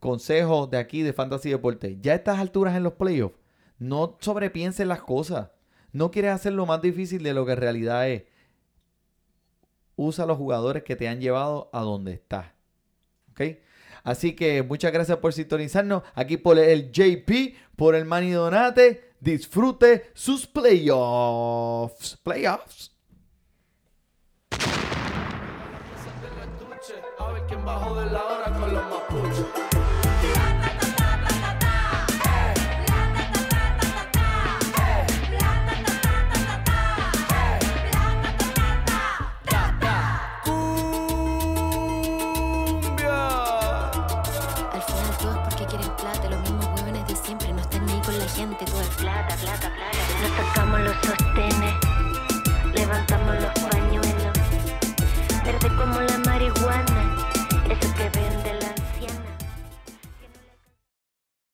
consejo 0.00 0.66
de 0.66 0.78
aquí 0.78 1.02
de 1.02 1.12
Fantasy 1.12 1.50
Deporte. 1.50 1.98
Ya 2.00 2.12
a 2.12 2.16
estas 2.16 2.38
alturas 2.38 2.76
en 2.76 2.82
los 2.82 2.94
playoffs, 2.94 3.36
no 3.78 4.18
sobrepienses 4.20 4.86
las 4.86 5.02
cosas. 5.02 5.50
No 5.92 6.10
quieres 6.10 6.32
hacerlo 6.32 6.66
más 6.66 6.82
difícil 6.82 7.22
de 7.22 7.34
lo 7.34 7.46
que 7.46 7.52
en 7.52 7.58
realidad 7.58 8.08
es. 8.08 8.24
Usa 9.96 10.26
los 10.26 10.38
jugadores 10.38 10.82
que 10.82 10.96
te 10.96 11.08
han 11.08 11.20
llevado 11.20 11.70
a 11.72 11.80
donde 11.80 12.12
estás. 12.12 12.46
¿Ok? 13.30 13.42
Así 14.02 14.34
que 14.34 14.62
muchas 14.62 14.92
gracias 14.92 15.18
por 15.18 15.32
sintonizarnos. 15.32 16.02
Aquí 16.14 16.36
por 16.36 16.58
el 16.58 16.90
JP, 16.90 17.54
por 17.76 17.94
el 17.94 18.04
Manny 18.04 18.30
Donate. 18.30 19.09
Disfrute 19.20 20.10
sus 20.14 20.46
playoffs. 20.46 22.16
Playoffs. 22.22 22.96
A 27.18 27.32
ver 27.32 27.42
quién 27.46 27.64
bajó 27.64 28.00
de 28.00 28.10
la 28.10 28.24
hora 28.24 28.58
con 28.58 28.74
los 28.74 28.82
mapuches. 28.84 29.59